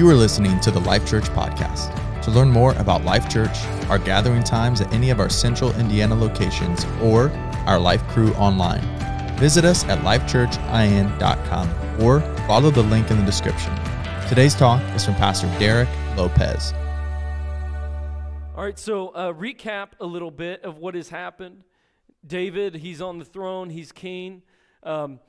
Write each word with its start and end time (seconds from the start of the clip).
You 0.00 0.08
are 0.08 0.14
listening 0.14 0.58
to 0.60 0.70
the 0.70 0.80
Life 0.80 1.06
Church 1.06 1.24
Podcast. 1.24 2.22
To 2.22 2.30
learn 2.30 2.48
more 2.48 2.72
about 2.76 3.04
Life 3.04 3.28
Church, 3.28 3.66
our 3.90 3.98
gathering 3.98 4.42
times 4.42 4.80
at 4.80 4.90
any 4.94 5.10
of 5.10 5.20
our 5.20 5.28
central 5.28 5.78
Indiana 5.78 6.14
locations, 6.14 6.86
or 7.02 7.28
our 7.66 7.78
Life 7.78 8.02
crew 8.08 8.32
online, 8.36 8.80
visit 9.36 9.66
us 9.66 9.84
at 9.84 9.98
lifechurchin.com 9.98 12.02
or 12.02 12.20
follow 12.46 12.70
the 12.70 12.82
link 12.84 13.10
in 13.10 13.18
the 13.18 13.26
description. 13.26 13.78
Today's 14.26 14.54
talk 14.54 14.80
is 14.94 15.04
from 15.04 15.16
Pastor 15.16 15.48
Derek 15.58 15.90
Lopez. 16.16 16.72
All 18.56 18.64
right, 18.64 18.78
so 18.78 19.08
uh, 19.08 19.34
recap 19.34 19.88
a 20.00 20.06
little 20.06 20.30
bit 20.30 20.64
of 20.64 20.78
what 20.78 20.94
has 20.94 21.10
happened. 21.10 21.62
David, 22.26 22.74
he's 22.74 23.02
on 23.02 23.18
the 23.18 23.26
throne, 23.26 23.68
he's 23.68 23.92
king. 23.92 24.40
Um, 24.82 25.20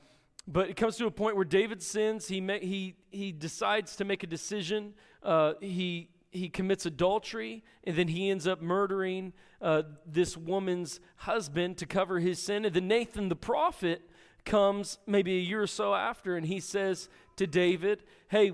but 0.48 0.70
it 0.70 0.76
comes 0.76 0.96
to 0.96 1.04
a 1.04 1.10
point 1.10 1.36
where 1.36 1.44
David 1.44 1.82
sins. 1.82 2.26
He, 2.26 2.40
ma- 2.40 2.54
he, 2.54 2.96
he 3.12 3.32
decides 3.32 3.96
to 3.96 4.04
make 4.04 4.22
a 4.22 4.26
decision. 4.26 4.94
Uh, 5.22 5.54
he, 5.60 6.08
he 6.30 6.48
commits 6.48 6.86
adultery, 6.86 7.62
and 7.84 7.96
then 7.96 8.08
he 8.08 8.30
ends 8.30 8.46
up 8.46 8.60
murdering 8.60 9.32
uh, 9.60 9.82
this 10.06 10.36
woman's 10.36 11.00
husband 11.16 11.78
to 11.78 11.86
cover 11.86 12.18
his 12.18 12.42
sin. 12.42 12.64
And 12.64 12.74
then 12.74 12.88
Nathan 12.88 13.28
the 13.28 13.36
prophet 13.36 14.02
comes 14.44 14.98
maybe 15.06 15.36
a 15.36 15.40
year 15.40 15.62
or 15.62 15.66
so 15.66 15.94
after, 15.94 16.36
and 16.36 16.46
he 16.46 16.58
says 16.58 17.08
to 17.36 17.46
David, 17.46 18.02
Hey, 18.28 18.52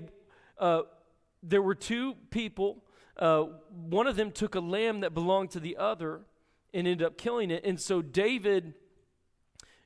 uh, 0.59 0.81
there 1.41 1.61
were 1.61 1.75
two 1.75 2.15
people. 2.29 2.83
Uh, 3.17 3.45
one 3.69 4.07
of 4.07 4.15
them 4.15 4.31
took 4.31 4.55
a 4.55 4.59
lamb 4.59 5.01
that 5.01 5.13
belonged 5.13 5.51
to 5.51 5.59
the 5.59 5.77
other 5.77 6.21
and 6.73 6.87
ended 6.87 7.05
up 7.05 7.17
killing 7.17 7.51
it. 7.51 7.65
And 7.65 7.79
so 7.79 8.01
David, 8.01 8.73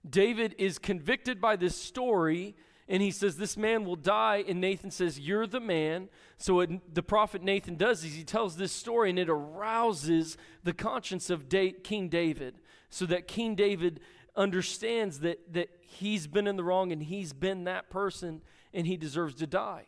David 0.08 0.56
is 0.58 0.78
convicted 0.78 1.40
by 1.40 1.56
this 1.56 1.76
story, 1.76 2.56
and 2.88 3.02
he 3.02 3.12
says, 3.12 3.38
This 3.38 3.58
man 3.58 3.86
will 3.86 3.96
die. 3.96 4.44
And 4.48 4.60
Nathan 4.60 4.92
says, 4.92 5.20
You're 5.20 5.48
the 5.48 5.60
man. 5.60 6.10
So 6.38 6.56
what 6.56 6.70
the 6.94 7.04
prophet 7.04 7.42
Nathan 7.42 7.76
does 7.76 8.04
is 8.04 8.14
he 8.14 8.24
tells 8.24 8.58
this 8.58 8.72
story, 8.72 9.10
and 9.10 9.20
it 9.20 9.30
arouses 9.30 10.38
the 10.64 10.74
conscience 10.74 11.30
of 11.30 11.48
da- 11.48 11.72
King 11.72 12.10
David, 12.10 12.56
so 12.90 13.06
that 13.06 13.28
King 13.28 13.56
David 13.56 14.00
understands 14.36 15.20
that, 15.20 15.54
that 15.54 15.70
he's 15.82 16.28
been 16.28 16.48
in 16.48 16.56
the 16.56 16.64
wrong 16.64 16.92
and 16.92 17.04
he's 17.04 17.34
been 17.34 17.66
that 17.66 17.90
person 17.90 18.42
and 18.74 18.88
he 18.88 18.98
deserves 18.98 19.36
to 19.36 19.48
die. 19.48 19.86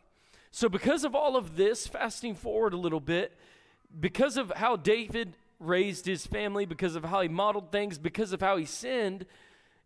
So, 0.50 0.68
because 0.68 1.04
of 1.04 1.14
all 1.14 1.36
of 1.36 1.56
this, 1.56 1.86
fasting 1.86 2.34
forward 2.34 2.72
a 2.72 2.78
little 2.78 3.00
bit, 3.00 3.36
because 3.98 4.36
of 4.36 4.50
how 4.56 4.76
David 4.76 5.36
raised 5.58 6.06
his 6.06 6.26
family, 6.26 6.64
because 6.64 6.96
of 6.96 7.04
how 7.04 7.20
he 7.20 7.28
modeled 7.28 7.72
things, 7.72 7.98
because 7.98 8.32
of 8.32 8.40
how 8.40 8.56
he 8.56 8.64
sinned, 8.64 9.26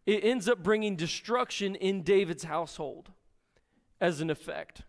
it 0.06 0.24
ends 0.24 0.48
up 0.48 0.62
bringing 0.62 0.96
destruction 0.96 1.74
in 1.74 2.02
David's 2.02 2.44
household 2.44 3.10
as 4.00 4.20
an 4.20 4.30
effect. 4.30 4.82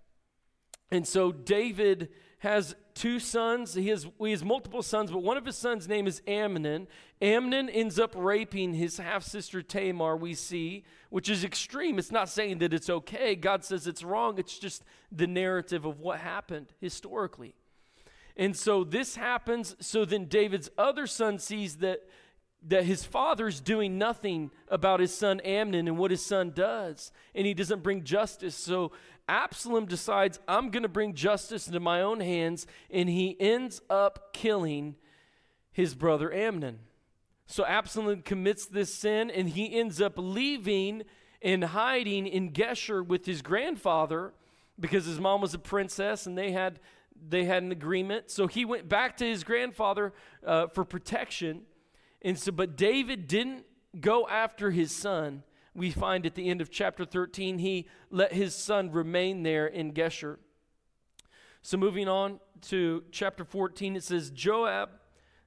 And 0.91 1.07
so, 1.07 1.31
David 1.31 2.09
has 2.39 2.75
two 2.95 3.19
sons. 3.19 3.75
He 3.75 3.89
has, 3.89 4.07
he 4.19 4.31
has 4.31 4.43
multiple 4.43 4.81
sons, 4.81 5.11
but 5.11 5.21
one 5.21 5.37
of 5.37 5.45
his 5.45 5.55
sons' 5.55 5.87
name 5.87 6.07
is 6.07 6.23
Amnon. 6.27 6.87
Amnon 7.21 7.69
ends 7.69 7.99
up 7.99 8.13
raping 8.17 8.73
his 8.73 8.97
half 8.97 9.23
sister 9.23 9.61
Tamar, 9.61 10.17
we 10.17 10.33
see, 10.33 10.83
which 11.11 11.29
is 11.29 11.43
extreme. 11.43 11.99
It's 11.99 12.11
not 12.11 12.29
saying 12.29 12.57
that 12.57 12.73
it's 12.73 12.89
okay. 12.89 13.35
God 13.35 13.63
says 13.63 13.85
it's 13.85 14.03
wrong. 14.03 14.39
It's 14.39 14.57
just 14.57 14.83
the 15.11 15.27
narrative 15.27 15.85
of 15.85 15.99
what 15.99 16.19
happened 16.19 16.73
historically. 16.81 17.53
And 18.35 18.57
so 18.57 18.83
this 18.83 19.15
happens. 19.15 19.75
So 19.79 20.03
then 20.03 20.25
David's 20.25 20.71
other 20.79 21.05
son 21.05 21.37
sees 21.37 21.77
that, 21.77 22.01
that 22.67 22.83
his 22.83 23.03
father's 23.03 23.59
doing 23.59 23.97
nothing 23.97 24.51
about 24.67 24.99
his 24.99 25.15
son 25.15 25.39
Amnon 25.41 25.87
and 25.87 25.97
what 25.97 26.11
his 26.11 26.23
son 26.23 26.51
does, 26.51 27.11
and 27.33 27.47
he 27.47 27.53
doesn't 27.53 27.81
bring 27.81 28.03
justice. 28.03 28.55
So 28.55 28.91
Absalom 29.27 29.85
decides, 29.85 30.39
I'm 30.47 30.69
going 30.69 30.83
to 30.83 30.89
bring 30.89 31.13
justice 31.13 31.67
into 31.67 31.79
my 31.79 32.01
own 32.01 32.19
hands, 32.19 32.67
and 32.89 33.09
he 33.09 33.35
ends 33.39 33.81
up 33.89 34.33
killing 34.33 34.95
his 35.71 35.95
brother 35.95 36.31
Amnon. 36.31 36.79
So 37.47 37.65
Absalom 37.65 38.21
commits 38.21 38.65
this 38.65 38.93
sin, 38.93 39.31
and 39.31 39.49
he 39.49 39.77
ends 39.77 39.99
up 39.99 40.13
leaving 40.17 41.03
and 41.41 41.63
hiding 41.63 42.27
in 42.27 42.51
Geshur 42.51 43.05
with 43.05 43.25
his 43.25 43.41
grandfather 43.41 44.33
because 44.79 45.05
his 45.05 45.19
mom 45.19 45.41
was 45.41 45.53
a 45.53 45.59
princess 45.59 46.25
and 46.25 46.37
they 46.37 46.51
had 46.51 46.79
they 47.29 47.45
had 47.45 47.61
an 47.61 47.71
agreement. 47.71 48.31
So 48.31 48.47
he 48.47 48.65
went 48.65 48.89
back 48.89 49.17
to 49.17 49.25
his 49.25 49.43
grandfather 49.43 50.11
uh, 50.45 50.67
for 50.67 50.83
protection. 50.83 51.61
And 52.21 52.37
so, 52.37 52.51
but 52.51 52.75
David 52.77 53.27
didn't 53.27 53.65
go 53.99 54.27
after 54.27 54.71
his 54.71 54.91
son 54.91 55.43
we 55.73 55.91
find 55.91 56.25
at 56.25 56.35
the 56.35 56.49
end 56.49 56.61
of 56.61 56.69
chapter 56.69 57.05
13, 57.05 57.59
he 57.59 57.87
let 58.09 58.33
his 58.33 58.53
son 58.53 58.91
remain 58.91 59.43
there 59.43 59.67
in 59.67 59.93
Geshur. 59.93 60.37
So 61.61 61.77
moving 61.77 62.07
on 62.07 62.39
to 62.63 63.03
chapter 63.11 63.45
14, 63.45 63.95
it 63.95 64.03
says, 64.03 64.31
Joab, 64.31 64.89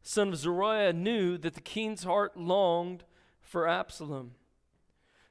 son 0.02 0.28
of 0.28 0.36
Zeruiah, 0.36 0.92
knew 0.92 1.36
that 1.38 1.54
the 1.54 1.60
king's 1.60 2.04
heart 2.04 2.36
longed 2.36 3.04
for 3.42 3.68
Absalom. 3.68 4.32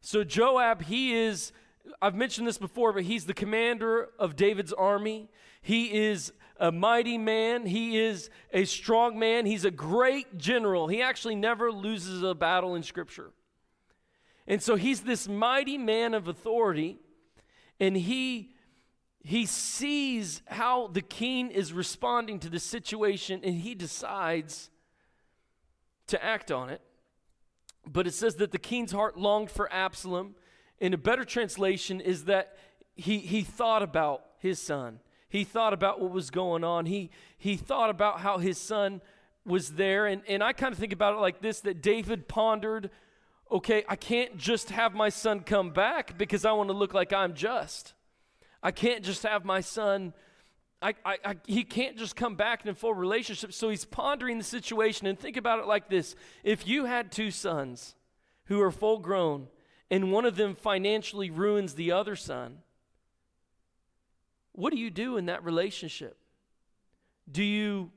So 0.01 0.23
Joab, 0.23 0.83
he 0.83 1.15
is, 1.15 1.53
I've 2.01 2.15
mentioned 2.15 2.47
this 2.47 2.57
before, 2.57 2.93
but 2.93 3.03
he's 3.03 3.25
the 3.25 3.33
commander 3.33 4.09
of 4.19 4.35
David's 4.35 4.73
army. 4.73 5.29
He 5.63 5.93
is 5.93 6.31
a 6.59 6.71
mighty 6.71 7.17
man. 7.17 7.65
He 7.65 7.97
is 7.97 8.29
a 8.51 8.65
strong 8.65 9.17
man. 9.17 9.47
He's 9.47 9.65
a 9.65 9.71
great 9.71 10.37
general. 10.37 10.87
He 10.87 11.01
actually 11.01 11.35
never 11.35 11.71
loses 11.71 12.21
a 12.21 12.35
battle 12.35 12.75
in 12.75 12.83
Scripture. 12.83 13.31
And 14.45 14.61
so 14.61 14.75
he's 14.75 15.01
this 15.01 15.27
mighty 15.27 15.77
man 15.77 16.13
of 16.13 16.27
authority, 16.27 16.99
and 17.79 17.97
he 17.97 18.51
he 19.25 19.45
sees 19.45 20.41
how 20.47 20.87
the 20.87 21.01
king 21.01 21.49
is 21.49 21.71
responding 21.71 22.39
to 22.39 22.49
the 22.49 22.59
situation, 22.59 23.39
and 23.41 23.55
he 23.55 23.73
decides 23.73 24.69
to 26.07 26.23
act 26.23 26.51
on 26.51 26.69
it. 26.69 26.81
But 27.87 28.05
it 28.05 28.13
says 28.13 28.35
that 28.35 28.51
the 28.51 28.59
king's 28.59 28.91
heart 28.91 29.17
longed 29.17 29.49
for 29.49 29.71
Absalom. 29.71 30.35
In 30.79 30.93
a 30.93 30.97
better 30.97 31.23
translation, 31.23 32.01
is 32.01 32.25
that 32.25 32.57
he, 32.95 33.19
he 33.19 33.43
thought 33.43 33.81
about 33.81 34.25
his 34.39 34.61
son. 34.61 34.99
He 35.33 35.45
thought 35.45 35.73
about 35.73 35.99
what 35.99 36.11
was 36.11 36.29
going 36.29 36.63
on. 36.63 36.85
He, 36.85 37.09
he 37.39 37.57
thought 37.57 37.89
about 37.89 38.19
how 38.19 38.37
his 38.37 38.59
son 38.59 39.01
was 39.43 39.71
there. 39.71 40.05
And, 40.05 40.21
and 40.27 40.43
I 40.43 40.53
kind 40.53 40.71
of 40.71 40.77
think 40.77 40.93
about 40.93 41.15
it 41.15 41.21
like 41.21 41.41
this 41.41 41.61
that 41.61 41.81
David 41.81 42.27
pondered 42.27 42.91
okay, 43.51 43.83
I 43.89 43.95
can't 43.95 44.37
just 44.37 44.69
have 44.69 44.93
my 44.93 45.09
son 45.09 45.39
come 45.39 45.71
back 45.71 46.19
because 46.19 46.45
I 46.45 46.51
want 46.51 46.69
to 46.69 46.75
look 46.75 46.93
like 46.93 47.11
I'm 47.13 47.33
just. 47.33 47.93
I 48.61 48.69
can't 48.71 49.03
just 49.03 49.23
have 49.23 49.43
my 49.43 49.61
son, 49.61 50.13
I, 50.81 50.93
I, 51.03 51.17
I, 51.25 51.35
he 51.47 51.63
can't 51.63 51.97
just 51.97 52.15
come 52.15 52.35
back 52.35 52.63
in 52.63 52.69
a 52.69 52.75
full 52.75 52.93
relationship. 52.93 53.53
So 53.53 53.69
he's 53.69 53.85
pondering 53.85 54.37
the 54.37 54.43
situation 54.43 55.07
and 55.07 55.19
think 55.19 55.35
about 55.35 55.59
it 55.59 55.65
like 55.65 55.89
this 55.89 56.15
if 56.43 56.67
you 56.67 56.85
had 56.85 57.11
two 57.11 57.31
sons 57.31 57.95
who 58.45 58.61
are 58.61 58.71
full 58.71 58.99
grown 58.99 59.47
and 59.89 60.11
one 60.11 60.25
of 60.25 60.35
them 60.35 60.53
financially 60.53 61.31
ruins 61.31 61.73
the 61.73 61.91
other 61.91 62.15
son, 62.15 62.59
what 64.53 64.71
do 64.71 64.79
you 64.79 64.89
do 64.89 65.17
in 65.17 65.25
that 65.27 65.43
relationship? 65.43 66.17
Do 67.29 67.43
you 67.43 67.91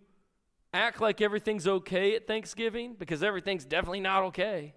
act 0.74 1.00
like 1.00 1.20
everything's 1.20 1.66
okay 1.66 2.16
at 2.16 2.26
Thanksgiving? 2.26 2.96
Because 2.98 3.22
everything's 3.22 3.64
definitely 3.64 4.00
not 4.00 4.24
okay 4.24 4.74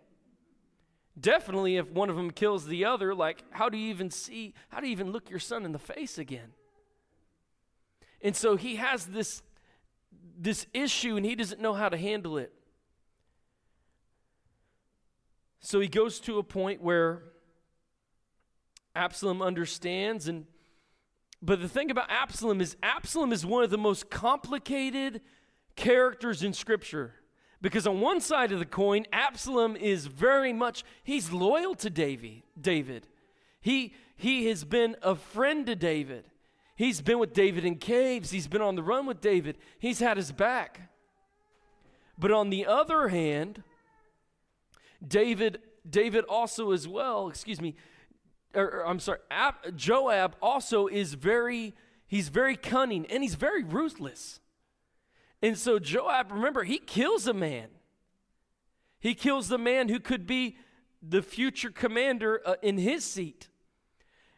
definitely 1.19 1.77
if 1.77 1.89
one 1.89 2.09
of 2.09 2.15
them 2.15 2.31
kills 2.31 2.65
the 2.65 2.85
other 2.85 3.13
like 3.13 3.43
how 3.51 3.69
do 3.69 3.77
you 3.77 3.89
even 3.89 4.09
see 4.09 4.53
how 4.69 4.79
do 4.79 4.87
you 4.87 4.91
even 4.91 5.11
look 5.11 5.29
your 5.29 5.39
son 5.39 5.65
in 5.65 5.71
the 5.71 5.79
face 5.79 6.17
again 6.17 6.53
and 8.21 8.35
so 8.35 8.55
he 8.55 8.75
has 8.75 9.05
this 9.07 9.41
this 10.37 10.65
issue 10.73 11.17
and 11.17 11.25
he 11.25 11.35
doesn't 11.35 11.59
know 11.59 11.73
how 11.73 11.89
to 11.89 11.97
handle 11.97 12.37
it 12.37 12.53
so 15.59 15.79
he 15.79 15.87
goes 15.87 16.19
to 16.19 16.37
a 16.37 16.43
point 16.43 16.81
where 16.81 17.23
absalom 18.95 19.41
understands 19.41 20.27
and 20.27 20.45
but 21.41 21.61
the 21.61 21.69
thing 21.69 21.89
about 21.91 22.09
absalom 22.09 22.61
is 22.61 22.75
absalom 22.83 23.31
is 23.31 23.45
one 23.45 23.63
of 23.63 23.69
the 23.69 23.77
most 23.77 24.09
complicated 24.09 25.21
characters 25.75 26.43
in 26.43 26.53
scripture 26.53 27.13
because 27.61 27.85
on 27.85 27.99
one 27.99 28.21
side 28.21 28.51
of 28.51 28.59
the 28.59 28.65
coin, 28.65 29.05
Absalom 29.11 29.75
is 29.75 30.07
very 30.07 30.53
much, 30.53 30.83
he's 31.03 31.31
loyal 31.31 31.75
to 31.75 31.89
David. 31.89 32.43
David. 32.59 33.07
He, 33.59 33.93
he 34.15 34.47
has 34.47 34.63
been 34.63 34.95
a 35.01 35.15
friend 35.15 35.65
to 35.65 35.75
David. 35.75 36.25
He's 36.75 37.01
been 37.01 37.19
with 37.19 37.33
David 37.33 37.65
in 37.65 37.75
caves. 37.75 38.31
He's 38.31 38.47
been 38.47 38.61
on 38.61 38.75
the 38.75 38.83
run 38.83 39.05
with 39.05 39.19
David. 39.19 39.57
He's 39.79 39.99
had 39.99 40.15
his 40.15 40.31
back. 40.31 40.89
But 42.17 42.31
on 42.31 42.49
the 42.49 42.65
other 42.65 43.09
hand, 43.09 43.63
David, 45.05 45.59
David 45.89 46.23
also 46.25 46.71
as 46.71 46.87
well, 46.87 47.27
excuse 47.27 47.59
me, 47.59 47.75
or, 48.53 48.65
or 48.65 48.87
I'm 48.87 48.99
sorry, 48.99 49.19
Ab, 49.29 49.55
Joab 49.75 50.35
also 50.41 50.87
is 50.87 51.13
very, 51.13 51.75
he's 52.07 52.29
very 52.29 52.55
cunning 52.55 53.05
and 53.07 53.23
he's 53.23 53.35
very 53.35 53.63
ruthless. 53.63 54.39
And 55.41 55.57
so 55.57 55.79
Joab, 55.79 56.31
remember, 56.31 56.63
he 56.63 56.77
kills 56.77 57.27
a 57.27 57.33
man. 57.33 57.69
He 58.99 59.13
kills 59.13 59.47
the 59.47 59.57
man 59.57 59.89
who 59.89 59.99
could 59.99 60.27
be 60.27 60.57
the 61.01 61.21
future 61.21 61.69
commander 61.69 62.41
uh, 62.45 62.55
in 62.61 62.77
his 62.77 63.05
seat. 63.05 63.47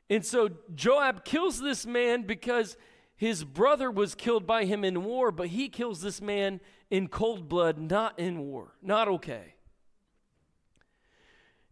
And 0.10 0.25
so 0.25 0.50
Joab 0.75 1.24
kills 1.24 1.60
this 1.60 1.86
man 1.86 2.24
because 2.24 2.78
his 3.16 3.44
brother 3.44 3.90
was 3.90 4.13
killed 4.13 4.46
by 4.46 4.66
him 4.66 4.84
in 4.84 5.04
war, 5.04 5.31
but 5.31 5.48
he 5.48 5.69
kills 5.69 6.02
this 6.02 6.22
man 6.22 6.60
in 6.90 7.08
cold 7.08 7.48
blood, 7.48 7.80
not 7.80 8.19
in 8.19 8.40
war. 8.40 8.74
Not 8.81 9.08
okay. 9.08 9.56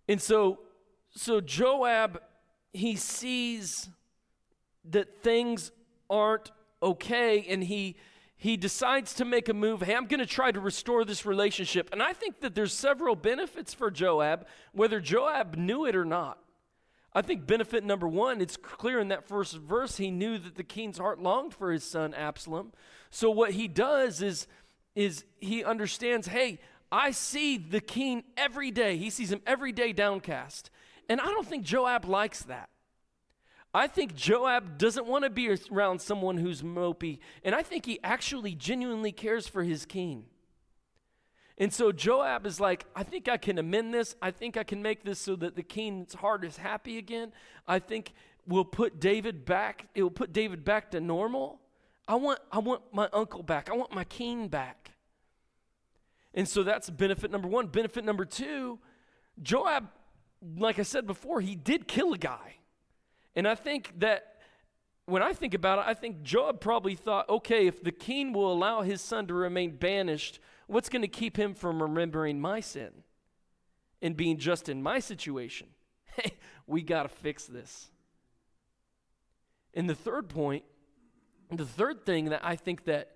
And 0.08 0.22
so, 0.22 0.60
so 1.12 1.42
Joab, 1.42 2.22
he 2.74 2.96
sees 2.96 3.90
that 4.86 5.22
things 5.22 5.72
aren't 6.10 6.52
okay, 6.82 7.46
and 7.50 7.64
he 7.64 7.96
he 8.40 8.56
decides 8.56 9.16
to 9.16 9.26
make 9.26 9.50
a 9.50 9.54
move. 9.54 9.82
Hey, 9.82 9.94
I'm 9.94 10.06
going 10.06 10.22
to 10.22 10.26
try 10.26 10.50
to 10.50 10.62
restore 10.62 11.04
this 11.04 11.26
relationship. 11.26 11.90
And 11.92 12.02
I 12.02 12.14
think 12.14 12.40
that 12.40 12.56
there's 12.56 12.72
several 12.72 13.18
benefits 13.18 13.74
for 13.74 13.92
Joab, 13.92 14.48
whether 14.72 15.02
Joab 15.02 15.58
knew 15.58 15.86
it 15.86 15.94
or 15.94 16.06
not. 16.06 16.40
I 17.14 17.22
think 17.22 17.46
benefit 17.46 17.84
number 17.84 18.08
one, 18.08 18.40
it's 18.40 18.56
clear 18.56 19.02
in 19.02 19.10
that 19.10 19.28
first 19.28 19.58
verse, 19.58 19.98
he 19.98 20.10
knew 20.10 20.38
that 20.38 20.56
the 20.56 20.64
king's 20.64 21.00
heart 21.00 21.20
longed 21.22 21.54
for 21.54 21.70
his 21.70 21.84
son 21.84 22.14
Absalom. 22.14 22.72
So 23.10 23.30
what 23.30 23.52
he 23.52 23.68
does 23.68 24.22
is, 24.22 24.48
is 24.96 25.26
he 25.42 25.66
understands, 25.66 26.28
hey, 26.28 26.60
I 26.90 27.12
see 27.12 27.58
the 27.58 27.82
king 27.82 28.24
every 28.38 28.72
day. 28.72 28.96
He 28.96 29.10
sees 29.10 29.34
him 29.34 29.42
every 29.46 29.74
day 29.74 29.92
downcast. 29.92 30.70
And 31.10 31.20
I 31.20 31.26
don't 31.26 31.46
think 31.46 31.66
Joab 31.66 32.06
likes 32.06 32.44
that. 32.44 32.70
I 33.74 33.88
think 33.88 34.16
Joab 34.16 34.78
doesn't 34.78 35.06
want 35.06 35.26
to 35.26 35.30
be 35.30 35.56
around 35.72 36.02
someone 36.02 36.38
who's 36.38 36.62
mopey, 36.62 37.20
and 37.44 37.54
I 37.54 37.62
think 37.62 37.86
he 37.86 38.00
actually 38.04 38.56
genuinely 38.56 39.12
cares 39.12 39.48
for 39.48 39.64
his 39.64 39.86
king. 39.86 40.26
And 41.58 41.74
so 41.74 41.92
Joab 41.92 42.46
is 42.46 42.60
like, 42.60 42.86
I 42.96 43.04
think 43.04 43.28
I 43.28 43.38
can 43.38 43.58
amend 43.58 43.94
this. 43.94 44.16
I 44.22 44.32
think 44.32 44.56
I 44.56 44.64
can 44.64 44.82
make 44.82 45.04
this 45.04 45.20
so 45.20 45.36
that 45.36 45.56
the 45.56 45.62
king's 45.62 46.14
heart 46.14 46.46
is 46.46 46.56
happy 46.58 46.98
again. 46.98 47.34
I 47.68 47.80
think 47.80 48.14
we'll 48.48 48.66
put 48.66 49.00
David 49.00 49.46
back, 49.46 49.88
it 49.94 50.02
will 50.02 50.10
put 50.10 50.32
David 50.32 50.64
back 50.64 50.92
to 50.92 51.02
normal. 51.02 51.60
I 52.08 52.16
want, 52.16 52.40
I 52.52 52.60
want 52.60 52.82
my 52.92 53.08
uncle 53.14 53.44
back. 53.44 53.70
I 53.70 53.76
want 53.76 53.94
my 53.94 54.04
king 54.04 54.48
back. 54.48 54.92
And 56.34 56.48
so 56.48 56.64
that's 56.64 56.90
benefit 56.90 57.30
number 57.30 57.48
one. 57.48 57.68
Benefit 57.68 58.04
number 58.04 58.26
two, 58.26 58.80
Joab, 59.44 59.90
like 60.58 60.80
I 60.80 60.84
said 60.84 61.06
before, 61.06 61.42
he 61.42 61.56
did 61.56 61.88
kill 61.88 62.14
a 62.14 62.18
guy. 62.18 62.56
And 63.36 63.48
I 63.48 63.56
think 63.56 64.00
that 64.00 64.36
when 65.06 65.22
I 65.22 65.34
think 65.34 65.54
about 65.54 65.80
it, 65.80 65.86
I 65.88 65.94
think 65.94 66.22
Joab 66.22 66.62
probably 66.62 66.96
thought, 66.96 67.28
okay, 67.30 67.68
if 67.68 67.84
the 67.84 67.92
king 67.92 68.32
will 68.32 68.52
allow 68.52 68.82
his 68.82 69.02
son 69.02 69.28
to 69.28 69.34
remain 69.34 69.76
banished, 69.76 70.40
what's 70.68 70.90
going 70.90 71.02
to 71.02 71.08
keep 71.08 71.38
him 71.38 71.54
from 71.54 71.82
remembering 71.82 72.40
my 72.40 72.60
sin 72.60 72.92
and 74.02 74.16
being 74.16 74.38
just 74.38 74.70
in 74.70 74.82
my 74.82 75.00
situation? 75.00 75.68
Hey, 76.16 76.32
we 76.68 76.82
got 76.82 77.04
to 77.04 77.10
fix 77.10 77.46
this. 77.46 77.92
And 79.74 79.90
the 79.90 79.96
third 79.96 80.28
point, 80.28 80.64
the 81.50 81.66
third 81.66 82.06
thing 82.06 82.26
that 82.26 82.42
I 82.44 82.56
think 82.56 82.86
that 82.86 83.12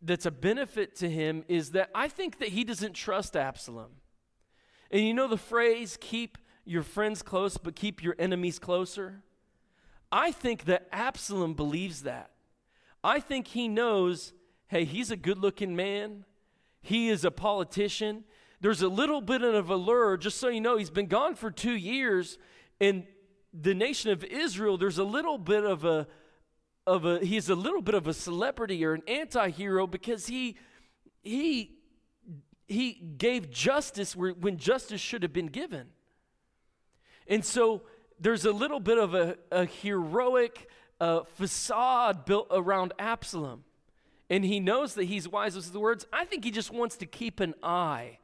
that's 0.00 0.24
a 0.24 0.30
benefit 0.30 0.96
to 0.96 1.10
him 1.10 1.44
is 1.48 1.72
that 1.72 1.90
I 1.94 2.08
think 2.08 2.38
that 2.38 2.48
he 2.48 2.64
doesn't 2.64 2.94
trust 2.94 3.36
Absalom. 3.36 3.90
And 4.90 5.02
you 5.02 5.14
know 5.14 5.28
the 5.28 5.36
phrase, 5.36 5.98
keep 6.00 6.38
your 6.64 6.82
friends 6.82 7.22
close, 7.22 7.56
but 7.56 7.76
keep 7.76 8.02
your 8.02 8.14
enemies 8.18 8.58
closer? 8.58 9.22
I 10.10 10.30
think 10.30 10.64
that 10.64 10.88
Absalom 10.92 11.54
believes 11.54 12.02
that. 12.02 12.30
I 13.04 13.20
think 13.20 13.48
he 13.48 13.68
knows 13.68 14.32
hey, 14.68 14.84
he's 14.84 15.10
a 15.10 15.16
good 15.16 15.38
looking 15.38 15.74
man, 15.74 16.24
he 16.80 17.08
is 17.08 17.24
a 17.24 17.30
politician. 17.30 18.24
There's 18.60 18.82
a 18.82 18.88
little 18.88 19.20
bit 19.20 19.42
of 19.42 19.70
a 19.70 19.76
lure, 19.76 20.16
just 20.16 20.38
so 20.38 20.48
you 20.48 20.60
know, 20.60 20.76
he's 20.76 20.90
been 20.90 21.06
gone 21.06 21.36
for 21.36 21.50
two 21.50 21.76
years. 21.76 22.38
In 22.80 23.06
the 23.52 23.74
nation 23.74 24.10
of 24.10 24.24
Israel, 24.24 24.76
there's 24.76 24.98
a 24.98 25.04
little 25.04 25.38
bit 25.38 25.64
of 25.64 25.84
a 25.84 26.06
of 26.86 27.04
a 27.04 27.24
he's 27.24 27.48
a 27.50 27.54
little 27.54 27.82
bit 27.82 27.94
of 27.94 28.06
a 28.06 28.14
celebrity 28.14 28.84
or 28.84 28.94
an 28.94 29.02
anti-hero 29.06 29.86
because 29.86 30.26
he 30.26 30.56
he 31.22 31.77
he 32.68 32.92
gave 32.92 33.50
justice 33.50 34.14
when 34.14 34.58
justice 34.58 35.00
should 35.00 35.22
have 35.22 35.32
been 35.32 35.46
given. 35.46 35.88
And 37.26 37.44
so 37.44 37.82
there's 38.20 38.44
a 38.44 38.52
little 38.52 38.80
bit 38.80 38.98
of 38.98 39.14
a, 39.14 39.36
a 39.50 39.64
heroic 39.64 40.68
uh, 41.00 41.22
facade 41.22 42.24
built 42.24 42.48
around 42.50 42.92
Absalom. 42.98 43.64
And 44.30 44.44
he 44.44 44.60
knows 44.60 44.94
that 44.94 45.04
he's 45.04 45.26
wise 45.26 45.56
with 45.56 45.72
the 45.72 45.80
words. 45.80 46.06
I 46.12 46.26
think 46.26 46.44
he 46.44 46.50
just 46.50 46.70
wants 46.70 46.96
to 46.98 47.06
keep 47.06 47.40
an 47.40 47.54
eye 47.62 48.18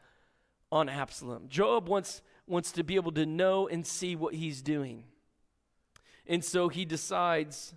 on 0.70 0.91
Absalom. 0.91 1.49
Joab 1.49 1.88
wants, 1.88 2.20
wants 2.46 2.73
to 2.73 2.85
be 2.85 2.96
able 2.96 3.12
to 3.12 3.25
know 3.25 3.67
and 3.69 3.87
see 3.87 4.14
what 4.14 4.35
he's 4.35 4.61
doing. 4.61 5.05
And 6.26 6.44
so 6.44 6.69
he 6.69 6.85
decides, 6.85 7.73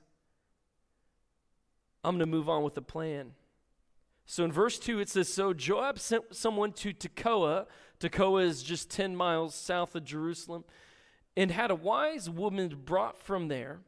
I'm 2.03 2.17
going 2.17 2.19
to 2.19 2.25
move 2.25 2.49
on 2.49 2.63
with 2.63 2.75
the 2.75 2.81
plan. 2.81 3.31
So 4.27 4.43
in 4.43 4.51
verse 4.51 4.77
2, 4.77 4.99
it 4.99 5.09
says 5.09 5.29
So 5.29 5.53
Joab 5.53 5.97
sent 5.97 6.35
someone 6.35 6.73
to 6.73 6.93
Tekoa. 6.93 7.65
Tekoa 7.99 8.43
is 8.43 8.61
just 8.61 8.91
10 8.91 9.15
miles 9.15 9.55
south 9.55 9.95
of 9.95 10.03
Jerusalem 10.03 10.65
and 11.35 11.49
had 11.49 11.71
a 11.71 11.75
wise 11.75 12.29
woman 12.29 12.81
brought 12.85 13.17
from 13.17 13.47
there. 13.47 13.79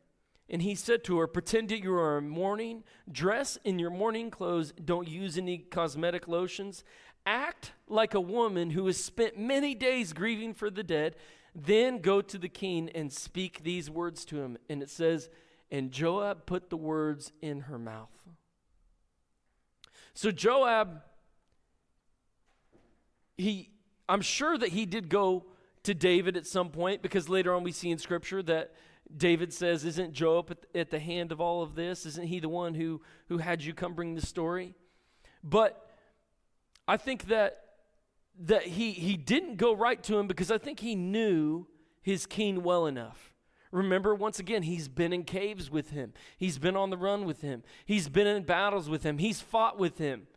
And 0.49 0.61
he 0.61 0.75
said 0.75 1.03
to 1.03 1.19
her, 1.19 1.27
Pretend 1.27 1.69
that 1.69 1.83
you 1.83 1.93
are 1.93 2.21
mourning, 2.21 2.83
dress 3.11 3.57
in 3.65 3.77
your 3.77 3.91
mourning 3.91 4.31
clothes, 4.31 4.73
don't 4.83 5.07
use 5.07 5.37
any 5.37 5.57
cosmetic 5.59 6.27
lotions, 6.27 6.83
act 7.25 7.73
like 7.87 8.13
a 8.13 8.21
woman 8.21 8.71
who 8.71 8.87
has 8.87 8.97
spent 9.03 9.37
many 9.37 9.75
days 9.75 10.13
grieving 10.13 10.53
for 10.53 10.69
the 10.69 10.83
dead, 10.83 11.15
then 11.53 11.99
go 11.99 12.21
to 12.21 12.37
the 12.37 12.49
king 12.49 12.89
and 12.95 13.11
speak 13.11 13.63
these 13.63 13.89
words 13.89 14.23
to 14.25 14.41
him. 14.41 14.57
And 14.69 14.81
it 14.81 14.89
says, 14.89 15.29
And 15.69 15.91
Joab 15.91 16.45
put 16.45 16.69
the 16.69 16.77
words 16.77 17.33
in 17.41 17.61
her 17.61 17.77
mouth. 17.77 18.09
So 20.19 20.31
Joab, 20.31 21.01
he, 23.37 23.69
I'm 24.09 24.19
sure 24.19 24.57
that 24.57 24.67
he 24.67 24.85
did 24.85 25.07
go 25.07 25.45
to 25.83 25.93
David 25.93 26.35
at 26.35 26.45
some 26.45 26.71
point 26.71 27.01
because 27.01 27.29
later 27.29 27.53
on 27.53 27.63
we 27.63 27.71
see 27.71 27.89
in 27.89 27.97
Scripture 27.99 28.43
that 28.43 28.73
David 29.15 29.53
says, 29.53 29.85
Isn't 29.85 30.11
Joab 30.11 30.57
at 30.75 30.89
the 30.89 30.99
hand 30.99 31.31
of 31.31 31.39
all 31.39 31.63
of 31.63 31.73
this? 31.73 32.05
Isn't 32.05 32.27
he 32.27 32.41
the 32.41 32.49
one 32.49 32.73
who, 32.73 32.99
who 33.29 33.37
had 33.37 33.63
you 33.63 33.73
come 33.73 33.93
bring 33.93 34.15
the 34.15 34.21
story? 34.21 34.75
But 35.41 35.89
I 36.85 36.97
think 36.97 37.29
that, 37.29 37.61
that 38.41 38.63
he, 38.63 38.91
he 38.91 39.15
didn't 39.15 39.55
go 39.55 39.73
right 39.73 40.03
to 40.03 40.19
him 40.19 40.27
because 40.27 40.51
I 40.51 40.57
think 40.57 40.81
he 40.81 40.95
knew 40.95 41.65
his 42.01 42.25
king 42.25 42.61
well 42.61 42.87
enough. 42.87 43.28
Remember, 43.71 44.15
once 44.15 44.39
again, 44.39 44.63
he's 44.63 44.87
been 44.87 45.13
in 45.13 45.23
caves 45.23 45.69
with 45.69 45.91
him. 45.91 46.13
He's 46.37 46.57
been 46.57 46.75
on 46.75 46.89
the 46.89 46.97
run 46.97 47.25
with 47.25 47.41
him. 47.41 47.63
He's 47.85 48.09
been 48.09 48.27
in 48.27 48.43
battles 48.43 48.89
with 48.89 49.03
him. 49.03 49.19
He's 49.19 49.41
fought 49.41 49.77
with 49.77 49.99
him. 49.99 50.27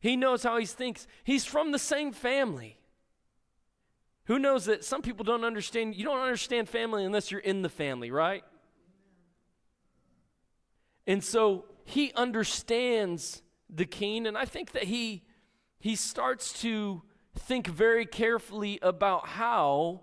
He 0.00 0.14
knows 0.14 0.44
how 0.44 0.58
he 0.58 0.66
thinks. 0.66 1.06
He's 1.24 1.44
from 1.44 1.72
the 1.72 1.78
same 1.78 2.12
family. 2.12 2.78
Who 4.26 4.38
knows 4.38 4.66
that 4.66 4.84
some 4.84 5.02
people 5.02 5.24
don't 5.24 5.44
understand? 5.44 5.96
You 5.96 6.04
don't 6.04 6.20
understand 6.20 6.68
family 6.68 7.04
unless 7.04 7.30
you're 7.30 7.40
in 7.40 7.62
the 7.62 7.68
family, 7.68 8.10
right? 8.10 8.44
And 11.06 11.24
so 11.24 11.64
he 11.84 12.12
understands 12.14 13.42
the 13.70 13.86
king, 13.86 14.26
and 14.26 14.36
I 14.36 14.44
think 14.44 14.72
that 14.72 14.84
he 14.84 15.24
he 15.80 15.96
starts 15.96 16.52
to 16.60 17.02
think 17.34 17.66
very 17.66 18.04
carefully 18.04 18.78
about 18.82 19.28
how 19.28 20.02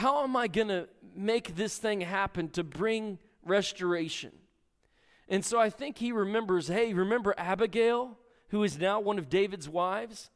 how 0.00 0.24
am 0.24 0.34
I 0.34 0.48
going 0.48 0.68
to 0.68 0.88
make 1.14 1.56
this 1.56 1.76
thing 1.76 2.00
happen 2.00 2.48
to 2.52 2.64
bring 2.64 3.18
restoration? 3.44 4.32
And 5.28 5.44
so 5.44 5.60
I 5.60 5.68
think 5.68 5.98
he 5.98 6.10
remembers, 6.10 6.68
hey, 6.68 6.94
remember 6.94 7.34
Abigail, 7.36 8.16
who 8.48 8.64
is 8.64 8.78
now 8.78 8.98
one 8.98 9.18
of 9.18 9.28
David's 9.28 9.68
wives? 9.68 10.30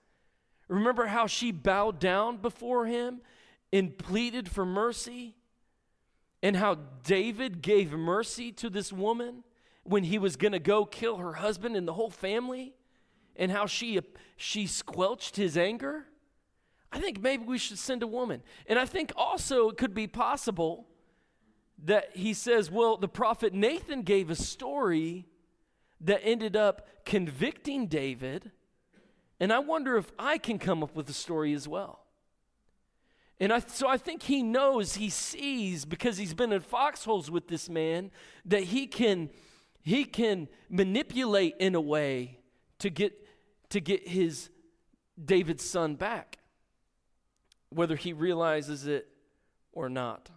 Remember 0.68 1.06
how 1.06 1.26
she 1.26 1.50
bowed 1.50 1.98
down 1.98 2.36
before 2.36 2.84
him 2.84 3.22
and 3.72 3.96
pleaded 3.96 4.50
for 4.50 4.66
mercy? 4.66 5.34
And 6.42 6.56
how 6.56 6.74
David 7.02 7.62
gave 7.62 7.90
mercy 7.90 8.52
to 8.52 8.68
this 8.68 8.92
woman 8.92 9.44
when 9.82 10.04
he 10.04 10.18
was 10.18 10.36
going 10.36 10.52
to 10.52 10.58
go 10.58 10.84
kill 10.84 11.16
her 11.16 11.32
husband 11.32 11.74
and 11.74 11.88
the 11.88 11.94
whole 11.94 12.10
family? 12.10 12.74
And 13.34 13.50
how 13.50 13.64
she, 13.64 13.98
she 14.36 14.66
squelched 14.66 15.36
his 15.36 15.56
anger? 15.56 16.04
I 16.94 17.00
think 17.00 17.20
maybe 17.20 17.44
we 17.44 17.58
should 17.58 17.78
send 17.78 18.02
a 18.02 18.06
woman. 18.06 18.42
And 18.66 18.78
I 18.78 18.86
think 18.86 19.12
also 19.16 19.68
it 19.68 19.76
could 19.76 19.94
be 19.94 20.06
possible 20.06 20.86
that 21.84 22.16
he 22.16 22.32
says, 22.32 22.70
well, 22.70 22.96
the 22.96 23.08
prophet 23.08 23.52
Nathan 23.52 24.02
gave 24.02 24.30
a 24.30 24.36
story 24.36 25.26
that 26.00 26.20
ended 26.22 26.56
up 26.56 26.86
convicting 27.04 27.88
David 27.88 28.50
and 29.40 29.52
I 29.52 29.58
wonder 29.58 29.96
if 29.96 30.10
I 30.18 30.38
can 30.38 30.58
come 30.58 30.82
up 30.82 30.94
with 30.94 31.08
a 31.08 31.12
story 31.12 31.52
as 31.54 31.66
well. 31.66 32.00
And 33.40 33.52
I, 33.52 33.58
so 33.58 33.88
I 33.88 33.96
think 33.96 34.22
he 34.22 34.42
knows, 34.42 34.94
he 34.94 35.10
sees, 35.10 35.84
because 35.84 36.16
he's 36.16 36.34
been 36.34 36.52
in 36.52 36.60
foxholes 36.60 37.30
with 37.30 37.48
this 37.48 37.68
man, 37.68 38.10
that 38.44 38.62
he 38.62 38.86
can, 38.86 39.28
he 39.82 40.04
can 40.04 40.48
manipulate 40.70 41.56
in 41.58 41.74
a 41.74 41.80
way 41.80 42.38
to 42.78 42.90
get, 42.90 43.12
to 43.70 43.80
get 43.80 44.06
his 44.06 44.50
David's 45.22 45.64
son 45.64 45.96
back, 45.96 46.38
whether 47.74 47.96
he 47.96 48.12
realizes 48.12 48.86
it 48.86 49.08
or 49.72 49.88
not. 49.88 50.30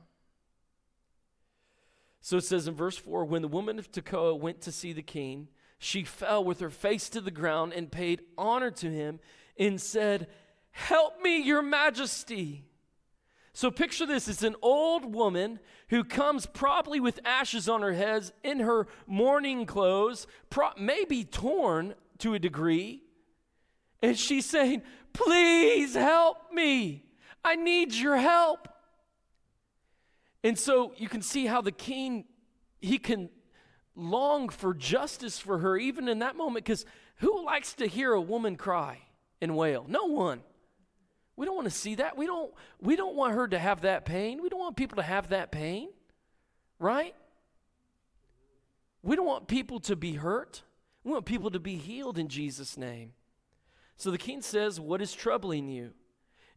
So 2.21 2.37
it 2.37 2.43
says 2.43 2.67
in 2.67 2.73
verse 2.73 2.97
4 2.97 3.25
when 3.25 3.41
the 3.41 3.47
woman 3.47 3.79
of 3.79 3.91
Tekoa 3.91 4.37
went 4.37 4.61
to 4.61 4.71
see 4.71 4.91
the 4.91 5.01
king, 5.01 5.47
she 5.79 6.03
fell 6.03 6.43
with 6.43 6.59
her 6.59 6.69
face 6.69 7.09
to 7.09 7.21
the 7.21 7.31
ground 7.31 7.73
and 7.73 7.91
paid 7.91 8.21
honor 8.37 8.71
to 8.71 8.91
him 8.91 9.19
and 9.57 9.79
said, 9.79 10.27
Help 10.71 11.21
me, 11.21 11.41
your 11.41 11.61
majesty. 11.61 12.65
So 13.53 13.71
picture 13.71 14.05
this 14.05 14.27
it's 14.27 14.43
an 14.43 14.55
old 14.61 15.15
woman 15.15 15.59
who 15.87 16.03
comes 16.03 16.45
probably 16.45 16.99
with 16.99 17.19
ashes 17.25 17.67
on 17.67 17.81
her 17.81 17.93
head 17.93 18.29
in 18.43 18.59
her 18.59 18.87
mourning 19.07 19.65
clothes, 19.65 20.27
pro- 20.49 20.75
maybe 20.77 21.23
torn 21.23 21.95
to 22.19 22.33
a 22.35 22.39
degree. 22.39 23.01
And 24.03 24.17
she's 24.17 24.45
saying, 24.45 24.83
Please 25.13 25.95
help 25.95 26.51
me. 26.53 27.06
I 27.43 27.55
need 27.55 27.93
your 27.93 28.17
help. 28.17 28.67
And 30.43 30.57
so 30.57 30.93
you 30.97 31.09
can 31.09 31.21
see 31.21 31.45
how 31.45 31.61
the 31.61 31.71
king, 31.71 32.25
he 32.79 32.97
can 32.97 33.29
long 33.95 34.49
for 34.49 34.73
justice 34.73 35.39
for 35.39 35.57
her 35.57 35.75
even 35.77 36.07
in 36.07 36.19
that 36.19 36.35
moment 36.35 36.63
because 36.63 36.85
who 37.17 37.45
likes 37.45 37.73
to 37.73 37.87
hear 37.87 38.13
a 38.13 38.21
woman 38.21 38.55
cry 38.55 38.99
and 39.41 39.55
wail? 39.55 39.85
No 39.87 40.05
one. 40.05 40.41
We 41.35 41.45
don't 41.45 41.55
want 41.55 41.65
to 41.65 41.73
see 41.73 41.95
that. 41.95 42.17
We 42.17 42.25
don't 42.25 42.53
we 42.79 42.95
don't 42.95 43.15
want 43.15 43.35
her 43.35 43.47
to 43.47 43.59
have 43.59 43.81
that 43.81 44.05
pain. 44.05 44.41
We 44.41 44.49
don't 44.49 44.59
want 44.59 44.75
people 44.75 44.97
to 44.97 45.03
have 45.03 45.29
that 45.29 45.51
pain. 45.51 45.89
Right? 46.79 47.15
We 49.03 49.15
don't 49.15 49.25
want 49.25 49.47
people 49.47 49.79
to 49.81 49.95
be 49.95 50.13
hurt. 50.13 50.63
We 51.03 51.11
want 51.11 51.25
people 51.25 51.51
to 51.51 51.59
be 51.59 51.75
healed 51.75 52.17
in 52.17 52.27
Jesus 52.27 52.77
name. 52.77 53.13
So 53.95 54.11
the 54.11 54.17
king 54.17 54.41
says, 54.41 54.79
"What 54.79 55.01
is 55.01 55.13
troubling 55.13 55.69
you?" 55.69 55.93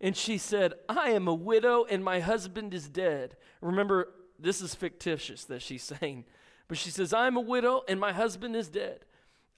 And 0.00 0.16
she 0.16 0.38
said, 0.38 0.75
"I 0.88 1.11
am 1.11 1.28
a 1.28 1.35
widow 1.35 1.85
and 1.85 2.04
my 2.04 2.21
husband 2.21 2.73
is 2.75 2.88
dead." 2.88 3.37
Remember, 3.61 4.09
this 4.38 4.61
is 4.61 4.75
fictitious 4.75 5.45
that 5.45 5.62
she's 5.62 5.83
saying. 6.00 6.25
But 6.69 6.78
she 6.78 6.90
says, 6.90 7.12
"I 7.12 7.26
am 7.26 7.37
a 7.37 7.40
widow 7.40 7.83
and 7.88 8.00
my 8.00 8.12
husband 8.12 8.57
is 8.57 8.69
dead." 8.69 9.04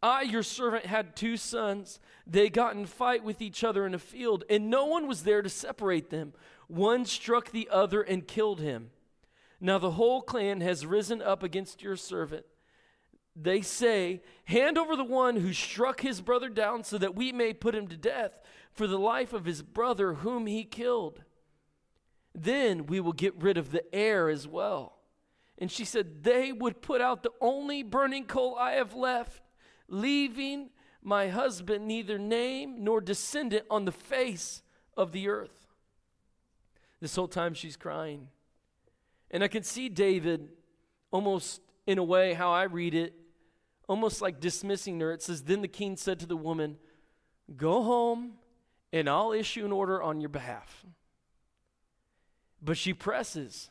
I, 0.02 0.22
your 0.22 0.42
servant, 0.42 0.86
had 0.86 1.14
two 1.14 1.36
sons. 1.36 2.00
They 2.26 2.50
got 2.50 2.74
in 2.74 2.86
fight 2.86 3.22
with 3.22 3.40
each 3.40 3.62
other 3.62 3.86
in 3.86 3.94
a 3.94 4.00
field, 4.00 4.42
and 4.50 4.68
no 4.68 4.84
one 4.84 5.06
was 5.06 5.22
there 5.22 5.42
to 5.42 5.48
separate 5.48 6.10
them. 6.10 6.32
One 6.66 7.04
struck 7.04 7.50
the 7.50 7.68
other 7.70 8.02
and 8.02 8.26
killed 8.26 8.60
him. 8.60 8.90
Now 9.60 9.78
the 9.78 9.92
whole 9.92 10.20
clan 10.20 10.60
has 10.60 10.84
risen 10.84 11.22
up 11.22 11.44
against 11.44 11.82
your 11.82 11.94
servant. 11.94 12.44
They 13.36 13.62
say, 13.62 14.22
Hand 14.46 14.76
over 14.76 14.96
the 14.96 15.04
one 15.04 15.36
who 15.36 15.52
struck 15.52 16.00
his 16.00 16.20
brother 16.20 16.48
down 16.48 16.82
so 16.82 16.98
that 16.98 17.14
we 17.14 17.30
may 17.30 17.52
put 17.52 17.74
him 17.74 17.86
to 17.86 17.96
death 17.96 18.40
for 18.72 18.86
the 18.86 18.98
life 18.98 19.32
of 19.32 19.44
his 19.44 19.62
brother 19.62 20.14
whom 20.14 20.46
he 20.46 20.64
killed. 20.64 21.22
Then 22.34 22.86
we 22.86 23.00
will 23.00 23.12
get 23.12 23.34
rid 23.36 23.58
of 23.58 23.70
the 23.70 23.84
heir 23.94 24.28
as 24.28 24.48
well. 24.48 24.98
And 25.58 25.70
she 25.70 25.84
said, 25.84 26.24
They 26.24 26.52
would 26.52 26.80
put 26.82 27.00
out 27.00 27.22
the 27.22 27.32
only 27.40 27.82
burning 27.82 28.24
coal 28.24 28.56
I 28.56 28.72
have 28.72 28.94
left 28.94 29.42
leaving 29.92 30.70
my 31.02 31.28
husband 31.28 31.86
neither 31.86 32.18
name 32.18 32.82
nor 32.82 33.00
descendant 33.00 33.66
on 33.70 33.84
the 33.84 33.92
face 33.92 34.62
of 34.96 35.12
the 35.12 35.28
earth. 35.28 35.66
This 37.00 37.14
whole 37.14 37.28
time 37.28 37.54
she's 37.54 37.76
crying. 37.76 38.28
And 39.30 39.44
I 39.44 39.48
can 39.48 39.62
see 39.62 39.88
David 39.88 40.48
almost 41.10 41.60
in 41.86 41.98
a 41.98 42.04
way 42.04 42.32
how 42.32 42.52
I 42.52 42.64
read 42.64 42.94
it, 42.94 43.14
almost 43.88 44.22
like 44.22 44.40
dismissing 44.40 45.00
her. 45.00 45.12
It 45.12 45.22
says, 45.22 45.42
Then 45.42 45.60
the 45.60 45.68
king 45.68 45.96
said 45.96 46.18
to 46.20 46.26
the 46.26 46.36
woman, 46.36 46.78
Go 47.56 47.82
home 47.82 48.34
and 48.92 49.08
I'll 49.08 49.32
issue 49.32 49.64
an 49.64 49.72
order 49.72 50.02
on 50.02 50.20
your 50.20 50.28
behalf. 50.28 50.84
But 52.60 52.76
she 52.76 52.94
presses. 52.94 53.70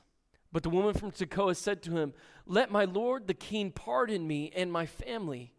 But 0.51 0.63
the 0.63 0.70
woman 0.70 0.94
from 0.94 1.12
Tekoa 1.12 1.56
said 1.56 1.82
to 1.84 1.92
him, 1.92 2.13
Let 2.46 2.72
my 2.72 2.86
lord 2.86 3.28
the 3.28 3.34
king 3.34 3.72
pardon 3.72 4.28
me 4.28 4.51
and 4.56 4.72
my 4.72 4.86
family 4.86 5.54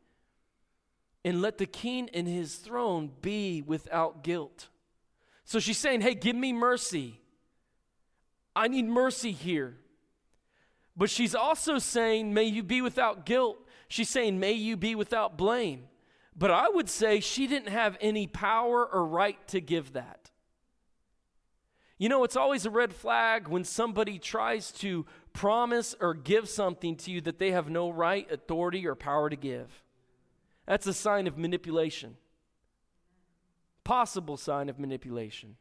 and 1.24 1.40
let 1.40 1.58
the 1.58 1.66
king 1.66 2.10
and 2.12 2.26
his 2.26 2.56
throne 2.56 3.10
be 3.20 3.62
without 3.62 4.24
guilt. 4.24 4.68
So 5.44 5.60
she's 5.60 5.78
saying, 5.78 6.00
Hey, 6.00 6.14
give 6.14 6.36
me 6.36 6.52
mercy. 6.52 7.20
I 8.54 8.68
need 8.68 8.86
mercy 8.86 9.32
here. 9.32 9.76
But 10.96 11.08
she's 11.08 11.34
also 11.34 11.78
saying, 11.78 12.34
May 12.34 12.44
you 12.44 12.62
be 12.62 12.82
without 12.82 13.24
guilt. 13.24 13.58
She's 13.88 14.08
saying, 14.08 14.38
May 14.38 14.52
you 14.52 14.76
be 14.76 14.94
without 14.94 15.38
blame. 15.38 15.84
But 16.36 16.50
I 16.50 16.68
would 16.68 16.88
say 16.88 17.20
she 17.20 17.46
didn't 17.46 17.68
have 17.68 17.96
any 18.00 18.26
power 18.26 18.86
or 18.86 19.06
right 19.06 19.46
to 19.48 19.60
give 19.60 19.92
that. 19.92 20.30
You 21.98 22.08
know, 22.08 22.24
it's 22.24 22.36
always 22.36 22.66
a 22.66 22.70
red 22.70 22.92
flag 22.92 23.46
when 23.46 23.64
somebody 23.64 24.18
tries 24.18 24.72
to 24.72 25.06
promise 25.32 25.94
or 26.00 26.14
give 26.14 26.48
something 26.48 26.96
to 26.96 27.10
you 27.10 27.20
that 27.20 27.38
they 27.38 27.52
have 27.52 27.70
no 27.70 27.90
right, 27.90 28.28
authority, 28.30 28.86
or 28.86 28.94
power 28.94 29.30
to 29.30 29.36
give. 29.36 29.84
That's 30.66 30.86
a 30.86 30.94
sign 30.94 31.26
of 31.26 31.38
manipulation. 31.38 32.16
Possible 33.84 34.36
sign 34.36 34.68
of 34.68 34.78
manipulation. 34.78 35.56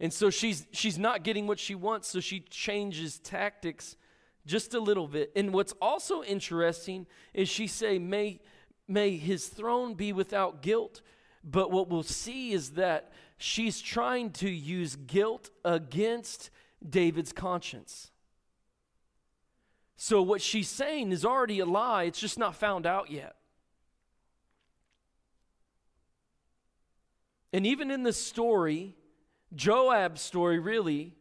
And 0.00 0.12
so 0.12 0.28
she's 0.28 0.66
she's 0.72 0.98
not 0.98 1.22
getting 1.22 1.46
what 1.46 1.58
she 1.58 1.74
wants, 1.74 2.08
so 2.08 2.20
she 2.20 2.40
changes 2.40 3.18
tactics 3.18 3.96
just 4.44 4.74
a 4.74 4.80
little 4.80 5.06
bit. 5.06 5.30
And 5.36 5.54
what's 5.54 5.72
also 5.80 6.22
interesting 6.24 7.06
is 7.32 7.48
she 7.48 7.66
say, 7.66 7.98
"May 7.98 8.40
may 8.86 9.16
his 9.16 9.48
throne 9.48 9.94
be 9.94 10.12
without 10.12 10.62
guilt." 10.62 11.00
But 11.42 11.70
what 11.70 11.88
we'll 11.88 12.02
see 12.02 12.52
is 12.52 12.72
that 12.72 13.12
she's 13.36 13.80
trying 13.80 14.30
to 14.32 14.48
use 14.48 14.96
guilt 14.96 15.50
against 15.64 16.50
David's 16.86 17.32
conscience. 17.32 18.10
So 19.96 20.20
what 20.22 20.42
she's 20.42 20.68
saying 20.68 21.12
is 21.12 21.24
already 21.24 21.60
a 21.60 21.66
lie, 21.66 22.04
it's 22.04 22.20
just 22.20 22.38
not 22.38 22.56
found 22.56 22.86
out 22.86 23.10
yet. 23.10 23.36
And 27.52 27.66
even 27.66 27.90
in 27.90 28.02
the 28.02 28.12
story, 28.12 28.96
Joab's 29.54 30.20
story 30.20 30.58
really 30.58 31.14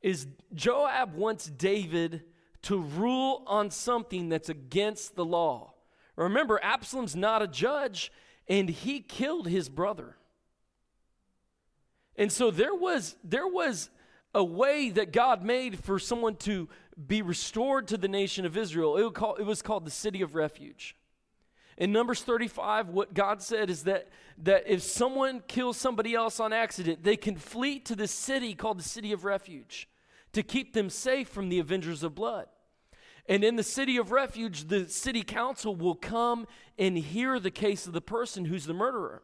is 0.00 0.26
Joab 0.54 1.14
wants 1.14 1.46
David 1.46 2.22
to 2.62 2.78
rule 2.78 3.42
on 3.46 3.70
something 3.70 4.28
that's 4.28 4.48
against 4.48 5.16
the 5.16 5.24
law. 5.24 5.73
Remember, 6.16 6.60
Absalom's 6.62 7.16
not 7.16 7.42
a 7.42 7.48
judge, 7.48 8.12
and 8.48 8.68
he 8.68 9.00
killed 9.00 9.48
his 9.48 9.68
brother. 9.68 10.16
And 12.16 12.30
so 12.30 12.50
there 12.50 12.74
was 12.74 13.16
there 13.24 13.48
was 13.48 13.90
a 14.34 14.44
way 14.44 14.90
that 14.90 15.12
God 15.12 15.42
made 15.42 15.82
for 15.82 15.98
someone 15.98 16.36
to 16.36 16.68
be 17.06 17.22
restored 17.22 17.88
to 17.88 17.96
the 17.96 18.08
nation 18.08 18.44
of 18.44 18.56
Israel. 18.56 18.96
It, 18.96 19.14
call, 19.14 19.36
it 19.36 19.44
was 19.44 19.62
called 19.62 19.84
the 19.84 19.90
city 19.90 20.22
of 20.22 20.34
refuge. 20.34 20.96
In 21.76 21.92
Numbers 21.92 22.22
35, 22.22 22.88
what 22.88 23.14
God 23.14 23.42
said 23.42 23.68
is 23.68 23.84
that, 23.84 24.08
that 24.38 24.64
if 24.66 24.82
someone 24.82 25.42
kills 25.48 25.76
somebody 25.76 26.14
else 26.14 26.38
on 26.38 26.52
accident, 26.52 27.02
they 27.02 27.16
can 27.16 27.36
flee 27.36 27.80
to 27.80 27.96
the 27.96 28.06
city 28.06 28.54
called 28.54 28.78
the 28.78 28.84
city 28.84 29.12
of 29.12 29.24
refuge 29.24 29.88
to 30.32 30.42
keep 30.42 30.72
them 30.72 30.88
safe 30.88 31.28
from 31.28 31.48
the 31.48 31.58
avengers 31.58 32.02
of 32.02 32.14
blood. 32.14 32.46
And 33.26 33.42
in 33.42 33.56
the 33.56 33.62
city 33.62 33.96
of 33.96 34.10
refuge, 34.10 34.68
the 34.68 34.88
city 34.88 35.22
council 35.22 35.74
will 35.74 35.94
come 35.94 36.46
and 36.78 36.96
hear 36.98 37.38
the 37.38 37.50
case 37.50 37.86
of 37.86 37.92
the 37.92 38.00
person 38.00 38.44
who's 38.44 38.66
the 38.66 38.74
murderer. 38.74 39.22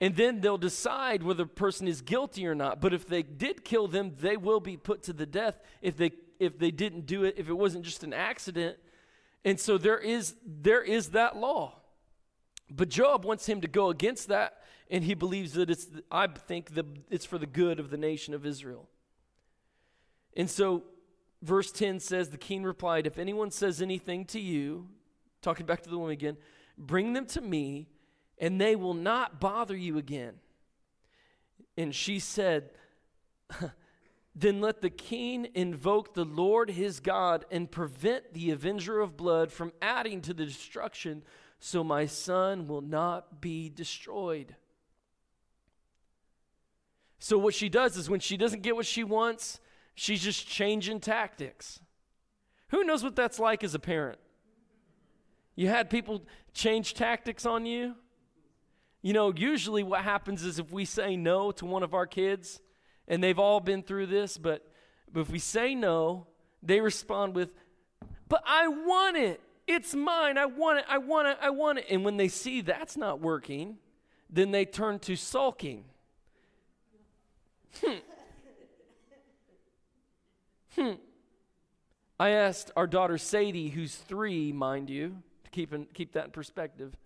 And 0.00 0.16
then 0.16 0.40
they'll 0.40 0.58
decide 0.58 1.22
whether 1.22 1.44
the 1.44 1.48
person 1.48 1.86
is 1.86 2.02
guilty 2.02 2.46
or 2.46 2.54
not. 2.54 2.80
But 2.80 2.92
if 2.92 3.06
they 3.06 3.22
did 3.22 3.64
kill 3.64 3.86
them, 3.86 4.12
they 4.18 4.36
will 4.36 4.60
be 4.60 4.76
put 4.76 5.04
to 5.04 5.12
the 5.12 5.26
death 5.26 5.60
if 5.80 5.96
they 5.96 6.12
if 6.40 6.58
they 6.58 6.72
didn't 6.72 7.06
do 7.06 7.22
it, 7.22 7.36
if 7.38 7.48
it 7.48 7.54
wasn't 7.54 7.84
just 7.84 8.02
an 8.02 8.12
accident. 8.12 8.76
And 9.44 9.58
so 9.58 9.78
there 9.78 9.98
is 9.98 10.34
there 10.44 10.82
is 10.82 11.10
that 11.10 11.36
law. 11.36 11.76
But 12.70 12.88
Joab 12.88 13.24
wants 13.24 13.46
him 13.46 13.60
to 13.60 13.68
go 13.68 13.90
against 13.90 14.28
that, 14.28 14.62
and 14.90 15.04
he 15.04 15.14
believes 15.14 15.52
that 15.52 15.70
it's 15.70 15.86
I 16.10 16.26
think 16.26 16.74
that 16.74 16.86
it's 17.08 17.24
for 17.24 17.38
the 17.38 17.46
good 17.46 17.78
of 17.78 17.90
the 17.90 17.96
nation 17.96 18.34
of 18.34 18.44
Israel. 18.44 18.88
And 20.36 20.50
so 20.50 20.82
verse 21.44 21.70
10 21.70 22.00
says 22.00 22.30
the 22.30 22.38
king 22.38 22.64
replied, 22.64 23.06
If 23.06 23.18
anyone 23.18 23.50
says 23.50 23.82
anything 23.82 24.24
to 24.26 24.40
you, 24.40 24.88
talking 25.42 25.66
back 25.66 25.82
to 25.82 25.90
the 25.90 25.98
woman 25.98 26.12
again, 26.12 26.36
bring 26.78 27.12
them 27.12 27.26
to 27.26 27.40
me, 27.40 27.88
and 28.38 28.60
they 28.60 28.74
will 28.74 28.94
not 28.94 29.40
bother 29.40 29.76
you 29.76 29.98
again. 29.98 30.34
And 31.76 31.94
she 31.94 32.18
said, 32.18 32.70
Then 34.34 34.60
let 34.60 34.80
the 34.80 34.90
king 34.90 35.48
invoke 35.54 36.14
the 36.14 36.24
Lord 36.24 36.70
his 36.70 36.98
God 36.98 37.44
and 37.52 37.70
prevent 37.70 38.34
the 38.34 38.50
avenger 38.50 39.00
of 39.00 39.16
blood 39.16 39.52
from 39.52 39.72
adding 39.80 40.22
to 40.22 40.34
the 40.34 40.44
destruction, 40.44 41.22
so 41.60 41.84
my 41.84 42.06
son 42.06 42.66
will 42.66 42.80
not 42.80 43.40
be 43.40 43.68
destroyed. 43.68 44.56
So, 47.20 47.38
what 47.38 47.54
she 47.54 47.68
does 47.68 47.96
is 47.96 48.10
when 48.10 48.18
she 48.18 48.36
doesn't 48.36 48.62
get 48.62 48.74
what 48.74 48.86
she 48.86 49.04
wants, 49.04 49.60
she's 49.94 50.22
just 50.22 50.46
changing 50.46 51.00
tactics. 51.00 51.80
Who 52.68 52.84
knows 52.84 53.02
what 53.02 53.16
that's 53.16 53.38
like 53.38 53.62
as 53.62 53.74
a 53.74 53.78
parent? 53.78 54.18
You 55.56 55.68
had 55.68 55.88
people 55.90 56.22
change 56.52 56.94
tactics 56.94 57.46
on 57.46 57.66
you? 57.66 57.94
You 59.02 59.12
know, 59.12 59.32
usually 59.34 59.82
what 59.82 60.00
happens 60.00 60.44
is 60.44 60.58
if 60.58 60.72
we 60.72 60.84
say 60.84 61.16
no 61.16 61.52
to 61.52 61.66
one 61.66 61.82
of 61.82 61.94
our 61.94 62.06
kids, 62.06 62.60
and 63.06 63.22
they've 63.22 63.38
all 63.38 63.60
been 63.60 63.82
through 63.82 64.06
this, 64.06 64.38
but, 64.38 64.66
but 65.12 65.20
if 65.20 65.30
we 65.30 65.38
say 65.38 65.74
no, 65.74 66.26
They 66.62 66.80
respond 66.80 67.34
with, 67.34 67.50
But 68.28 68.42
I 68.46 68.68
want 68.68 69.16
it. 69.18 69.40
It's 69.66 69.94
mine. 69.94 70.38
I 70.38 70.46
want 70.46 70.78
it. 70.78 70.86
I 70.88 70.98
want 70.98 71.28
it. 71.28 71.36
I 71.40 71.50
want 71.50 71.78
it. 71.78 71.86
And 71.90 72.04
when 72.04 72.16
they 72.16 72.28
see 72.28 72.62
that's 72.62 72.96
not 72.96 73.20
working, 73.20 73.76
then 74.30 74.50
they 74.50 74.64
turn 74.64 74.98
to 75.00 75.16
sulking. 75.16 75.84
Hmm. 77.82 77.98
Hmm. 80.76 80.92
I 82.18 82.30
asked 82.30 82.70
our 82.76 82.86
daughter 82.86 83.18
Sadie, 83.18 83.68
who's 83.68 83.94
three, 83.94 84.52
mind 84.52 84.88
you, 84.88 85.22
to 85.44 85.50
keep, 85.50 85.72
in, 85.72 85.86
keep 85.94 86.12
that 86.12 86.26
in 86.26 86.30
perspective. 86.30 86.96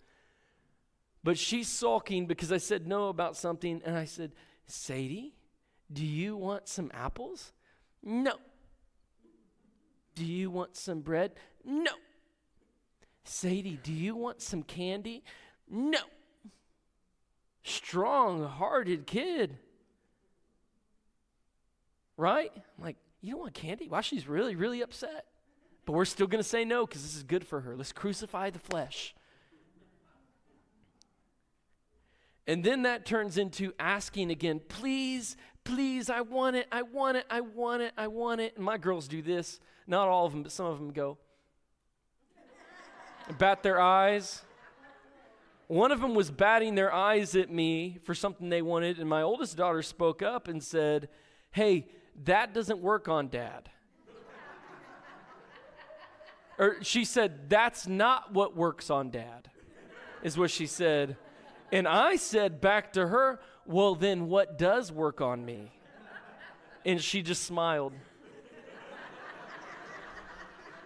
But 1.23 1.37
she's 1.37 1.67
sulking 1.67 2.25
because 2.25 2.51
I 2.51 2.57
said 2.57 2.87
no 2.87 3.09
about 3.09 3.35
something, 3.35 3.81
and 3.85 3.97
I 3.97 4.05
said, 4.05 4.31
Sadie, 4.67 5.33
do 5.91 6.05
you 6.05 6.37
want 6.37 6.67
some 6.67 6.91
apples? 6.93 7.51
No. 8.03 8.33
Do 10.15 10.25
you 10.25 10.51
want 10.51 10.75
some 10.75 11.01
bread? 11.01 11.33
No. 11.65 11.91
Sadie, 13.23 13.79
do 13.83 13.91
you 13.91 14.15
want 14.15 14.41
some 14.41 14.63
candy? 14.63 15.23
No. 15.69 15.99
Strong 17.63 18.45
hearted 18.45 19.05
kid. 19.05 19.57
Right? 22.17 22.51
I'm 22.55 22.83
like, 22.83 22.97
you 23.21 23.31
don't 23.31 23.41
want 23.41 23.53
candy? 23.53 23.87
Wow, 23.89 24.01
she's 24.01 24.27
really, 24.27 24.55
really 24.55 24.81
upset. 24.81 25.25
But 25.85 25.93
we're 25.93 26.05
still 26.05 26.27
going 26.27 26.41
to 26.41 26.47
say 26.47 26.65
no 26.65 26.85
because 26.85 27.01
this 27.01 27.15
is 27.15 27.23
good 27.23 27.45
for 27.45 27.61
her. 27.61 27.75
Let's 27.75 27.91
crucify 27.91 28.51
the 28.51 28.59
flesh. 28.59 29.15
And 32.47 32.63
then 32.63 32.83
that 32.83 33.05
turns 33.05 33.37
into 33.37 33.73
asking 33.79 34.31
again, 34.31 34.61
please, 34.67 35.37
please, 35.63 36.09
I 36.09 36.21
want 36.21 36.55
it, 36.55 36.67
I 36.71 36.81
want 36.81 37.17
it, 37.17 37.25
I 37.29 37.41
want 37.41 37.81
it, 37.83 37.93
I 37.97 38.07
want 38.07 38.41
it. 38.41 38.55
And 38.55 38.65
my 38.65 38.77
girls 38.77 39.07
do 39.07 39.21
this. 39.21 39.59
Not 39.85 40.07
all 40.07 40.25
of 40.25 40.31
them, 40.31 40.43
but 40.43 40.51
some 40.51 40.65
of 40.65 40.77
them 40.77 40.91
go, 40.91 41.17
bat 43.37 43.63
their 43.63 43.79
eyes. 43.79 44.43
One 45.67 45.91
of 45.91 46.01
them 46.01 46.15
was 46.15 46.31
batting 46.31 46.73
their 46.73 46.93
eyes 46.93 47.35
at 47.35 47.51
me 47.51 47.99
for 48.03 48.15
something 48.15 48.49
they 48.49 48.63
wanted, 48.63 48.97
and 48.97 49.07
my 49.07 49.21
oldest 49.21 49.55
daughter 49.57 49.83
spoke 49.83 50.23
up 50.23 50.47
and 50.47 50.63
said, 50.63 51.09
Hey, 51.51 51.87
that 52.25 52.53
doesn't 52.53 52.79
work 52.79 53.07
on 53.07 53.29
dad. 53.29 53.69
or 56.57 56.83
she 56.83 57.05
said, 57.05 57.49
That's 57.49 57.87
not 57.87 58.33
what 58.33 58.55
works 58.55 58.89
on 58.89 59.09
dad, 59.09 59.49
is 60.23 60.37
what 60.37 60.51
she 60.51 60.65
said. 60.65 61.17
And 61.71 61.87
I 61.87 62.15
said 62.15 62.61
back 62.61 62.93
to 62.93 63.07
her, 63.07 63.39
Well, 63.65 63.95
then 63.95 64.27
what 64.27 64.57
does 64.57 64.91
work 64.91 65.21
on 65.21 65.45
me? 65.45 65.71
And 66.85 67.01
she 67.01 67.21
just 67.21 67.43
smiled. 67.43 67.93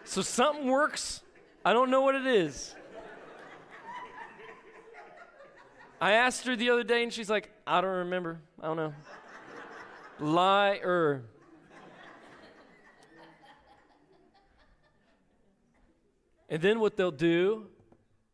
So 0.06 0.22
something 0.22 0.68
works. 0.68 1.22
I 1.66 1.74
don't 1.74 1.90
know 1.90 2.02
what 2.02 2.16
it 2.16 2.28
is. 2.28 2.76
I 6.02 6.14
asked 6.14 6.46
her 6.48 6.56
the 6.58 6.70
other 6.70 6.84
day, 6.84 7.02
and 7.02 7.14
she's 7.14 7.30
like, 7.30 7.50
I 7.66 7.80
don't 7.80 8.00
remember. 8.00 8.42
I 8.62 8.68
don't 8.68 8.76
know. 8.76 8.94
Liar. 10.24 11.24
And 16.50 16.62
then 16.62 16.80
what 16.80 16.96
they'll 16.96 17.12
do, 17.12 17.68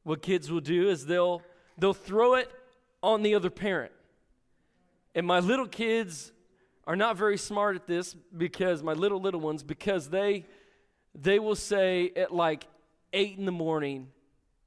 what 0.04 0.22
kids 0.22 0.52
will 0.52 0.60
do, 0.60 0.90
is 0.90 1.06
they'll 1.06 1.42
they'll 1.78 1.94
throw 1.94 2.36
it 2.36 2.52
on 3.02 3.24
the 3.24 3.34
other 3.34 3.50
parent. 3.50 3.92
And 5.16 5.26
my 5.26 5.40
little 5.40 5.68
kids 5.68 6.32
are 6.86 6.96
not 6.96 7.18
very 7.18 7.38
smart 7.38 7.76
at 7.76 7.88
this 7.88 8.14
because 8.14 8.84
my 8.84 8.94
little 8.94 9.22
little 9.22 9.40
ones 9.40 9.64
because 9.64 10.10
they 10.10 10.46
they 11.16 11.40
will 11.40 11.56
say 11.56 12.12
at 12.16 12.34
like 12.34 12.68
eight 13.14 13.38
in 13.38 13.46
the 13.46 13.52
morning, 13.52 14.10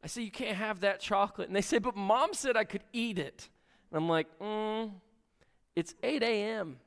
I 0.02 0.08
say 0.08 0.22
you 0.22 0.30
can't 0.30 0.56
have 0.56 0.80
that 0.80 0.98
chocolate, 0.98 1.48
and 1.48 1.54
they 1.54 1.60
say, 1.60 1.78
but 1.78 1.94
mom 1.94 2.34
said 2.34 2.56
I 2.56 2.64
could 2.64 2.82
eat 2.92 3.18
it. 3.18 3.48
And 3.90 3.98
I'm 3.98 4.08
like, 4.08 4.26
mm, 4.40 4.90
it's 5.76 5.94
8 6.02 6.22
a.m. 6.22 6.78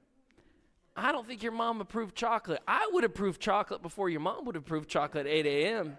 I 0.96 1.12
don't 1.12 1.28
think 1.28 1.44
your 1.44 1.52
mom 1.52 1.82
approved 1.82 2.16
chocolate. 2.16 2.62
I 2.68 2.90
would 2.94 3.04
approve 3.04 3.40
chocolate 3.40 3.82
before 3.82 4.10
your 4.10 4.22
mom 4.22 4.46
would 4.46 4.56
approve 4.56 4.88
chocolate 4.88 5.28
at 5.28 5.32
8 5.32 5.46
a.m. 5.46 5.98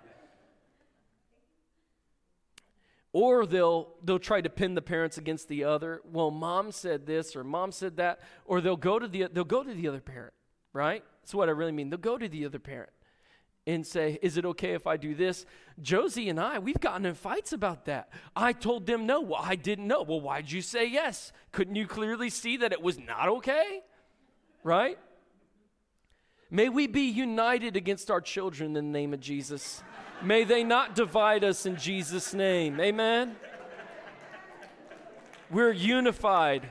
Or 3.13 3.47
they'll 3.47 3.89
they'll 4.03 4.19
try 4.19 4.41
to 4.41 4.51
pin 4.51 4.75
the 4.75 4.83
parents 4.83 5.19
against 5.19 5.49
the 5.49 5.65
other. 5.65 6.01
Well, 6.11 6.31
mom 6.31 6.73
said 6.73 7.07
this 7.07 7.35
or 7.35 7.45
mom 7.45 7.73
said 7.73 7.97
that, 7.97 8.21
or 8.45 8.61
they'll 8.61 8.77
go 8.77 8.99
to 8.99 9.09
the 9.09 9.29
they'll 9.33 9.45
go 9.45 9.63
to 9.63 9.73
the 9.73 9.89
other 9.89 10.01
parent, 10.01 10.35
right? 10.73 11.03
That's 11.23 11.35
what 11.35 11.49
I 11.49 11.53
really 11.53 11.73
mean. 11.73 11.91
They'll 11.91 11.99
go 11.99 12.19
to 12.19 12.29
the 12.29 12.45
other 12.45 12.59
parent 12.59 12.91
and 13.67 13.87
say, 13.87 14.19
Is 14.23 14.37
it 14.37 14.45
okay 14.45 14.73
if 14.75 14.87
I 14.87 14.97
do 14.97 15.15
this? 15.15 15.45
Josie 15.81 16.29
and 16.29 16.39
I, 16.39 16.59
we've 16.59 16.81
gotten 16.81 17.05
in 17.05 17.15
fights 17.15 17.53
about 17.53 17.87
that. 17.87 18.11
I 18.35 18.53
told 18.53 18.87
them 18.87 19.07
no. 19.07 19.21
Well, 19.21 19.41
I 19.43 19.57
didn't 19.57 19.87
know. 19.89 20.03
Well, 20.03 20.21
why'd 20.21 20.51
you 20.51 20.63
say 20.63 20.87
yes? 20.87 21.33
Couldn't 21.53 21.77
you 21.77 21.87
clearly 21.87 22.31
see 22.31 22.59
that 22.59 22.73
it 22.73 22.81
was 22.81 22.99
not 22.99 23.29
okay? 23.29 23.83
Right? 24.67 24.99
May 26.51 26.69
we 26.71 26.89
be 26.89 27.03
united 27.03 27.77
against 27.77 28.11
our 28.11 28.21
children 28.21 28.71
in 28.71 28.75
the 28.75 28.99
name 28.99 29.15
of 29.15 29.21
Jesus. 29.21 29.81
May 30.21 30.43
they 30.43 30.65
not 30.65 30.97
divide 30.97 31.45
us 31.45 31.67
in 31.67 31.77
Jesus' 31.77 32.35
name. 32.35 32.81
Amen. 32.81 33.37
We're 35.53 35.71
unified. 35.71 36.69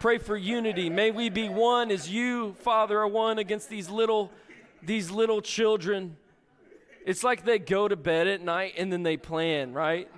Pray 0.00 0.18
for 0.18 0.36
unity. 0.36 0.90
May 0.90 1.12
we 1.12 1.28
be 1.28 1.48
one 1.48 1.92
as 1.92 2.10
you, 2.10 2.54
Father, 2.54 2.98
are 2.98 3.06
one 3.06 3.38
against 3.38 3.68
these 3.68 3.88
little 3.88 4.32
these 4.82 5.08
little 5.08 5.40
children. 5.40 6.16
It's 7.06 7.22
like 7.22 7.44
they 7.44 7.60
go 7.60 7.86
to 7.86 7.94
bed 7.94 8.26
at 8.26 8.40
night 8.40 8.74
and 8.76 8.92
then 8.92 9.04
they 9.04 9.16
plan, 9.16 9.72
right? 9.72 10.10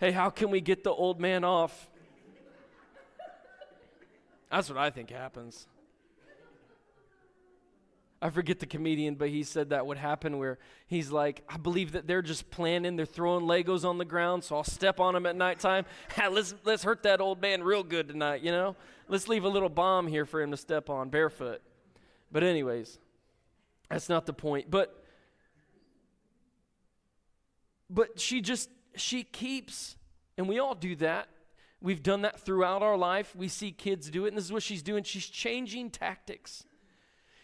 Hey, 0.00 0.10
how 0.10 0.28
can 0.28 0.50
we 0.50 0.60
get 0.60 0.84
the 0.84 0.92
old 0.92 1.18
man 1.18 1.44
off? 1.44 1.88
That's 4.50 4.68
what 4.68 4.76
I 4.76 4.90
think 4.90 5.08
happens. 5.08 5.66
I 8.20 8.30
forget 8.30 8.58
the 8.58 8.66
comedian, 8.66 9.14
but 9.14 9.28
he 9.28 9.44
said 9.44 9.70
that 9.70 9.86
would 9.86 9.96
happen 9.96 10.38
where 10.38 10.58
he's 10.88 11.12
like, 11.12 11.44
I 11.48 11.56
believe 11.56 11.92
that 11.92 12.08
they're 12.08 12.22
just 12.22 12.50
planning, 12.50 12.96
they're 12.96 13.06
throwing 13.06 13.44
Legos 13.44 13.84
on 13.84 13.98
the 13.98 14.04
ground, 14.04 14.42
so 14.42 14.56
I'll 14.56 14.64
step 14.64 14.98
on 14.98 15.14
them 15.14 15.24
at 15.24 15.36
nighttime. 15.36 15.84
let's, 16.30 16.54
let's 16.64 16.82
hurt 16.82 17.04
that 17.04 17.20
old 17.20 17.40
man 17.40 17.62
real 17.62 17.84
good 17.84 18.08
tonight, 18.08 18.42
you 18.42 18.50
know? 18.50 18.74
Let's 19.08 19.28
leave 19.28 19.44
a 19.44 19.48
little 19.48 19.68
bomb 19.68 20.08
here 20.08 20.26
for 20.26 20.42
him 20.42 20.50
to 20.50 20.56
step 20.56 20.90
on 20.90 21.10
barefoot. 21.10 21.62
But, 22.32 22.42
anyways, 22.42 22.98
that's 23.88 24.08
not 24.08 24.26
the 24.26 24.32
point. 24.32 24.68
But, 24.68 25.04
but 27.88 28.18
she 28.18 28.40
just, 28.40 28.68
she 28.96 29.22
keeps, 29.22 29.96
and 30.36 30.48
we 30.48 30.58
all 30.58 30.74
do 30.74 30.96
that. 30.96 31.28
We've 31.80 32.02
done 32.02 32.22
that 32.22 32.40
throughout 32.40 32.82
our 32.82 32.96
life. 32.96 33.36
We 33.36 33.46
see 33.46 33.70
kids 33.70 34.10
do 34.10 34.24
it, 34.24 34.28
and 34.28 34.36
this 34.36 34.44
is 34.44 34.52
what 34.52 34.64
she's 34.64 34.82
doing. 34.82 35.04
She's 35.04 35.26
changing 35.26 35.90
tactics. 35.90 36.64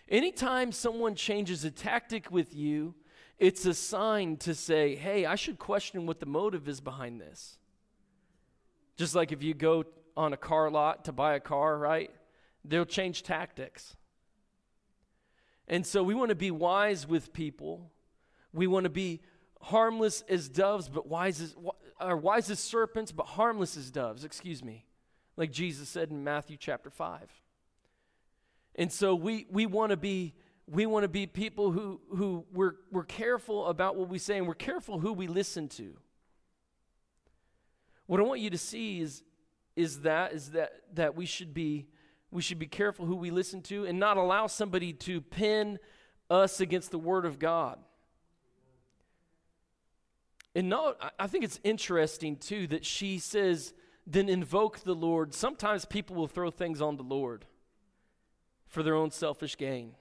Anytime 0.09 0.73
someone 0.73 1.14
changes 1.14 1.64
a 1.64 1.71
tactic 1.71 2.31
with 2.31 2.55
you, 2.55 2.95
it's 3.38 3.67
a 3.67 3.75
sign 3.75 4.37
to 4.38 4.55
say, 4.55 4.95
hey, 4.95 5.27
I 5.27 5.35
should 5.35 5.59
question 5.59 6.07
what 6.07 6.21
the 6.21 6.27
motive 6.27 6.69
is 6.69 6.81
behind 6.81 7.21
this. 7.21 7.59
Just 8.97 9.14
like 9.14 9.33
if 9.33 9.43
you 9.43 9.55
go 9.55 9.85
on 10.17 10.33
a 10.33 10.37
car 10.37 10.71
lot 10.71 11.07
to 11.07 11.12
buy 11.12 11.35
a 11.35 11.40
car, 11.40 11.77
right? 11.77 12.11
They'll 12.64 12.85
change 12.85 13.23
tactics. 13.23 13.97
And 15.67 15.87
so 15.87 16.03
we 16.03 16.14
want 16.14 16.29
to 16.29 16.35
be 16.35 16.51
wise 16.51 17.09
with 17.09 17.33
people. 17.33 17.90
We 18.53 18.67
want 18.67 18.85
to 18.85 18.90
be 18.90 19.23
harmless 19.61 20.23
as 20.29 20.49
doves, 20.49 20.88
but 20.88 21.07
wise 21.07 21.40
as, 21.40 21.57
or 22.01 22.17
wise 22.17 22.51
as 22.51 22.61
serpents, 22.61 23.11
but 23.11 23.27
harmless 23.27 23.77
as 23.77 23.90
doves, 23.90 24.25
excuse 24.25 24.62
me, 24.62 24.85
like 25.37 25.51
Jesus 25.51 25.88
said 25.88 26.11
in 26.11 26.23
Matthew 26.23 26.57
chapter 26.59 26.90
5. 26.90 27.43
And 28.77 28.93
so 28.93 29.15
we, 29.15 29.47
we 29.51 29.67
want 29.67 29.91
to 29.91 29.97
be 29.97 30.35
we 30.67 30.87
want 30.87 31.05
to 31.05 31.09
be 31.09 31.27
people 31.27 31.73
who, 31.73 32.01
who 32.17 32.47
we're, 32.53 32.77
we're 32.91 33.05
careful 33.05 33.67
about 33.67 33.97
what 33.97 34.09
we 34.09 34.19
say 34.19 34.39
and 34.39 34.47
we're 34.47 34.55
careful 34.55 34.99
who 34.99 35.13
we 35.13 35.27
listen 35.27 35.69
to. 35.69 35.95
What 38.07 38.21
I 38.21 38.23
want 38.23 38.41
you 38.41 38.51
to 38.51 38.59
see 38.59 39.01
is, 39.01 39.23
is 39.77 40.01
that 40.01 40.33
is 40.33 40.53
that 40.53 40.73
that 40.95 41.17
we 41.17 41.27
should 41.27 41.53
be 41.53 41.89
we 42.31 42.43
should 42.43 42.59
be 42.59 42.67
careful 42.67 43.07
who 43.07 43.17
we 43.17 43.31
listen 43.31 43.61
to 43.63 43.85
and 43.85 43.99
not 43.99 44.17
allow 44.17 44.47
somebody 44.47 44.93
to 44.93 45.21
pin 45.21 45.79
us 46.31 46.61
against 46.61 46.91
the 46.91 46.99
word 46.99 47.25
of 47.25 47.39
God. 47.39 47.79
And 50.55 50.69
no, 50.69 50.95
I 51.19 51.27
think 51.27 51.45
it's 51.45 51.61
interesting 51.65 52.37
too 52.37 52.67
that 52.69 52.85
she 52.85 53.19
says, 53.19 53.75
then 54.07 54.29
invoke 54.29 54.81
the 54.81 54.95
Lord. 54.95 55.35
Sometimes 55.35 55.85
people 55.85 56.15
will 56.15 56.29
throw 56.29 56.51
things 56.51 56.81
on 56.81 56.97
the 56.97 57.03
Lord 57.03 57.47
for 58.75 58.83
their 58.83 58.97
own 58.97 59.11
selfish 59.11 59.57
gain. 59.57 59.95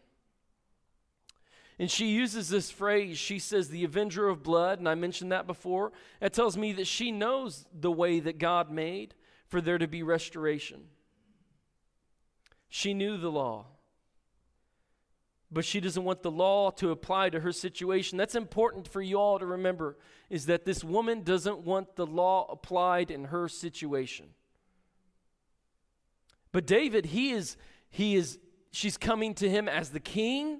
And 1.80 1.90
she 1.90 2.08
uses 2.08 2.50
this 2.50 2.72
phrase. 2.72 3.18
She 3.18 3.40
says, 3.40 3.70
the 3.70 3.84
avenger 3.84 4.28
of 4.28 4.44
blood, 4.44 4.80
and 4.80 4.90
I 4.90 4.96
mentioned 4.96 5.32
that 5.32 5.48
before. 5.48 5.92
That 6.20 6.34
tells 6.34 6.58
me 6.58 6.74
that 6.74 6.88
she 6.88 7.12
knows 7.12 7.66
the 7.72 7.92
way 7.92 8.20
that 8.20 8.38
God 8.40 8.72
made 8.72 9.14
for 9.48 9.62
there 9.62 9.78
to 9.78 9.88
be 9.88 10.02
restoration. 10.04 10.82
She 12.70 12.94
knew 12.94 13.18
the 13.18 13.32
law. 13.32 13.66
but 15.54 15.64
she 15.64 15.80
doesn't 15.80 16.04
want 16.04 16.24
the 16.24 16.32
law 16.32 16.72
to 16.72 16.90
apply 16.90 17.30
to 17.30 17.40
her 17.42 17.52
situation. 17.52 18.18
That's 18.18 18.34
important 18.34 18.88
for 18.88 19.02
you 19.02 19.20
all 19.20 19.38
to 19.38 19.46
remember 19.46 19.98
is 20.30 20.48
that 20.48 20.66
this 20.66 20.84
woman 20.84 21.22
doesn't 21.22 21.60
want 21.60 21.96
the 21.96 22.08
law 22.08 22.48
applied 22.50 23.12
in 23.12 23.26
her 23.26 23.48
situation. 23.48 24.30
But 26.52 26.66
David, 26.66 27.08
he 27.08 27.32
is 27.32 27.56
he 27.92 28.16
is 28.16 28.40
she's 28.74 28.98
coming 28.98 29.34
to 29.36 29.50
him 29.50 29.70
as 29.70 29.92
the 29.92 30.00
king 30.00 30.60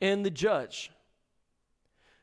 and 0.00 0.24
the 0.24 0.30
judge. 0.30 0.90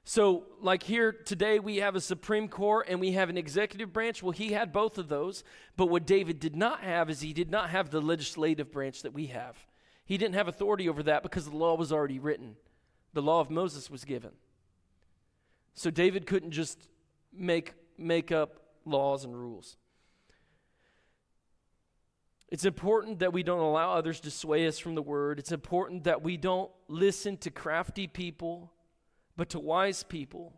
So, 0.05 0.43
like 0.61 0.83
here 0.83 1.11
today, 1.11 1.59
we 1.59 1.77
have 1.77 1.95
a 1.95 2.01
Supreme 2.01 2.47
Court 2.47 2.85
and 2.89 2.99
we 2.99 3.11
have 3.13 3.29
an 3.29 3.37
executive 3.37 3.91
branch. 3.91 4.23
Well, 4.23 4.31
he 4.31 4.53
had 4.53 4.71
both 4.71 4.97
of 4.97 5.09
those. 5.09 5.43
But 5.75 5.87
what 5.87 6.05
David 6.05 6.39
did 6.39 6.55
not 6.55 6.81
have 6.81 7.09
is 7.09 7.21
he 7.21 7.33
did 7.33 7.51
not 7.51 7.71
have 7.71 7.89
the 7.89 8.01
legislative 8.01 8.71
branch 8.71 9.01
that 9.01 9.13
we 9.13 9.27
have. 9.27 9.57
He 10.05 10.17
didn't 10.17 10.35
have 10.35 10.47
authority 10.47 10.87
over 10.87 11.03
that 11.03 11.23
because 11.23 11.49
the 11.49 11.55
law 11.55 11.75
was 11.75 11.91
already 11.91 12.19
written, 12.19 12.55
the 13.13 13.21
law 13.21 13.39
of 13.41 13.49
Moses 13.49 13.89
was 13.89 14.05
given. 14.05 14.31
So, 15.73 15.89
David 15.89 16.27
couldn't 16.27 16.51
just 16.51 16.87
make, 17.33 17.73
make 17.97 18.31
up 18.31 18.61
laws 18.85 19.25
and 19.25 19.35
rules. 19.35 19.75
It's 22.49 22.65
important 22.65 23.19
that 23.19 23.33
we 23.33 23.43
don't 23.43 23.59
allow 23.59 23.93
others 23.93 24.19
to 24.21 24.31
sway 24.31 24.67
us 24.67 24.77
from 24.77 24.95
the 24.95 25.01
word. 25.01 25.39
It's 25.39 25.51
important 25.51 26.03
that 26.03 26.21
we 26.21 26.37
don't 26.37 26.71
listen 26.87 27.37
to 27.37 27.49
crafty 27.49 28.07
people 28.07 28.71
but 29.37 29.49
to 29.49 29.59
wise 29.59 30.03
people. 30.03 30.53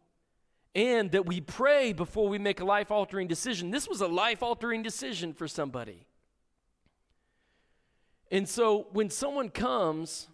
And 0.75 1.11
that 1.11 1.25
we 1.25 1.41
pray 1.41 1.93
before 1.93 2.29
we 2.29 2.37
make 2.37 2.59
a 2.59 2.65
life 2.65 2.91
altering 2.91 3.27
decision. 3.27 3.71
This 3.71 3.87
was 3.87 4.01
a 4.01 4.07
life 4.07 4.43
altering 4.43 4.83
decision 4.83 5.33
for 5.33 5.47
somebody. 5.47 6.05
And 8.29 8.47
so 8.47 8.87
when 8.91 9.09
someone 9.09 9.49
comes 9.49 10.27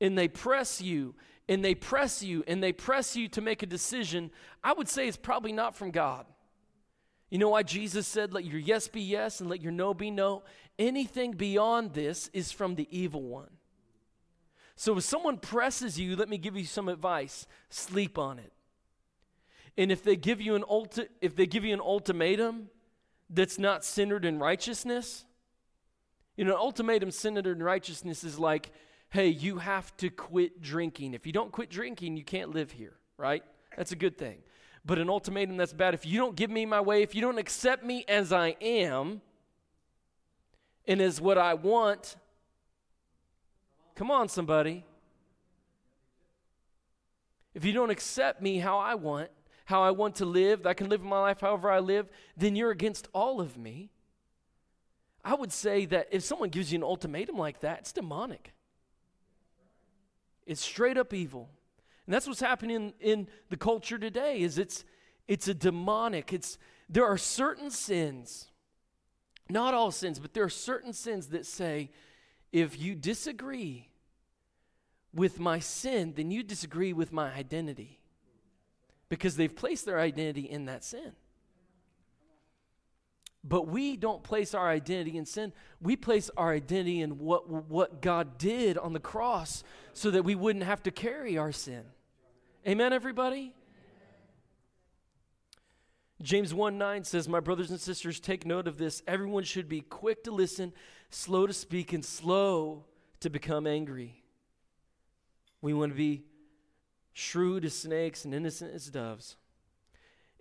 and 0.00 0.16
they 0.16 0.28
press 0.28 0.80
you 0.80 1.14
and 1.48 1.62
they 1.62 1.74
press 1.74 2.22
you 2.22 2.44
and 2.46 2.62
they 2.62 2.72
press 2.72 3.14
you 3.14 3.28
to 3.28 3.40
make 3.40 3.62
a 3.62 3.66
decision, 3.66 4.30
I 4.64 4.72
would 4.72 4.88
say 4.88 5.06
it's 5.06 5.16
probably 5.16 5.52
not 5.52 5.74
from 5.74 5.90
God. 5.90 6.24
You 7.30 7.38
know 7.38 7.50
why 7.50 7.62
Jesus 7.62 8.06
said, 8.06 8.34
let 8.34 8.44
your 8.44 8.58
yes 8.58 8.88
be 8.88 9.00
yes 9.00 9.40
and 9.40 9.48
let 9.48 9.62
your 9.62 9.72
no 9.72 9.94
be 9.94 10.10
no? 10.10 10.42
Anything 10.78 11.32
beyond 11.32 11.94
this 11.94 12.28
is 12.32 12.50
from 12.50 12.74
the 12.74 12.88
evil 12.90 13.22
one. 13.22 13.50
So 14.74 14.96
if 14.96 15.04
someone 15.04 15.36
presses 15.38 16.00
you, 16.00 16.16
let 16.16 16.28
me 16.28 16.38
give 16.38 16.56
you 16.56 16.64
some 16.64 16.88
advice. 16.88 17.46
Sleep 17.68 18.18
on 18.18 18.38
it. 18.38 18.52
And 19.76 19.92
if 19.92 20.02
they 20.02 20.16
give 20.16 20.40
you 20.40 20.56
an 20.56 20.62
ulti- 20.62 21.08
if 21.20 21.36
they 21.36 21.46
give 21.46 21.64
you 21.64 21.72
an 21.72 21.80
ultimatum 21.80 22.68
that's 23.28 23.58
not 23.58 23.84
centered 23.84 24.24
in 24.24 24.38
righteousness, 24.38 25.24
you 26.36 26.44
know, 26.44 26.52
an 26.52 26.58
ultimatum 26.58 27.10
centered 27.10 27.46
in 27.46 27.62
righteousness 27.62 28.24
is 28.24 28.38
like, 28.38 28.72
hey, 29.10 29.28
you 29.28 29.58
have 29.58 29.96
to 29.98 30.08
quit 30.08 30.60
drinking. 30.60 31.14
If 31.14 31.26
you 31.26 31.32
don't 31.32 31.52
quit 31.52 31.70
drinking, 31.70 32.16
you 32.16 32.24
can't 32.24 32.54
live 32.54 32.72
here, 32.72 32.94
right? 33.16 33.44
That's 33.76 33.92
a 33.92 33.96
good 33.96 34.16
thing. 34.18 34.38
But 34.84 34.98
an 34.98 35.10
ultimatum 35.10 35.56
that's 35.56 35.72
bad, 35.72 35.94
if 35.94 36.06
you 36.06 36.18
don't 36.18 36.36
give 36.36 36.50
me 36.50 36.64
my 36.66 36.80
way, 36.80 37.02
if 37.02 37.14
you 37.14 37.20
don't 37.20 37.38
accept 37.38 37.84
me 37.84 38.04
as 38.08 38.32
I 38.32 38.56
am 38.60 39.20
and 40.86 41.00
as 41.00 41.20
what 41.20 41.38
I 41.38 41.54
want, 41.54 42.16
Come 44.00 44.10
on, 44.10 44.30
somebody. 44.30 44.82
If 47.52 47.66
you 47.66 47.72
don't 47.74 47.90
accept 47.90 48.40
me 48.40 48.58
how 48.58 48.78
I 48.78 48.94
want, 48.94 49.28
how 49.66 49.82
I 49.82 49.90
want 49.90 50.14
to 50.16 50.24
live, 50.24 50.64
I 50.64 50.72
can 50.72 50.88
live 50.88 51.02
my 51.02 51.20
life 51.20 51.42
however 51.42 51.70
I 51.70 51.80
live, 51.80 52.08
then 52.34 52.56
you're 52.56 52.70
against 52.70 53.08
all 53.12 53.42
of 53.42 53.58
me. 53.58 53.90
I 55.22 55.34
would 55.34 55.52
say 55.52 55.84
that 55.84 56.08
if 56.10 56.22
someone 56.22 56.48
gives 56.48 56.72
you 56.72 56.78
an 56.78 56.82
ultimatum 56.82 57.36
like 57.36 57.60
that, 57.60 57.80
it's 57.80 57.92
demonic. 57.92 58.54
It's 60.46 60.62
straight 60.62 60.96
up 60.96 61.12
evil. 61.12 61.50
And 62.10 62.14
that's 62.16 62.26
what's 62.26 62.40
happening 62.40 62.92
in, 62.98 63.28
the 63.50 63.56
culture 63.56 63.96
today 63.96 64.40
is 64.40 64.58
it's 64.58 64.84
it's 65.28 65.46
a 65.46 65.54
demonic. 65.54 66.32
It's 66.32 66.58
there 66.88 67.06
are 67.06 67.16
certain 67.16 67.70
sins, 67.70 68.48
not 69.48 69.74
all 69.74 69.92
sins, 69.92 70.18
but 70.18 70.34
there 70.34 70.42
are 70.42 70.48
certain 70.50 70.92
sins 70.92 71.28
that 71.28 71.46
say 71.46 71.92
if 72.50 72.80
you 72.80 72.96
disagree 72.96 73.90
with 75.14 75.38
my 75.38 75.60
sin, 75.60 76.14
then 76.16 76.32
you 76.32 76.42
disagree 76.42 76.92
with 76.92 77.12
my 77.12 77.32
identity 77.32 78.00
because 79.08 79.36
they've 79.36 79.54
placed 79.54 79.86
their 79.86 80.00
identity 80.00 80.50
in 80.50 80.64
that 80.64 80.82
sin. 80.82 81.12
But 83.44 83.68
we 83.68 83.96
don't 83.96 84.24
place 84.24 84.52
our 84.52 84.68
identity 84.68 85.16
in 85.16 85.26
sin. 85.26 85.52
We 85.80 85.94
place 85.94 86.28
our 86.36 86.52
identity 86.52 87.02
in 87.02 87.20
what, 87.20 87.48
what 87.48 88.02
God 88.02 88.36
did 88.36 88.78
on 88.78 88.94
the 88.94 88.98
cross 88.98 89.62
so 89.92 90.10
that 90.10 90.24
we 90.24 90.34
wouldn't 90.34 90.64
have 90.64 90.82
to 90.82 90.90
carry 90.90 91.38
our 91.38 91.52
sin. 91.52 91.84
Amen, 92.66 92.92
everybody? 92.92 93.54
James 96.20 96.52
1 96.52 96.76
9 96.76 97.04
says, 97.04 97.26
My 97.26 97.40
brothers 97.40 97.70
and 97.70 97.80
sisters, 97.80 98.20
take 98.20 98.44
note 98.44 98.68
of 98.68 98.76
this. 98.76 99.02
Everyone 99.06 99.44
should 99.44 99.66
be 99.66 99.80
quick 99.80 100.24
to 100.24 100.30
listen, 100.30 100.74
slow 101.08 101.46
to 101.46 101.54
speak, 101.54 101.94
and 101.94 102.04
slow 102.04 102.84
to 103.20 103.30
become 103.30 103.66
angry. 103.66 104.22
We 105.62 105.72
want 105.72 105.92
to 105.92 105.96
be 105.96 106.24
shrewd 107.14 107.64
as 107.64 107.74
snakes 107.74 108.26
and 108.26 108.34
innocent 108.34 108.74
as 108.74 108.86
doves. 108.86 109.36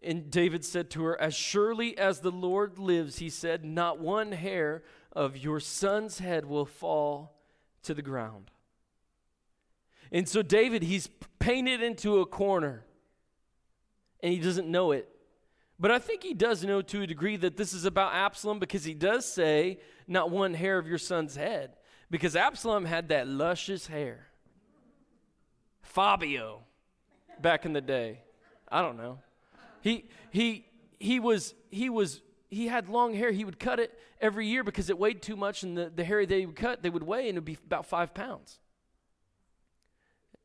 And 0.03 0.29
David 0.29 0.65
said 0.65 0.89
to 0.91 1.03
her, 1.03 1.19
As 1.21 1.33
surely 1.33 1.97
as 1.97 2.19
the 2.19 2.31
Lord 2.31 2.79
lives, 2.79 3.19
he 3.19 3.29
said, 3.29 3.63
not 3.63 3.99
one 3.99 4.33
hair 4.33 4.83
of 5.13 5.37
your 5.37 5.61
son's 5.61 6.19
head 6.19 6.45
will 6.45 6.65
fall 6.65 7.37
to 7.83 7.93
the 7.93 8.01
ground. 8.01 8.51
And 10.11 10.27
so 10.27 10.41
David, 10.41 10.83
he's 10.83 11.07
painted 11.39 11.81
into 11.81 12.19
a 12.19 12.25
corner, 12.25 12.85
and 14.21 14.33
he 14.33 14.39
doesn't 14.39 14.69
know 14.69 14.91
it. 14.91 15.09
But 15.79 15.91
I 15.91 15.99
think 15.99 16.23
he 16.23 16.33
does 16.33 16.63
know 16.63 16.81
to 16.81 17.01
a 17.03 17.07
degree 17.07 17.37
that 17.37 17.55
this 17.55 17.73
is 17.73 17.85
about 17.85 18.13
Absalom 18.13 18.59
because 18.59 18.83
he 18.83 18.93
does 18.93 19.25
say, 19.25 19.79
Not 20.07 20.29
one 20.29 20.53
hair 20.53 20.77
of 20.77 20.87
your 20.87 20.97
son's 20.97 21.35
head. 21.35 21.71
Because 22.11 22.35
Absalom 22.35 22.85
had 22.85 23.09
that 23.09 23.27
luscious 23.27 23.87
hair. 23.87 24.27
Fabio 25.81 26.61
back 27.41 27.65
in 27.65 27.73
the 27.73 27.81
day. 27.81 28.19
I 28.69 28.81
don't 28.81 28.97
know. 28.97 29.19
He 29.81 30.05
he 30.31 30.65
he 30.99 31.19
was 31.19 31.53
he 31.69 31.89
was 31.89 32.21
he 32.49 32.67
had 32.67 32.89
long 32.89 33.13
hair. 33.13 33.31
He 33.31 33.45
would 33.45 33.59
cut 33.59 33.79
it 33.79 33.97
every 34.19 34.47
year 34.47 34.63
because 34.63 34.89
it 34.89 34.97
weighed 34.97 35.21
too 35.21 35.35
much, 35.35 35.63
and 35.63 35.77
the, 35.77 35.91
the 35.93 36.03
hair 36.03 36.25
they 36.25 36.45
would 36.45 36.55
cut, 36.55 36.83
they 36.83 36.89
would 36.89 37.03
weigh, 37.03 37.29
and 37.29 37.37
it 37.37 37.39
would 37.39 37.45
be 37.45 37.57
about 37.65 37.85
five 37.85 38.13
pounds. 38.13 38.59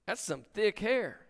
That's 0.07 0.21
some 0.21 0.43
thick 0.53 0.79
hair. 0.79 1.21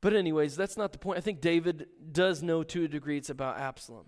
But, 0.00 0.14
anyways, 0.14 0.56
that's 0.56 0.76
not 0.76 0.92
the 0.92 0.98
point. 0.98 1.18
I 1.18 1.22
think 1.22 1.40
David 1.40 1.86
does 2.12 2.42
know 2.42 2.62
to 2.64 2.84
a 2.84 2.88
degree 2.88 3.16
it's 3.16 3.30
about 3.30 3.58
Absalom. 3.58 4.06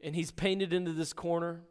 And 0.00 0.14
he's 0.14 0.30
painted 0.30 0.72
into 0.72 0.92
this 0.92 1.12
corner. 1.12 1.62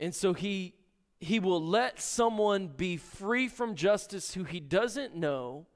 And 0.00 0.14
so 0.14 0.32
he 0.32 0.74
he 1.18 1.40
will 1.40 1.64
let 1.64 2.00
someone 2.00 2.68
be 2.68 2.96
free 2.96 3.48
from 3.48 3.74
justice 3.74 4.34
who 4.34 4.44
he 4.44 4.60
doesn't 4.60 5.14
know 5.16 5.66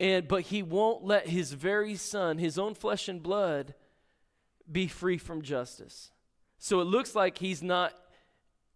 and 0.00 0.26
but 0.26 0.42
he 0.42 0.62
won't 0.62 1.04
let 1.04 1.28
his 1.28 1.52
very 1.52 1.94
son 1.94 2.38
his 2.38 2.58
own 2.58 2.74
flesh 2.74 3.08
and 3.08 3.22
blood 3.22 3.74
be 4.70 4.86
free 4.86 5.18
from 5.18 5.42
justice 5.42 6.10
so 6.58 6.80
it 6.80 6.84
looks 6.84 7.14
like 7.14 7.38
he's 7.38 7.62
not 7.62 7.92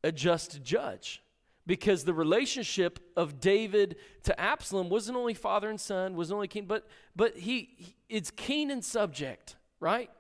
a 0.02 0.12
just 0.12 0.62
judge 0.62 1.22
because 1.66 2.04
the 2.04 2.14
relationship 2.14 2.98
of 3.16 3.40
david 3.40 3.96
to 4.22 4.38
absalom 4.40 4.88
wasn't 4.88 5.16
only 5.16 5.34
father 5.34 5.68
and 5.68 5.80
son 5.80 6.16
wasn't 6.16 6.34
only 6.34 6.48
king 6.48 6.64
but 6.66 6.86
but 7.14 7.36
he, 7.36 7.68
he 7.76 7.96
it's 8.08 8.30
king 8.30 8.70
and 8.70 8.84
subject 8.84 9.56
right 9.78 10.10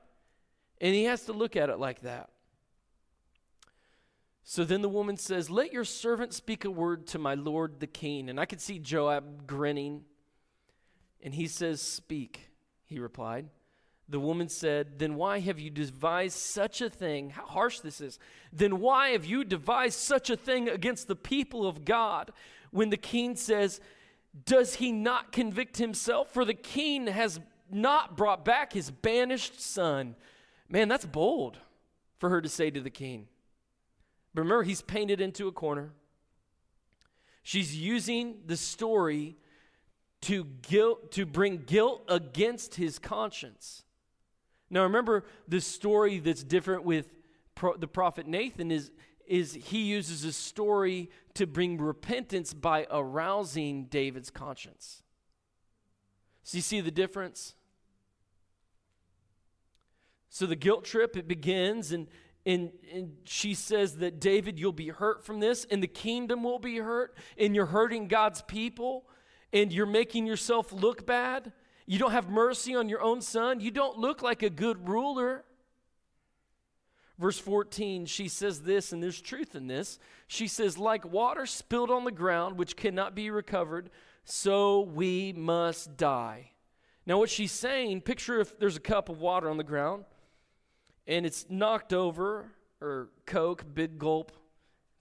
and 0.80 0.94
he 0.94 1.04
has 1.04 1.24
to 1.24 1.32
look 1.32 1.56
at 1.56 1.70
it 1.70 1.78
like 1.78 2.00
that 2.02 2.30
so 4.50 4.64
then 4.64 4.82
the 4.82 4.88
woman 4.88 5.16
says, 5.16 5.48
Let 5.48 5.72
your 5.72 5.84
servant 5.84 6.34
speak 6.34 6.64
a 6.64 6.70
word 6.72 7.06
to 7.08 7.20
my 7.20 7.34
lord 7.34 7.78
the 7.78 7.86
king. 7.86 8.28
And 8.28 8.40
I 8.40 8.46
could 8.46 8.60
see 8.60 8.80
Joab 8.80 9.46
grinning. 9.46 10.02
And 11.22 11.32
he 11.32 11.46
says, 11.46 11.80
Speak, 11.80 12.50
he 12.84 12.98
replied. 12.98 13.46
The 14.10 14.20
woman 14.20 14.48
said, 14.48 14.98
Then 14.98 15.14
why 15.14 15.38
have 15.38 15.60
you 15.60 15.70
devised 15.70 16.36
such 16.36 16.80
a 16.80 16.90
thing? 16.90 17.30
How 17.30 17.46
harsh 17.46 17.78
this 17.78 18.00
is. 18.00 18.18
Then 18.52 18.80
why 18.80 19.10
have 19.10 19.24
you 19.24 19.44
devised 19.44 19.98
such 19.98 20.30
a 20.30 20.36
thing 20.36 20.68
against 20.68 21.06
the 21.06 21.16
people 21.16 21.66
of 21.66 21.84
God? 21.84 22.32
When 22.72 22.90
the 22.90 22.96
king 22.96 23.36
says, 23.36 23.80
Does 24.44 24.74
he 24.74 24.90
not 24.90 25.30
convict 25.30 25.78
himself? 25.78 26.32
For 26.32 26.44
the 26.44 26.54
king 26.54 27.06
has 27.06 27.38
not 27.70 28.16
brought 28.16 28.44
back 28.44 28.72
his 28.72 28.90
banished 28.90 29.60
son. 29.60 30.16
Man, 30.68 30.88
that's 30.88 31.06
bold 31.06 31.58
for 32.18 32.28
her 32.30 32.42
to 32.42 32.48
say 32.48 32.70
to 32.70 32.80
the 32.80 32.90
king. 32.90 33.28
But 34.34 34.42
remember, 34.42 34.64
he's 34.64 34.82
painted 34.82 35.20
into 35.20 35.46
a 35.46 35.52
corner. 35.52 35.92
She's 37.42 37.76
using 37.76 38.40
the 38.46 38.56
story 38.56 39.36
to 40.22 40.44
guilt 40.62 41.12
to 41.12 41.24
bring 41.24 41.58
guilt 41.58 42.02
against 42.08 42.74
his 42.74 42.98
conscience. 42.98 43.84
Now 44.70 44.84
remember 44.84 45.24
the 45.48 45.60
story 45.60 46.18
that's 46.20 46.44
different 46.44 46.84
with 46.84 47.12
pro- 47.54 47.76
the 47.76 47.88
prophet 47.88 48.26
Nathan 48.26 48.70
is 48.70 48.90
is 49.26 49.54
he 49.54 49.82
uses 49.82 50.24
a 50.24 50.32
story 50.32 51.08
to 51.34 51.46
bring 51.46 51.78
repentance 51.78 52.52
by 52.52 52.84
arousing 52.90 53.84
David's 53.84 54.28
conscience. 54.28 55.04
So 56.42 56.56
you 56.56 56.62
see 56.62 56.80
the 56.80 56.90
difference? 56.90 57.54
So 60.30 60.46
the 60.46 60.56
guilt 60.56 60.84
trip, 60.84 61.16
it 61.16 61.28
begins, 61.28 61.92
and, 61.92 62.08
and, 62.44 62.72
and 62.92 63.12
she 63.24 63.54
says 63.54 63.98
that 63.98 64.20
David, 64.20 64.58
you'll 64.58 64.72
be 64.72 64.88
hurt 64.88 65.24
from 65.24 65.38
this, 65.38 65.64
and 65.70 65.80
the 65.80 65.86
kingdom 65.86 66.42
will 66.42 66.58
be 66.58 66.78
hurt, 66.78 67.16
and 67.38 67.54
you're 67.54 67.66
hurting 67.66 68.08
God's 68.08 68.42
people, 68.42 69.04
and 69.52 69.72
you're 69.72 69.86
making 69.86 70.26
yourself 70.26 70.72
look 70.72 71.06
bad. 71.06 71.52
You 71.90 71.98
don't 71.98 72.12
have 72.12 72.30
mercy 72.30 72.76
on 72.76 72.88
your 72.88 73.02
own 73.02 73.20
son. 73.20 73.58
You 73.58 73.72
don't 73.72 73.98
look 73.98 74.22
like 74.22 74.44
a 74.44 74.48
good 74.48 74.88
ruler. 74.88 75.42
Verse 77.18 77.40
14, 77.40 78.06
she 78.06 78.28
says 78.28 78.62
this, 78.62 78.92
and 78.92 79.02
there's 79.02 79.20
truth 79.20 79.56
in 79.56 79.66
this. 79.66 79.98
She 80.28 80.46
says, 80.46 80.78
Like 80.78 81.04
water 81.04 81.46
spilled 81.46 81.90
on 81.90 82.04
the 82.04 82.12
ground, 82.12 82.58
which 82.58 82.76
cannot 82.76 83.16
be 83.16 83.28
recovered, 83.28 83.90
so 84.22 84.82
we 84.82 85.32
must 85.32 85.96
die. 85.96 86.52
Now, 87.06 87.18
what 87.18 87.28
she's 87.28 87.50
saying, 87.50 88.02
picture 88.02 88.38
if 88.38 88.56
there's 88.60 88.76
a 88.76 88.80
cup 88.80 89.08
of 89.08 89.18
water 89.18 89.50
on 89.50 89.56
the 89.56 89.64
ground 89.64 90.04
and 91.08 91.26
it's 91.26 91.46
knocked 91.50 91.92
over, 91.92 92.52
or 92.80 93.08
Coke, 93.26 93.64
big 93.74 93.98
gulp, 93.98 94.30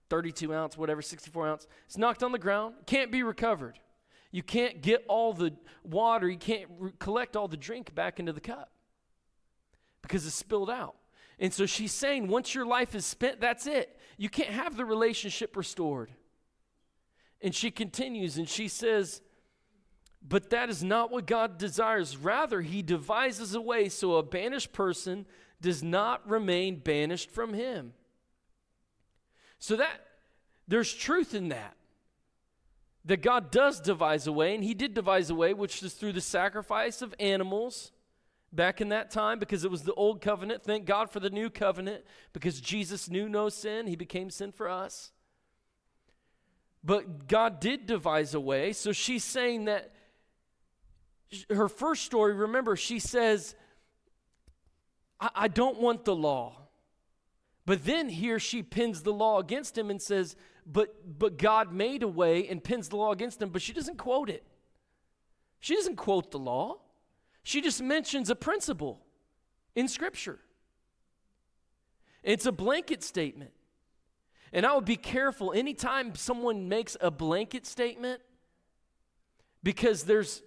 32 0.10 0.52
ounce, 0.56 0.75
whatever, 0.75 1.04
64 1.04 1.47
ounce. 1.47 1.67
It's 1.86 1.99
knocked 1.99 2.23
on 2.23 2.32
the 2.32 2.39
ground, 2.39 2.73
can't 2.88 3.12
be 3.12 3.21
recovered. 3.21 3.78
You 4.32 4.44
can't 4.44 4.82
get 4.82 5.06
all 5.08 5.34
the 5.34 5.54
water, 5.84 6.30
you 6.30 6.38
can't 6.38 6.70
re- 6.78 6.92
collect 7.00 7.36
all 7.36 7.48
the 7.48 7.58
drink 7.58 7.96
back 7.96 8.20
into 8.20 8.34
the 8.34 8.42
cup 8.42 8.72
because 10.02 10.26
it's 10.26 10.36
spilled 10.36 10.70
out. 10.70 10.96
And 11.39 11.54
so 11.54 11.65
she's 11.65 11.94
saying, 11.94 12.28
once 12.28 12.54
your 12.54 12.65
life 12.65 12.94
is 12.96 13.06
spent, 13.06 13.39
that's 13.39 13.65
it. 13.65 13.98
You 14.18 14.30
can't 14.30 14.50
have 14.50 14.76
the 14.76 14.86
relationship 14.86 15.56
restored. 15.56 16.12
And 17.42 17.56
she 17.56 17.72
continues 17.72 18.38
and 18.38 18.48
she 18.48 18.68
says, 18.68 19.22
But 20.22 20.50
that 20.50 20.70
is 20.70 20.84
not 20.84 21.10
what 21.12 21.26
God 21.26 21.58
desires. 21.58 22.18
Rather, 22.18 22.62
He 22.62 22.82
devises 22.82 23.56
a 23.56 23.62
way 23.62 23.88
so 23.88 24.15
a 24.15 24.24
banished 24.24 24.74
person 24.74 25.26
does 25.62 25.84
not 25.84 26.28
remain 26.30 26.80
banished 26.80 27.32
from 27.32 27.54
him. 27.54 27.94
So 29.58 29.76
that 29.76 30.06
there's 30.68 30.94
truth 30.94 31.34
in 31.34 31.50
that. 31.50 31.76
That 33.10 33.24
God 33.24 33.50
does 33.50 33.82
devise 33.82 34.28
a 34.28 34.32
way, 34.32 34.54
and 34.54 34.63
He 34.63 34.76
did 34.76 34.93
devise 34.93 35.32
a 35.32 35.36
way, 35.36 35.56
which 35.56 35.82
is 35.82 35.93
through 35.93 36.13
the 36.13 36.22
sacrifice 36.22 37.02
of 37.02 37.15
animals 37.19 37.91
back 38.54 38.82
in 38.82 38.89
that 38.89 39.10
time 39.10 39.39
because 39.39 39.63
it 39.63 39.72
was 39.72 39.82
the 39.82 39.95
old 39.95 40.22
covenant. 40.22 40.63
Thank 40.63 40.86
God 40.86 41.10
for 41.10 41.19
the 41.19 41.32
new 41.32 41.50
covenant 41.50 42.04
because 42.34 42.62
Jesus 42.62 43.10
knew 43.10 43.28
no 43.28 43.50
sin, 43.50 43.88
He 43.88 43.95
became 43.95 44.30
sin 44.30 44.52
for 44.52 44.69
us. 44.69 45.12
But 46.84 47.28
God 47.28 47.60
did 47.60 47.88
devise 47.88 48.36
a 48.36 48.39
way. 48.39 48.74
So 48.74 48.91
she's 48.91 49.24
saying 49.24 49.65
that 49.65 49.91
her 51.50 51.67
first 51.67 52.04
story, 52.04 52.36
remember, 52.36 52.76
she 52.76 53.00
says, 53.00 53.56
I, 55.19 55.30
I 55.34 55.48
don't 55.48 55.80
want 55.80 56.06
the 56.06 56.15
law. 56.15 56.59
But 57.70 57.86
then 57.86 58.10
here 58.10 58.40
she 58.40 58.64
pins 58.64 59.04
the 59.04 59.14
law 59.14 59.38
against 59.38 59.78
him 59.78 59.92
and 59.92 60.02
says, 60.02 60.36
but, 60.66 61.20
but 61.20 61.38
God 61.38 61.72
made 61.72 62.02
a 62.02 62.08
way 62.08 62.48
and 62.48 62.64
pins 62.64 62.90
the 62.90 62.96
law 62.96 63.12
against 63.12 63.40
him, 63.40 63.50
but 63.50 63.62
she 63.62 63.74
doesn't 63.74 64.00
quote 64.00 64.28
it. 64.28 64.44
She 65.60 65.76
doesn't 65.76 65.96
quote 65.96 66.32
the 66.32 66.40
law. 66.40 66.78
She 67.44 67.62
just 67.62 67.80
mentions 67.80 68.32
a 68.32 68.36
principle 68.36 69.06
in 69.76 69.88
Scripture. 69.88 70.40
It's 72.24 72.48
a 72.48 72.52
blanket 72.52 73.04
statement. 73.04 73.52
And 74.52 74.66
I 74.66 74.74
would 74.74 74.86
be 74.86 74.96
careful 74.96 75.54
anytime 75.54 76.16
someone 76.16 76.70
makes 76.70 76.98
a 77.00 77.12
blanket 77.12 77.68
statement 77.68 78.20
because 79.62 80.06
there's 80.06 80.42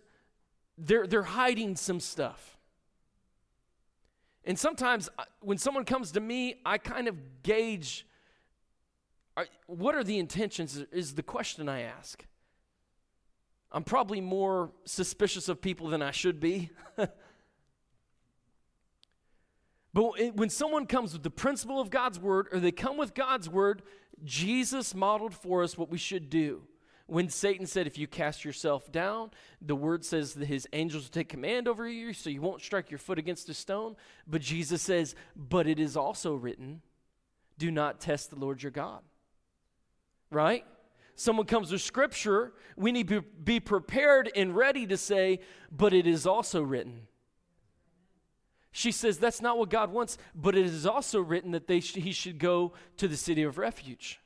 they're, 0.77 1.07
they're 1.07 1.23
hiding 1.23 1.77
some 1.77 2.01
stuff. 2.01 2.52
And 4.44 4.59
sometimes 4.59 5.09
uh, 5.18 5.24
when 5.40 5.59
someone 5.59 5.85
comes 5.85 6.12
to 6.12 6.20
me, 6.20 6.57
I 6.64 6.78
kind 6.78 7.09
of 7.09 7.42
gauge 7.42 8.07
what 9.66 9.94
are 9.94 10.05
the 10.05 10.18
intentions, 10.18 10.76
is 10.92 11.14
the 11.14 11.22
question 11.22 11.68
I 11.68 11.83
ask. 11.83 12.24
I'm 13.70 13.85
probably 13.85 14.20
more 14.20 14.70
suspicious 14.85 15.48
of 15.48 15.62
people 15.62 15.88
than 15.88 16.02
I 16.02 16.11
should 16.11 16.40
be. 16.40 16.70
but 16.96 17.11
when 20.35 20.50
someone 20.50 20.87
comes 20.87 21.14
with 21.14 21.22
the 21.22 21.31
principle 21.31 21.81
of 21.81 21.88
God's 21.88 22.20
word, 22.20 22.48
or 22.52 22.61
they 22.61 22.72
come 22.72 22.98
with 22.98 23.14
God's 23.14 23.48
word, 23.48 23.83
Jesus 24.24 24.94
modeled 24.94 25.35
for 25.35 25.62
us 25.62 25.78
what 25.78 25.88
we 25.88 25.98
should 25.98 26.28
do. 26.28 26.62
When 27.12 27.29
Satan 27.29 27.66
said, 27.66 27.87
If 27.87 27.98
you 27.98 28.07
cast 28.07 28.42
yourself 28.42 28.90
down, 28.90 29.33
the 29.61 29.77
word 29.77 30.03
says 30.03 30.33
that 30.33 30.46
his 30.46 30.66
angels 30.72 31.03
will 31.03 31.11
take 31.11 31.29
command 31.29 31.68
over 31.68 31.87
you 31.87 32.14
so 32.14 32.31
you 32.31 32.40
won't 32.40 32.62
strike 32.62 32.90
your 32.90 32.96
foot 32.96 33.18
against 33.18 33.51
a 33.51 33.55
stone. 33.55 33.96
But 34.27 34.40
Jesus 34.40 34.81
says, 34.81 35.14
But 35.37 35.66
it 35.66 35.79
is 35.79 35.94
also 35.94 36.35
written, 36.35 36.81
Do 37.59 37.70
not 37.70 38.01
test 38.01 38.31
the 38.31 38.37
Lord 38.37 38.62
your 38.62 38.72
God. 38.72 39.03
Right? 40.31 40.64
Someone 41.14 41.44
comes 41.44 41.70
with 41.70 41.83
scripture, 41.83 42.55
we 42.79 42.92
need 42.92 43.09
to 43.09 43.20
be 43.20 43.61
prepared 43.61 44.31
and 44.35 44.57
ready 44.57 44.87
to 44.87 44.96
say, 44.96 45.40
But 45.70 45.92
it 45.92 46.07
is 46.07 46.27
also 46.27 46.62
written. 46.62 47.09
She 48.70 48.90
says 48.90 49.18
that's 49.18 49.42
not 49.42 49.59
what 49.59 49.68
God 49.68 49.92
wants, 49.92 50.16
but 50.35 50.57
it 50.57 50.64
is 50.64 50.87
also 50.87 51.20
written 51.20 51.51
that 51.51 51.66
they 51.66 51.81
sh- 51.81 51.96
he 51.96 52.12
should 52.12 52.38
go 52.38 52.72
to 52.96 53.07
the 53.07 53.18
city 53.18 53.42
of 53.42 53.59
refuge. 53.59 54.22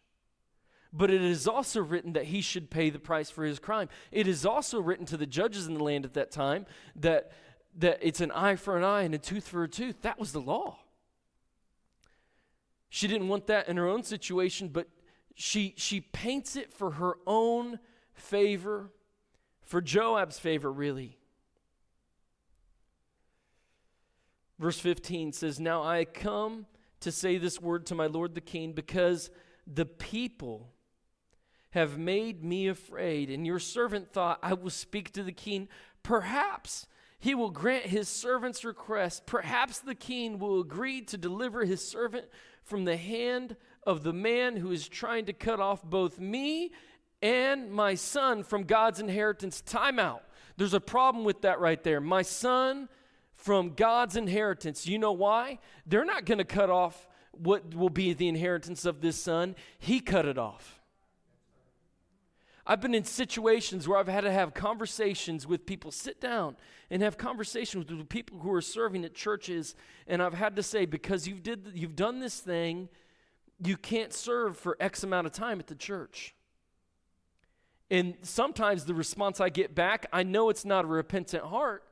But 0.97 1.11
it 1.11 1.21
is 1.21 1.47
also 1.47 1.83
written 1.83 2.15
that 2.15 2.25
he 2.25 2.41
should 2.41 2.71
pay 2.71 2.89
the 2.89 2.99
price 2.99 3.29
for 3.29 3.45
his 3.45 3.59
crime. 3.59 3.91
It 4.11 4.27
is 4.27 4.47
also 4.47 4.81
written 4.81 5.05
to 5.07 5.19
the 5.19 5.27
judges 5.27 5.67
in 5.67 5.75
the 5.75 5.85
land 5.85 6.07
at 6.07 6.15
that 6.15 6.31
time 6.31 6.65
that, 6.97 7.33
that 7.77 7.99
it's 8.01 8.23
an 8.23 8.31
eye 8.31 8.57
for 8.57 8.79
an 8.79 8.83
eye 8.85 9.03
and 9.03 9.15
a 9.15 9.19
tooth 9.19 9.47
for 9.47 9.63
a 9.63 9.69
tooth. 9.69 10.01
That 10.01 10.19
was 10.19 10.33
the 10.33 10.41
law. 10.41 10.79
She 12.89 13.09
didn't 13.09 13.29
want 13.29 13.47
that 13.49 13.69
in 13.69 13.77
her 13.77 13.87
own 13.87 14.05
situation, 14.05 14.69
but 14.69 14.89
she, 15.35 15.75
she 15.77 16.01
paints 16.01 16.57
it 16.57 16.73
for 16.73 16.93
her 16.93 17.17
own 17.27 17.79
favor, 18.15 18.91
for 19.65 19.83
Joab's 19.83 20.39
favor, 20.39 20.73
really. 20.73 21.19
Verse 24.59 24.79
15 24.79 25.33
says, 25.33 25.61
Now 25.61 25.83
I 25.83 26.07
come 26.07 26.65
to 27.01 27.13
say 27.13 27.37
this 27.37 27.61
word 27.61 27.85
to 27.87 27.95
my 27.95 28.07
Lord 28.07 28.35
the 28.35 28.41
king 28.41 28.73
because 28.73 29.31
the 29.67 29.85
people 29.85 30.73
have 31.77 31.99
made 31.99 32.43
me 32.43 32.69
afraid. 32.69 33.29
And 33.31 33.47
your 33.47 33.59
servant 33.59 34.11
thought, 34.11 34.39
I 34.43 34.55
will 34.55 34.71
speak 34.71 35.13
to 35.13 35.23
the 35.23 35.31
king. 35.31 35.69
Perhaps 36.03 36.87
he 37.19 37.35
will 37.35 37.51
grant 37.51 37.85
his 37.85 38.09
servant's 38.09 38.65
request. 38.65 39.27
Perhaps 39.27 39.81
the 39.81 39.95
king 39.95 40.39
will 40.39 40.61
agree 40.61 41.03
to 41.03 41.19
deliver 41.19 41.67
his 41.67 41.87
servant 41.87 42.25
from 42.63 42.87
the 42.87 42.97
hand 42.97 43.57
of 43.87 44.03
the 44.03 44.13
man 44.15 44.57
who 44.57 44.73
is 44.73 44.89
trying 44.89 45.27
to 45.27 45.35
cut 45.35 45.61
off 45.61 45.85
both 45.85 46.19
me 46.19 46.73
and 47.21 47.71
my 47.71 47.95
son 47.95 48.43
from 48.43 48.65
God's 48.65 48.99
inheritance. 48.99 49.61
Time 49.61 49.99
out. 49.99 50.23
There's 50.57 50.75
a 50.75 50.81
problem 50.81 51.25
with 51.25 51.43
that 51.43 51.61
right 51.61 51.83
there. 51.85 52.01
My 52.01 52.23
son 52.23 52.89
from 53.35 53.75
God's 53.75 54.17
inheritance. 54.17 54.87
You 54.87 54.99
know 54.99 55.13
why? 55.13 55.59
They're 55.87 56.07
not 56.07 56.25
going 56.25 56.39
to 56.39 56.45
cut 56.45 56.71
off 56.71 57.07
what 57.33 57.75
will 57.75 57.91
be 57.91 58.15
the 58.15 58.29
inheritance 58.29 58.87
of 58.87 59.03
this 59.03 59.23
son. 59.23 59.55
He 59.79 60.01
cut 60.01 60.25
it 60.25 60.39
off. 60.39 60.76
I've 62.67 62.81
been 62.81 62.95
in 62.95 63.05
situations 63.05 63.87
where 63.87 63.97
I've 63.99 64.09
had 64.09 64.23
to 64.23 64.33
have 64.33 64.53
conversations 64.53 65.47
with 65.47 65.67
people, 65.67 65.93
sit 65.93 66.21
down 66.21 66.57
and 66.91 67.01
have 67.01 67.17
conversations 67.17 67.91
with 67.91 68.09
people 68.09 68.41
who 68.41 68.53
are 68.53 68.61
serving 68.61 69.05
at 69.05 69.15
churches, 69.15 69.77
and 70.09 70.21
I've 70.21 70.35
had 70.35 70.57
to 70.57 70.63
say, 70.65 70.85
because 70.85 71.29
you've, 71.29 71.45
did, 71.45 71.71
you've 71.75 71.95
done 71.95 72.19
this 72.19 72.41
thing, 72.41 72.89
you 73.65 73.77
can't 73.77 74.13
serve 74.13 74.59
for 74.59 74.77
X 74.81 75.05
amount 75.05 75.29
of 75.29 75.33
time 75.33 75.61
at 75.61 75.69
the 75.69 75.77
church. 75.77 76.35
And 77.89 78.15
sometimes 78.23 78.85
the 78.85 78.95
response 78.95 79.41
I 79.41 79.49
get 79.49 79.77
back, 79.77 80.07
I 80.13 80.25
know 80.25 80.51
it's 80.51 80.65
not 80.65 80.85
a 80.85 80.89
repentant 80.89 81.45
heart 81.45 81.85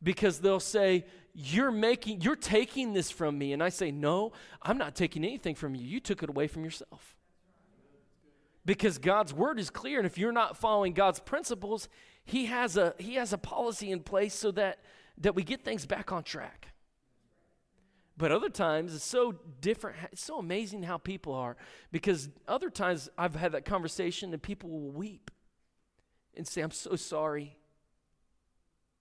because 0.00 0.38
they'll 0.38 0.60
say, 0.60 1.06
You're 1.34 1.72
making, 1.72 2.20
you're 2.20 2.36
taking 2.36 2.92
this 2.92 3.10
from 3.10 3.36
me. 3.36 3.52
And 3.52 3.60
I 3.60 3.68
say, 3.68 3.90
No, 3.90 4.30
I'm 4.62 4.78
not 4.78 4.94
taking 4.94 5.24
anything 5.24 5.56
from 5.56 5.74
you. 5.74 5.84
You 5.84 5.98
took 5.98 6.22
it 6.22 6.28
away 6.28 6.46
from 6.46 6.62
yourself 6.62 7.16
because 8.64 8.98
God's 8.98 9.32
word 9.32 9.58
is 9.58 9.70
clear 9.70 9.98
and 9.98 10.06
if 10.06 10.18
you're 10.18 10.32
not 10.32 10.56
following 10.56 10.92
God's 10.92 11.20
principles, 11.20 11.88
he 12.24 12.46
has 12.46 12.76
a 12.76 12.94
he 12.98 13.14
has 13.14 13.32
a 13.32 13.38
policy 13.38 13.90
in 13.90 14.00
place 14.00 14.34
so 14.34 14.50
that 14.52 14.78
that 15.18 15.34
we 15.34 15.42
get 15.42 15.64
things 15.64 15.86
back 15.86 16.12
on 16.12 16.22
track. 16.22 16.68
But 18.16 18.32
other 18.32 18.50
times 18.50 18.94
it's 18.94 19.04
so 19.04 19.36
different. 19.60 19.96
It's 20.12 20.22
so 20.22 20.38
amazing 20.38 20.82
how 20.82 20.98
people 20.98 21.32
are 21.32 21.56
because 21.90 22.28
other 22.46 22.68
times 22.68 23.08
I've 23.16 23.34
had 23.34 23.52
that 23.52 23.64
conversation 23.64 24.32
and 24.34 24.42
people 24.42 24.68
will 24.68 24.90
weep 24.90 25.30
and 26.36 26.46
say, 26.46 26.60
I'm 26.60 26.70
so 26.70 26.96
sorry. 26.96 27.56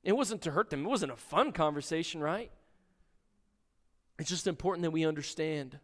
It 0.04 0.14
wasn't 0.14 0.42
to 0.44 0.52
hurt 0.52 0.70
them, 0.70 0.86
it 0.86 0.90
wasn't 0.90 1.12
a 1.12 1.18
fun 1.18 1.52
conversation, 1.52 2.22
right? 2.22 2.50
It's 4.18 4.30
just 4.30 4.48
important 4.48 4.84
that 4.84 4.92
we 4.92 5.06
understand 5.06 5.80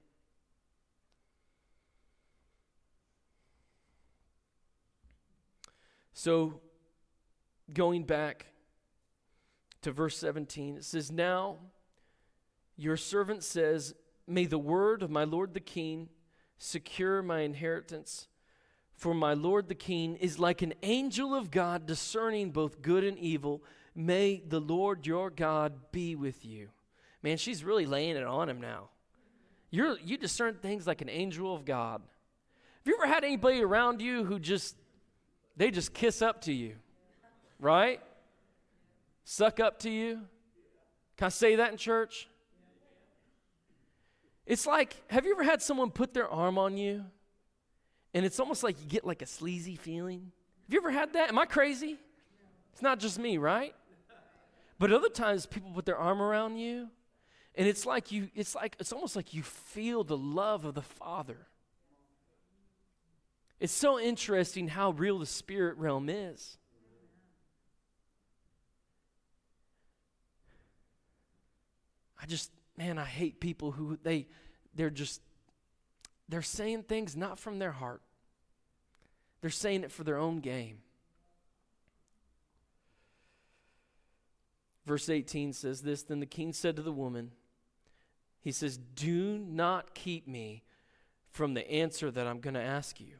So, 6.17 6.61
going 7.73 8.05
back 8.05 8.45
to 9.81 9.91
verse 9.91 10.17
17, 10.17 10.77
it 10.77 10.85
says, 10.85 11.11
Now 11.11 11.57
your 12.77 12.95
servant 12.95 13.43
says, 13.43 13.93
May 14.25 14.45
the 14.45 14.57
word 14.57 15.03
of 15.03 15.11
my 15.11 15.25
Lord 15.25 15.53
the 15.53 15.59
king 15.59 16.07
secure 16.57 17.21
my 17.21 17.41
inheritance. 17.41 18.29
For 18.95 19.13
my 19.13 19.33
Lord 19.33 19.67
the 19.67 19.75
king 19.75 20.15
is 20.15 20.39
like 20.39 20.61
an 20.61 20.73
angel 20.83 21.35
of 21.35 21.51
God, 21.51 21.85
discerning 21.85 22.51
both 22.51 22.81
good 22.81 23.03
and 23.03 23.19
evil. 23.19 23.61
May 23.93 24.41
the 24.47 24.61
Lord 24.61 25.05
your 25.05 25.29
God 25.29 25.91
be 25.91 26.15
with 26.15 26.45
you. 26.45 26.69
Man, 27.23 27.35
she's 27.35 27.61
really 27.61 27.85
laying 27.85 28.15
it 28.15 28.23
on 28.23 28.47
him 28.47 28.61
now. 28.61 28.87
You're, 29.69 29.99
you 29.99 30.17
discern 30.17 30.55
things 30.55 30.87
like 30.87 31.01
an 31.01 31.09
angel 31.09 31.53
of 31.53 31.65
God. 31.65 32.01
Have 32.01 32.87
you 32.87 32.95
ever 32.95 33.13
had 33.13 33.25
anybody 33.25 33.61
around 33.61 34.01
you 34.01 34.23
who 34.23 34.39
just, 34.39 34.77
they 35.57 35.71
just 35.71 35.93
kiss 35.93 36.21
up 36.21 36.41
to 36.41 36.53
you, 36.53 36.75
right? 37.59 38.01
Suck 39.23 39.59
up 39.59 39.79
to 39.79 39.89
you? 39.89 40.21
Can 41.17 41.25
I 41.25 41.29
say 41.29 41.55
that 41.55 41.71
in 41.71 41.77
church? 41.77 42.27
It's 44.45 44.67
like, 44.67 44.95
have 45.09 45.25
you 45.25 45.31
ever 45.31 45.43
had 45.43 45.61
someone 45.61 45.89
put 45.89 46.13
their 46.13 46.29
arm 46.29 46.57
on 46.57 46.77
you 46.77 47.03
and 48.13 48.25
it's 48.25 48.39
almost 48.39 48.63
like 48.63 48.79
you 48.81 48.87
get 48.87 49.05
like 49.05 49.21
a 49.21 49.25
sleazy 49.25 49.75
feeling? 49.75 50.31
Have 50.65 50.73
you 50.73 50.79
ever 50.79 50.91
had 50.91 51.13
that? 51.13 51.29
Am 51.29 51.39
I 51.39 51.45
crazy? 51.45 51.97
It's 52.73 52.81
not 52.81 52.99
just 52.99 53.17
me, 53.17 53.37
right? 53.37 53.73
But 54.77 54.91
other 54.91 55.09
times 55.09 55.45
people 55.45 55.71
put 55.71 55.85
their 55.85 55.97
arm 55.97 56.21
around 56.21 56.57
you 56.57 56.89
and 57.55 57.67
it's 57.67 57.85
like 57.85 58.11
you 58.11 58.29
it's 58.35 58.53
like 58.53 58.75
it's 58.79 58.91
almost 58.91 59.15
like 59.15 59.33
you 59.33 59.41
feel 59.41 60.03
the 60.03 60.17
love 60.17 60.65
of 60.65 60.75
the 60.75 60.81
Father. 60.81 61.47
It's 63.59 63.73
so 63.73 63.99
interesting 63.99 64.67
how 64.67 64.91
real 64.91 65.19
the 65.19 65.25
spirit 65.25 65.77
realm 65.77 66.09
is. 66.09 66.57
I 72.21 72.25
just 72.25 72.51
man, 72.77 72.97
I 72.97 73.05
hate 73.05 73.39
people 73.39 73.71
who 73.71 73.97
they 74.01 74.27
they're 74.73 74.89
just 74.89 75.21
they're 76.27 76.41
saying 76.41 76.83
things 76.83 77.15
not 77.15 77.39
from 77.39 77.59
their 77.59 77.71
heart. 77.71 78.01
They're 79.41 79.49
saying 79.49 79.83
it 79.83 79.91
for 79.91 80.03
their 80.03 80.17
own 80.17 80.39
game. 80.39 80.79
Verse 84.85 85.09
18 85.09 85.53
says 85.53 85.81
this 85.81 86.03
Then 86.03 86.19
the 86.19 86.25
king 86.25 86.53
said 86.53 86.75
to 86.75 86.81
the 86.81 86.91
woman, 86.91 87.31
He 88.41 88.51
says, 88.51 88.77
Do 88.77 89.37
not 89.37 89.93
keep 89.93 90.27
me 90.27 90.63
from 91.29 91.53
the 91.53 91.69
answer 91.69 92.11
that 92.11 92.27
I'm 92.27 92.39
going 92.39 92.53
to 92.53 92.61
ask 92.61 92.99
you. 92.99 93.19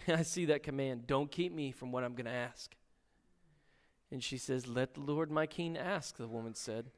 I 0.08 0.22
see 0.22 0.46
that 0.46 0.62
command 0.62 1.06
don't 1.06 1.30
keep 1.30 1.52
me 1.52 1.72
from 1.72 1.92
what 1.92 2.04
I'm 2.04 2.14
going 2.14 2.26
to 2.26 2.30
ask. 2.30 2.74
And 4.10 4.22
she 4.22 4.38
says, 4.38 4.66
Let 4.66 4.94
the 4.94 5.00
Lord 5.00 5.30
my 5.30 5.46
king 5.46 5.76
ask, 5.76 6.16
the 6.16 6.28
woman 6.28 6.54
said. 6.54 6.90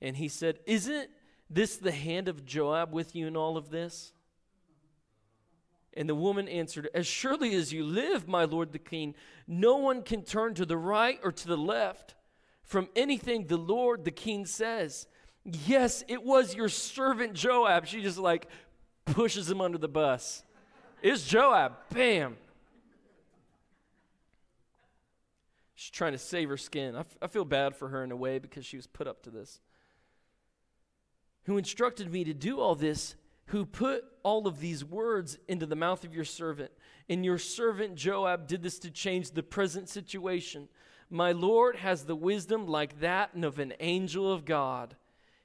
And 0.00 0.16
he 0.16 0.28
said, 0.28 0.60
Isn't 0.66 1.10
this 1.48 1.76
the 1.76 1.92
hand 1.92 2.28
of 2.28 2.44
Joab 2.44 2.92
with 2.92 3.14
you 3.14 3.26
in 3.26 3.36
all 3.36 3.56
of 3.56 3.70
this? 3.70 4.12
And 5.94 6.08
the 6.08 6.14
woman 6.14 6.48
answered, 6.48 6.88
As 6.94 7.06
surely 7.06 7.54
as 7.54 7.72
you 7.72 7.84
live, 7.84 8.28
my 8.28 8.44
lord 8.44 8.72
the 8.72 8.78
king, 8.78 9.14
no 9.46 9.76
one 9.76 10.02
can 10.02 10.22
turn 10.22 10.54
to 10.54 10.66
the 10.66 10.76
right 10.76 11.18
or 11.24 11.32
to 11.32 11.48
the 11.48 11.56
left 11.56 12.14
from 12.62 12.88
anything 12.94 13.46
the 13.46 13.56
Lord 13.56 14.04
the 14.04 14.12
king 14.12 14.46
says. 14.46 15.08
Yes, 15.44 16.04
it 16.06 16.22
was 16.22 16.54
your 16.54 16.68
servant 16.68 17.34
Joab. 17.34 17.86
She 17.86 18.02
just 18.02 18.18
like 18.18 18.46
pushes 19.06 19.50
him 19.50 19.60
under 19.60 19.78
the 19.78 19.88
bus. 19.88 20.44
It's 21.02 21.26
Joab. 21.26 21.72
Bam. 21.92 22.36
She's 25.74 25.90
trying 25.90 26.12
to 26.12 26.18
save 26.18 26.48
her 26.50 26.56
skin. 26.56 26.94
I, 26.94 27.00
f- 27.00 27.18
I 27.22 27.26
feel 27.26 27.44
bad 27.44 27.74
for 27.74 27.88
her 27.88 28.04
in 28.04 28.12
a 28.12 28.16
way 28.16 28.38
because 28.38 28.66
she 28.66 28.76
was 28.76 28.86
put 28.86 29.06
up 29.06 29.22
to 29.22 29.30
this 29.30 29.60
who 31.44 31.56
instructed 31.56 32.12
me 32.12 32.24
to 32.24 32.34
do 32.34 32.60
all 32.60 32.74
this, 32.74 33.16
who 33.46 33.64
put 33.64 34.04
all 34.22 34.46
of 34.46 34.60
these 34.60 34.84
words 34.84 35.38
into 35.48 35.66
the 35.66 35.76
mouth 35.76 36.04
of 36.04 36.14
your 36.14 36.24
servant. 36.24 36.70
And 37.08 37.24
your 37.24 37.38
servant 37.38 37.96
Joab 37.96 38.46
did 38.46 38.62
this 38.62 38.78
to 38.80 38.90
change 38.90 39.32
the 39.32 39.42
present 39.42 39.88
situation. 39.88 40.68
My 41.08 41.32
Lord 41.32 41.76
has 41.76 42.04
the 42.04 42.14
wisdom 42.14 42.66
like 42.66 43.00
that 43.00 43.30
of 43.42 43.58
an 43.58 43.72
angel 43.80 44.32
of 44.32 44.44
God. 44.44 44.94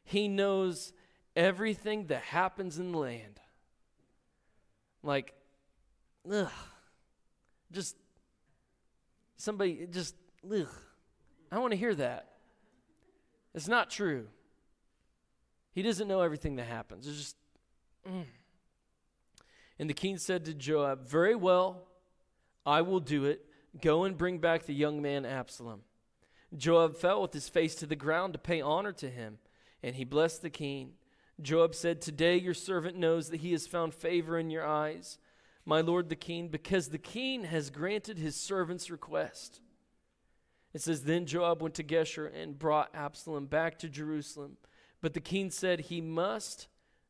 He 0.04 0.28
knows 0.28 0.94
everything 1.36 2.08
that 2.08 2.22
happens 2.22 2.78
in 2.78 2.92
the 2.92 3.00
land. 3.00 3.40
Like, 5.02 5.34
ugh. 6.32 6.52
Just 7.72 7.96
somebody, 9.38 9.88
just, 9.92 10.16
ugh. 10.52 10.68
I 11.52 11.60
want 11.60 11.72
to 11.72 11.78
hear 11.78 11.96
that. 11.96 12.30
It's 13.54 13.68
not 13.68 13.90
true. 13.90 14.28
He 15.72 15.82
doesn't 15.82 16.08
know 16.08 16.22
everything 16.22 16.56
that 16.58 16.68
happens. 16.68 17.08
It's 17.08 17.18
just. 17.18 17.36
Mm. 18.08 18.26
And 19.80 19.90
the 19.90 19.94
king 19.94 20.18
said 20.18 20.46
to 20.46 20.54
Joab, 20.54 21.08
Very 21.08 21.36
well, 21.36 21.88
I 22.66 22.82
will 22.82 23.00
do 23.00 23.26
it. 23.26 23.46
Go 23.82 24.06
and 24.06 24.18
bring 24.18 24.40
back 24.40 24.66
the 24.66 24.74
young 24.74 25.02
man 25.02 25.26
Absalom. 25.26 25.82
Joab 26.56 26.96
fell 26.96 27.22
with 27.22 27.34
his 27.34 27.50
face 27.50 27.76
to 27.76 27.86
the 27.86 27.96
ground 27.96 28.34
to 28.34 28.40
pay 28.40 28.62
honor 28.62 28.94
to 28.94 29.10
him, 29.10 29.40
and 29.84 29.96
he 29.96 30.06
blessed 30.06 30.42
the 30.42 30.50
king. 30.50 30.94
Joab 31.42 31.76
said, 31.76 32.02
Today 32.02 32.38
your 32.38 32.54
servant 32.54 32.98
knows 32.98 33.30
that 33.30 33.42
he 33.42 33.52
has 33.52 33.68
found 33.68 33.94
favor 33.94 34.40
in 34.40 34.50
your 34.50 34.66
eyes, 34.66 35.18
my 35.66 35.82
lord 35.82 36.10
the 36.10 36.16
king, 36.16 36.48
because 36.48 36.90
the 36.90 36.98
king 36.98 37.46
has 37.46 37.70
granted 37.70 38.20
his 38.20 38.36
servant's 38.36 38.92
request. 38.92 39.62
It 40.74 40.82
says, 40.82 41.04
Then 41.04 41.26
Joab 41.26 41.62
went 41.62 41.76
to 41.76 41.84
Geshur 41.84 42.30
and 42.36 42.60
brought 42.60 42.94
Absalom 42.94 43.46
back 43.46 43.80
to 43.80 43.90
Jerusalem. 43.90 44.58
But 45.02 45.14
the 45.14 45.22
king 45.22 45.50
said, 45.50 45.80
He 45.80 46.02
must 46.02 46.68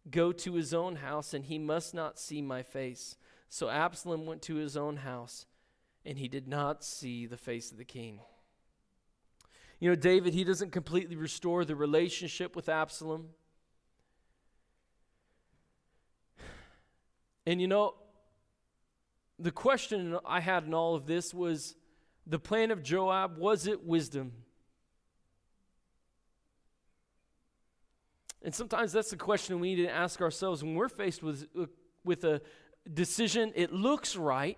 go 0.10 0.32
to 0.32 0.54
his 0.54 0.74
own 0.74 0.98
house, 0.98 1.34
and 1.34 1.46
he 1.46 1.58
must 1.58 1.94
not 1.94 2.20
see 2.20 2.42
my 2.42 2.62
face. 2.62 3.18
So 3.50 3.70
Absalom 3.70 4.26
went 4.26 4.42
to 4.44 4.56
his 4.56 4.78
own 4.78 4.98
house, 4.98 5.48
and 6.06 6.18
he 6.18 6.28
did 6.28 6.48
not 6.48 6.84
see 6.84 7.26
the 7.26 7.38
face 7.38 7.72
of 7.72 7.78
the 7.78 7.86
king. 7.86 8.20
You 9.80 9.90
know, 9.90 9.96
David, 9.96 10.34
he 10.34 10.44
doesn't 10.44 10.72
completely 10.72 11.16
restore 11.16 11.66
the 11.66 11.76
relationship 11.76 12.56
with 12.56 12.70
Absalom. 12.70 13.30
And 17.46 17.60
you 17.60 17.68
know, 17.68 17.96
the 19.38 19.52
question 19.52 20.18
I 20.26 20.40
had 20.40 20.64
in 20.64 20.74
all 20.74 20.96
of 20.96 21.06
this 21.06 21.34
was 21.34 21.76
the 22.26 22.40
plan 22.40 22.72
of 22.72 22.82
Joab, 22.82 23.38
was 23.38 23.68
it 23.68 23.86
wisdom? 23.86 24.32
And 28.42 28.54
sometimes 28.54 28.92
that's 28.92 29.10
the 29.10 29.18
question 29.18 29.60
we 29.60 29.76
need 29.76 29.84
to 29.84 29.92
ask 29.92 30.22
ourselves 30.22 30.64
when 30.64 30.76
we're 30.76 30.90
faced 30.90 31.24
with, 31.24 31.48
with 32.04 32.24
a 32.24 32.42
decision. 32.92 33.52
It 33.56 33.74
looks 33.74 34.16
right, 34.16 34.58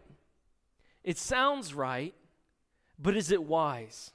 it 1.04 1.18
sounds 1.18 1.74
right, 1.74 2.13
but 3.00 3.16
is 3.16 3.32
it 3.32 3.42
wise? 3.42 4.12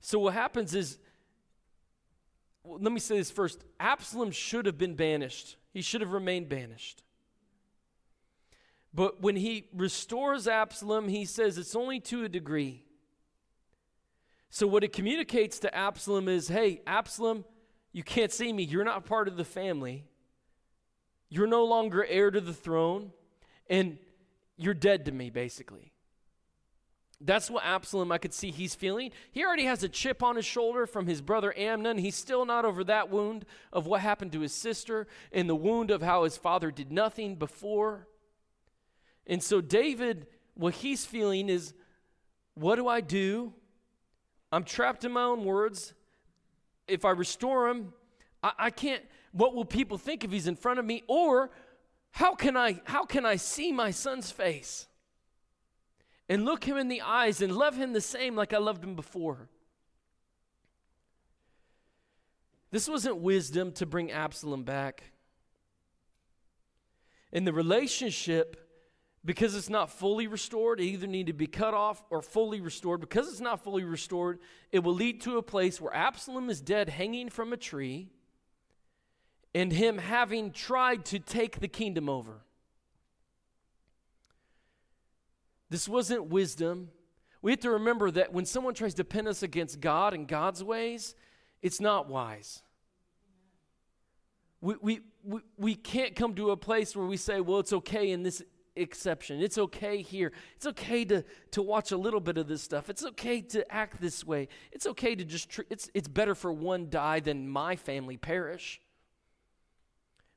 So, 0.00 0.20
what 0.20 0.34
happens 0.34 0.72
is, 0.72 0.98
let 2.64 2.92
me 2.92 3.00
say 3.00 3.16
this 3.16 3.30
first 3.32 3.64
Absalom 3.80 4.30
should 4.30 4.66
have 4.66 4.78
been 4.78 4.94
banished, 4.94 5.56
he 5.72 5.82
should 5.82 6.00
have 6.00 6.12
remained 6.12 6.48
banished. 6.48 7.02
But 8.94 9.20
when 9.20 9.36
he 9.36 9.68
restores 9.74 10.48
Absalom, 10.48 11.08
he 11.08 11.24
says 11.24 11.58
it's 11.58 11.76
only 11.76 12.00
to 12.00 12.24
a 12.24 12.28
degree. 12.28 12.84
So, 14.48 14.66
what 14.66 14.84
it 14.84 14.92
communicates 14.92 15.58
to 15.60 15.74
Absalom 15.74 16.28
is 16.28 16.48
hey, 16.48 16.80
Absalom, 16.86 17.44
you 17.92 18.02
can't 18.02 18.32
see 18.32 18.52
me. 18.52 18.62
You're 18.62 18.84
not 18.84 19.04
part 19.04 19.28
of 19.28 19.36
the 19.36 19.44
family. 19.44 20.04
You're 21.28 21.46
no 21.46 21.64
longer 21.64 22.04
heir 22.04 22.30
to 22.30 22.40
the 22.40 22.54
throne, 22.54 23.12
and 23.68 23.98
you're 24.56 24.74
dead 24.74 25.04
to 25.06 25.12
me, 25.12 25.30
basically. 25.30 25.92
That's 27.20 27.50
what 27.50 27.64
Absalom, 27.64 28.12
I 28.12 28.18
could 28.18 28.34
see 28.34 28.50
he's 28.50 28.74
feeling. 28.74 29.10
He 29.32 29.44
already 29.44 29.64
has 29.64 29.82
a 29.82 29.88
chip 29.88 30.22
on 30.22 30.36
his 30.36 30.44
shoulder 30.44 30.86
from 30.86 31.06
his 31.06 31.22
brother 31.22 31.56
Amnon. 31.56 31.98
He's 31.98 32.14
still 32.14 32.44
not 32.44 32.64
over 32.66 32.84
that 32.84 33.10
wound 33.10 33.46
of 33.72 33.86
what 33.86 34.02
happened 34.02 34.32
to 34.32 34.40
his 34.40 34.54
sister 34.54 35.06
and 35.32 35.48
the 35.48 35.56
wound 35.56 35.90
of 35.90 36.02
how 36.02 36.24
his 36.24 36.36
father 36.36 36.70
did 36.70 36.92
nothing 36.92 37.36
before. 37.36 38.06
And 39.26 39.42
so, 39.42 39.60
David, 39.60 40.26
what 40.54 40.74
he's 40.74 41.04
feeling 41.04 41.48
is 41.48 41.74
what 42.54 42.76
do 42.76 42.88
I 42.88 43.00
do? 43.00 43.52
I'm 44.50 44.64
trapped 44.64 45.04
in 45.04 45.12
my 45.12 45.22
own 45.22 45.44
words. 45.44 45.92
If 46.88 47.04
I 47.04 47.10
restore 47.10 47.68
him, 47.68 47.92
I, 48.42 48.52
I 48.58 48.70
can't. 48.70 49.02
What 49.32 49.54
will 49.54 49.64
people 49.64 49.98
think 49.98 50.24
if 50.24 50.30
he's 50.30 50.46
in 50.46 50.56
front 50.56 50.78
of 50.78 50.84
me? 50.84 51.02
Or 51.08 51.50
how 52.12 52.34
can 52.34 52.56
I 52.56 52.80
how 52.84 53.04
can 53.04 53.26
I 53.26 53.36
see 53.36 53.72
my 53.72 53.90
son's 53.90 54.30
face 54.30 54.86
and 56.28 56.44
look 56.44 56.64
him 56.64 56.76
in 56.76 56.88
the 56.88 57.02
eyes 57.02 57.42
and 57.42 57.54
love 57.54 57.76
him 57.76 57.92
the 57.92 58.00
same 58.00 58.34
like 58.36 58.54
I 58.54 58.58
loved 58.58 58.82
him 58.82 58.94
before? 58.94 59.48
This 62.70 62.88
wasn't 62.88 63.18
wisdom 63.18 63.72
to 63.72 63.86
bring 63.86 64.10
Absalom 64.10 64.64
back. 64.64 65.02
And 67.32 67.46
the 67.46 67.52
relationship 67.52 68.65
because 69.26 69.56
it's 69.56 69.68
not 69.68 69.90
fully 69.90 70.28
restored, 70.28 70.78
it 70.80 70.84
either 70.84 71.08
need 71.08 71.26
to 71.26 71.32
be 71.32 71.48
cut 71.48 71.74
off 71.74 72.02
or 72.10 72.22
fully 72.22 72.60
restored. 72.60 73.00
Because 73.00 73.28
it's 73.28 73.40
not 73.40 73.62
fully 73.62 73.82
restored, 73.82 74.38
it 74.70 74.78
will 74.78 74.94
lead 74.94 75.20
to 75.22 75.36
a 75.36 75.42
place 75.42 75.80
where 75.80 75.92
Absalom 75.92 76.48
is 76.48 76.60
dead, 76.60 76.88
hanging 76.88 77.28
from 77.28 77.52
a 77.52 77.56
tree, 77.56 78.08
and 79.52 79.72
him 79.72 79.98
having 79.98 80.52
tried 80.52 81.04
to 81.06 81.18
take 81.18 81.58
the 81.58 81.66
kingdom 81.66 82.08
over. 82.08 82.42
This 85.70 85.88
wasn't 85.88 86.26
wisdom. 86.26 86.90
We 87.42 87.50
have 87.50 87.60
to 87.60 87.70
remember 87.70 88.12
that 88.12 88.32
when 88.32 88.46
someone 88.46 88.74
tries 88.74 88.94
to 88.94 89.04
pin 89.04 89.26
us 89.26 89.42
against 89.42 89.80
God 89.80 90.14
and 90.14 90.28
God's 90.28 90.62
ways, 90.62 91.16
it's 91.62 91.80
not 91.80 92.08
wise. 92.08 92.62
We, 94.60 94.74
we, 94.80 95.00
we, 95.24 95.40
we 95.56 95.74
can't 95.74 96.14
come 96.14 96.34
to 96.36 96.52
a 96.52 96.56
place 96.56 96.94
where 96.94 97.06
we 97.06 97.16
say, 97.16 97.40
well, 97.40 97.58
it's 97.58 97.72
okay 97.72 98.12
in 98.12 98.22
this 98.22 98.40
exception. 98.76 99.40
It's 99.40 99.58
okay 99.58 100.02
here. 100.02 100.32
It's 100.56 100.66
okay 100.66 101.04
to, 101.06 101.24
to 101.52 101.62
watch 101.62 101.92
a 101.92 101.96
little 101.96 102.20
bit 102.20 102.38
of 102.38 102.46
this 102.48 102.62
stuff. 102.62 102.88
It's 102.90 103.04
okay 103.04 103.40
to 103.42 103.72
act 103.72 104.00
this 104.00 104.24
way. 104.24 104.48
It's 104.72 104.86
okay 104.86 105.14
to 105.14 105.24
just, 105.24 105.50
tr- 105.50 105.62
it's, 105.70 105.90
it's 105.94 106.08
better 106.08 106.34
for 106.34 106.52
one 106.52 106.88
die 106.90 107.20
than 107.20 107.48
my 107.48 107.76
family 107.76 108.16
perish. 108.16 108.80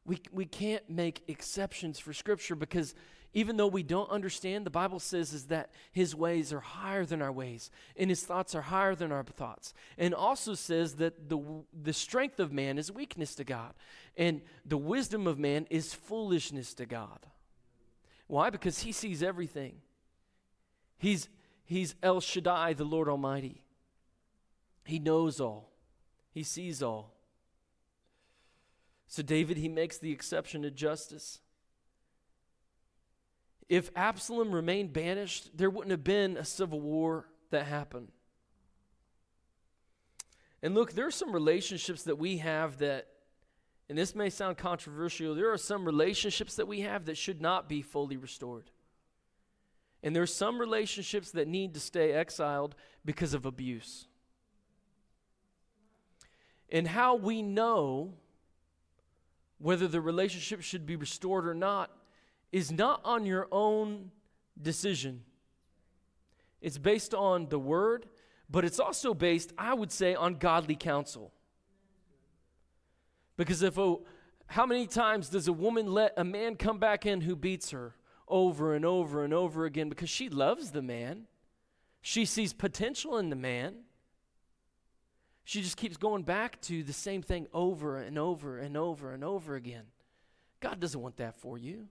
We, 0.05 0.21
we 0.31 0.45
can't 0.45 0.89
make 0.89 1.23
exceptions 1.27 1.99
for 1.99 2.13
Scripture 2.13 2.55
because 2.55 2.95
even 3.33 3.57
though 3.57 3.67
we 3.67 3.83
don't 3.83 4.09
understand, 4.09 4.65
the 4.65 4.71
Bible 4.71 4.99
says 4.99 5.33
is 5.33 5.45
that 5.45 5.69
his 5.91 6.15
ways 6.15 6.51
are 6.51 6.59
higher 6.59 7.05
than 7.05 7.21
our 7.21 7.31
ways, 7.31 7.69
and 7.95 8.09
his 8.09 8.23
thoughts 8.23 8.55
are 8.55 8.61
higher 8.61 8.95
than 8.95 9.11
our 9.11 9.23
thoughts. 9.23 9.73
And 9.97 10.15
also 10.15 10.55
says 10.55 10.95
that 10.95 11.29
the, 11.29 11.39
the 11.79 11.93
strength 11.93 12.39
of 12.39 12.51
man 12.51 12.79
is 12.79 12.91
weakness 12.91 13.35
to 13.35 13.43
God, 13.43 13.73
and 14.17 14.41
the 14.65 14.77
wisdom 14.77 15.27
of 15.27 15.37
man 15.37 15.67
is 15.69 15.93
foolishness 15.93 16.73
to 16.75 16.87
God. 16.87 17.27
Why? 18.29 18.49
Because 18.49 18.79
he 18.79 18.93
sees 18.93 19.21
everything. 19.21 19.81
He's, 20.97 21.27
he's 21.65 21.95
El 22.01 22.21
Shaddai, 22.21 22.71
the 22.71 22.85
Lord 22.85 23.09
Almighty. 23.09 23.65
He 24.85 24.99
knows 24.99 25.41
all, 25.41 25.73
he 26.31 26.43
sees 26.43 26.81
all. 26.81 27.13
So, 29.07 29.21
David, 29.21 29.57
he 29.57 29.67
makes 29.67 29.97
the 29.97 30.13
exception 30.13 30.61
to 30.61 30.71
justice 30.71 31.39
if 33.69 33.91
Absalom 33.95 34.51
remained 34.51 34.91
banished, 34.91 35.55
there 35.55 35.69
wouldn't 35.69 35.91
have 35.91 36.03
been 36.03 36.35
a 36.35 36.43
civil 36.43 36.81
war 36.81 37.27
that 37.51 37.67
happened. 37.67 38.11
And 40.63 40.73
look, 40.73 40.93
there 40.93 41.05
are 41.05 41.11
some 41.11 41.31
relationships 41.31 42.03
that 42.03 42.17
we 42.17 42.39
have 42.39 42.79
that, 42.79 43.07
and 43.89 43.97
this 43.97 44.13
may 44.13 44.29
sound 44.29 44.57
controversial, 44.57 45.33
there 45.33 45.51
are 45.51 45.57
some 45.57 45.83
relationships 45.83 46.55
that 46.55 46.67
we 46.67 46.81
have 46.81 47.05
that 47.05 47.17
should 47.17 47.41
not 47.41 47.67
be 47.67 47.81
fully 47.81 48.17
restored. 48.17 48.69
And 50.03 50.15
there 50.15 50.23
are 50.23 50.27
some 50.27 50.59
relationships 50.59 51.31
that 51.31 51.47
need 51.47 51.73
to 51.73 51.79
stay 51.79 52.13
exiled 52.13 52.75
because 53.03 53.33
of 53.33 53.47
abuse. 53.47 54.07
And 56.71 56.87
how 56.87 57.15
we 57.15 57.41
know 57.41 58.13
whether 59.57 59.87
the 59.87 59.99
relationship 59.99 60.61
should 60.61 60.85
be 60.85 60.95
restored 60.95 61.47
or 61.47 61.55
not 61.55 61.91
is 62.51 62.71
not 62.71 63.01
on 63.03 63.25
your 63.25 63.47
own 63.51 64.11
decision. 64.61 65.23
It's 66.61 66.77
based 66.77 67.15
on 67.15 67.49
the 67.49 67.59
word, 67.59 68.05
but 68.49 68.65
it's 68.65 68.79
also 68.79 69.15
based, 69.15 69.51
I 69.57 69.73
would 69.73 69.91
say, 69.91 70.13
on 70.13 70.35
godly 70.35 70.75
counsel. 70.75 71.33
Because 73.39 73.63
if 73.63 73.77
a, 73.77 73.95
how 74.47 74.65
many 74.65 74.85
times 74.85 75.29
does 75.29 75.47
a 75.47 75.53
woman 75.53 75.93
let 75.93 76.11
a 76.17 76.25
man 76.25 76.57
come 76.57 76.77
back 76.77 77.05
in 77.05 77.21
who 77.21 77.37
beats 77.37 77.71
her 77.71 77.95
over 78.27 78.75
and 78.75 78.83
over 78.83 79.23
and 79.23 79.33
over 79.33 79.63
again 79.63 79.87
because 79.87 80.09
she 80.09 80.27
loves 80.27 80.71
the 80.71 80.81
man? 80.81 81.21
She 82.01 82.25
sees 82.25 82.51
potential 82.51 83.17
in 83.17 83.29
the 83.29 83.37
man. 83.37 83.75
She 85.45 85.61
just 85.61 85.77
keeps 85.77 85.95
going 85.95 86.23
back 86.23 86.59
to 86.63 86.83
the 86.83 86.91
same 86.91 87.21
thing 87.21 87.47
over 87.53 87.95
and 87.95 88.17
over 88.17 88.57
and 88.57 88.75
over 88.75 89.13
and 89.13 89.23
over 89.23 89.55
again. 89.55 89.85
God 90.59 90.81
doesn't 90.81 90.99
want 90.99 91.15
that 91.15 91.39
for 91.39 91.57
you. 91.57 91.87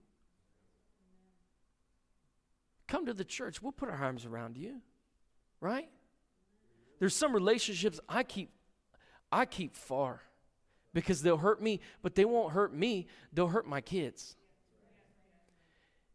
Come 2.86 3.06
to 3.06 3.14
the 3.14 3.24
church. 3.24 3.62
We'll 3.62 3.72
put 3.72 3.88
our 3.88 3.96
arms 3.96 4.26
around 4.26 4.58
you. 4.58 4.82
Right? 5.62 5.88
There's 6.98 7.16
some 7.16 7.32
relationships 7.32 7.98
I 8.06 8.22
keep 8.22 8.50
I 9.32 9.46
keep 9.46 9.74
far 9.74 10.20
because 10.92 11.22
they'll 11.22 11.36
hurt 11.36 11.62
me, 11.62 11.80
but 12.02 12.14
they 12.14 12.24
won't 12.24 12.52
hurt 12.52 12.74
me. 12.74 13.06
They'll 13.32 13.48
hurt 13.48 13.66
my 13.66 13.80
kids. 13.80 14.36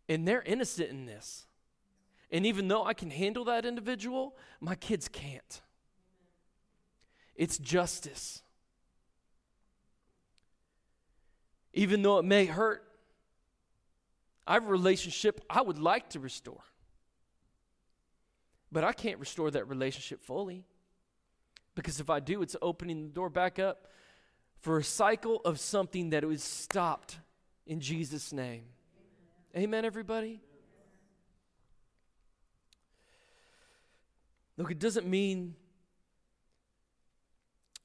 And 0.10 0.28
they're 0.28 0.42
innocent 0.42 0.90
in 0.90 1.06
this. 1.06 1.46
And 2.32 2.46
even 2.46 2.68
though 2.68 2.84
I 2.84 2.94
can 2.94 3.12
handle 3.12 3.46
that 3.46 3.66
individual, 3.66 4.36
my 4.60 4.76
kids 4.76 5.08
can't. 5.08 5.62
It's 7.36 7.58
justice. 7.58 8.42
Even 11.74 12.02
though 12.02 12.20
it 12.20 12.26
may 12.26 12.46
hurt, 12.46 12.84
I 14.46 14.54
have 14.56 14.66
a 14.66 14.70
relationship 14.72 15.42
I 15.50 15.62
would 15.62 15.80
like 15.80 16.10
to 16.10 16.20
restore. 16.20 16.64
But 18.72 18.84
I 18.84 18.92
can't 18.92 19.20
restore 19.20 19.52
that 19.52 19.68
relationship 19.68 20.24
fully. 20.24 20.66
Because 21.76 22.00
if 22.00 22.10
I 22.10 22.20
do, 22.20 22.42
it's 22.42 22.56
opening 22.62 23.04
the 23.04 23.14
door 23.14 23.30
back 23.30 23.60
up 23.60 23.88
for 24.64 24.78
a 24.78 24.84
cycle 24.84 25.42
of 25.44 25.60
something 25.60 26.12
that 26.12 26.24
was 26.24 26.42
stopped 26.42 27.18
in 27.68 27.82
Jesus' 27.82 28.32
name. 28.32 28.64
Amen, 29.56 29.84
everybody? 29.84 30.40
Look, 34.56 34.72
it 34.72 34.80
doesn't 34.80 35.06
mean 35.06 35.56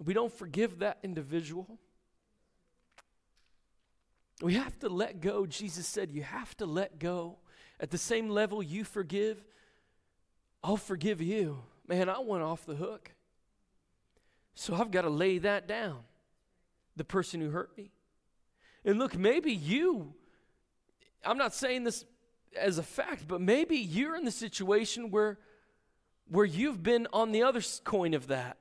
we 0.02 0.14
don't 0.14 0.32
forgive 0.32 0.78
that 0.78 0.98
individual. 1.02 1.66
We 4.40 4.54
have 4.54 4.78
to 4.78 4.88
let 4.88 5.20
go. 5.20 5.46
Jesus 5.46 5.84
said, 5.84 6.12
You 6.12 6.22
have 6.22 6.56
to 6.58 6.66
let 6.66 7.00
go. 7.00 7.38
At 7.80 7.90
the 7.90 7.98
same 7.98 8.28
level 8.28 8.62
you 8.62 8.84
forgive, 8.84 9.42
I'll 10.62 10.76
forgive 10.76 11.20
you. 11.20 11.58
Man, 11.88 12.08
I 12.08 12.20
went 12.20 12.44
off 12.44 12.64
the 12.64 12.76
hook. 12.76 13.10
So 14.54 14.76
I've 14.76 14.92
got 14.92 15.02
to 15.02 15.10
lay 15.10 15.38
that 15.38 15.66
down. 15.66 16.04
The 16.98 17.04
person 17.04 17.40
who 17.40 17.50
hurt 17.50 17.70
me. 17.78 17.92
And 18.84 18.98
look, 18.98 19.16
maybe 19.16 19.52
you, 19.52 20.12
I'm 21.24 21.38
not 21.38 21.54
saying 21.54 21.84
this 21.84 22.04
as 22.58 22.76
a 22.78 22.82
fact, 22.82 23.26
but 23.26 23.40
maybe 23.40 23.76
you're 23.76 24.16
in 24.16 24.24
the 24.24 24.32
situation 24.32 25.10
where, 25.10 25.38
where 26.28 26.44
you've 26.44 26.82
been 26.82 27.06
on 27.12 27.32
the 27.32 27.44
other 27.44 27.62
coin 27.84 28.14
of 28.14 28.26
that, 28.26 28.58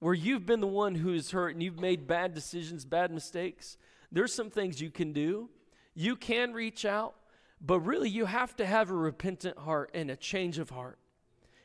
where 0.00 0.14
you've 0.14 0.46
been 0.46 0.60
the 0.60 0.66
one 0.66 0.94
who's 0.94 1.30
hurt 1.30 1.54
and 1.54 1.62
you've 1.62 1.80
made 1.80 2.06
bad 2.06 2.34
decisions, 2.34 2.84
bad 2.84 3.10
mistakes. 3.10 3.78
There's 4.12 4.34
some 4.34 4.50
things 4.50 4.80
you 4.80 4.90
can 4.90 5.12
do. 5.12 5.48
You 5.94 6.16
can 6.16 6.52
reach 6.52 6.84
out, 6.84 7.14
but 7.60 7.80
really 7.80 8.10
you 8.10 8.26
have 8.26 8.54
to 8.56 8.66
have 8.66 8.90
a 8.90 8.94
repentant 8.94 9.56
heart 9.58 9.90
and 9.94 10.10
a 10.10 10.16
change 10.16 10.58
of 10.58 10.70
heart. 10.70 10.98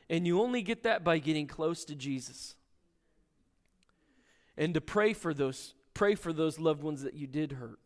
And 0.08 0.26
you 0.26 0.40
only 0.40 0.62
get 0.62 0.84
that 0.84 1.04
by 1.04 1.18
getting 1.18 1.46
close 1.46 1.84
to 1.84 1.94
Jesus. 1.94 2.55
And 4.56 4.74
to 4.74 4.80
pray 4.80 5.12
for 5.12 5.34
those 5.34 5.74
pray 5.94 6.14
for 6.14 6.32
those 6.32 6.58
loved 6.58 6.82
ones 6.82 7.02
that 7.02 7.14
you 7.14 7.26
did 7.26 7.52
hurt 7.52 7.78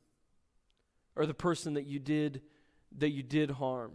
or 1.14 1.26
the 1.26 1.34
person 1.34 1.74
that 1.74 1.86
you 1.86 1.98
did 1.98 2.42
that 2.98 3.10
you 3.10 3.22
did 3.22 3.52
harm. 3.52 3.92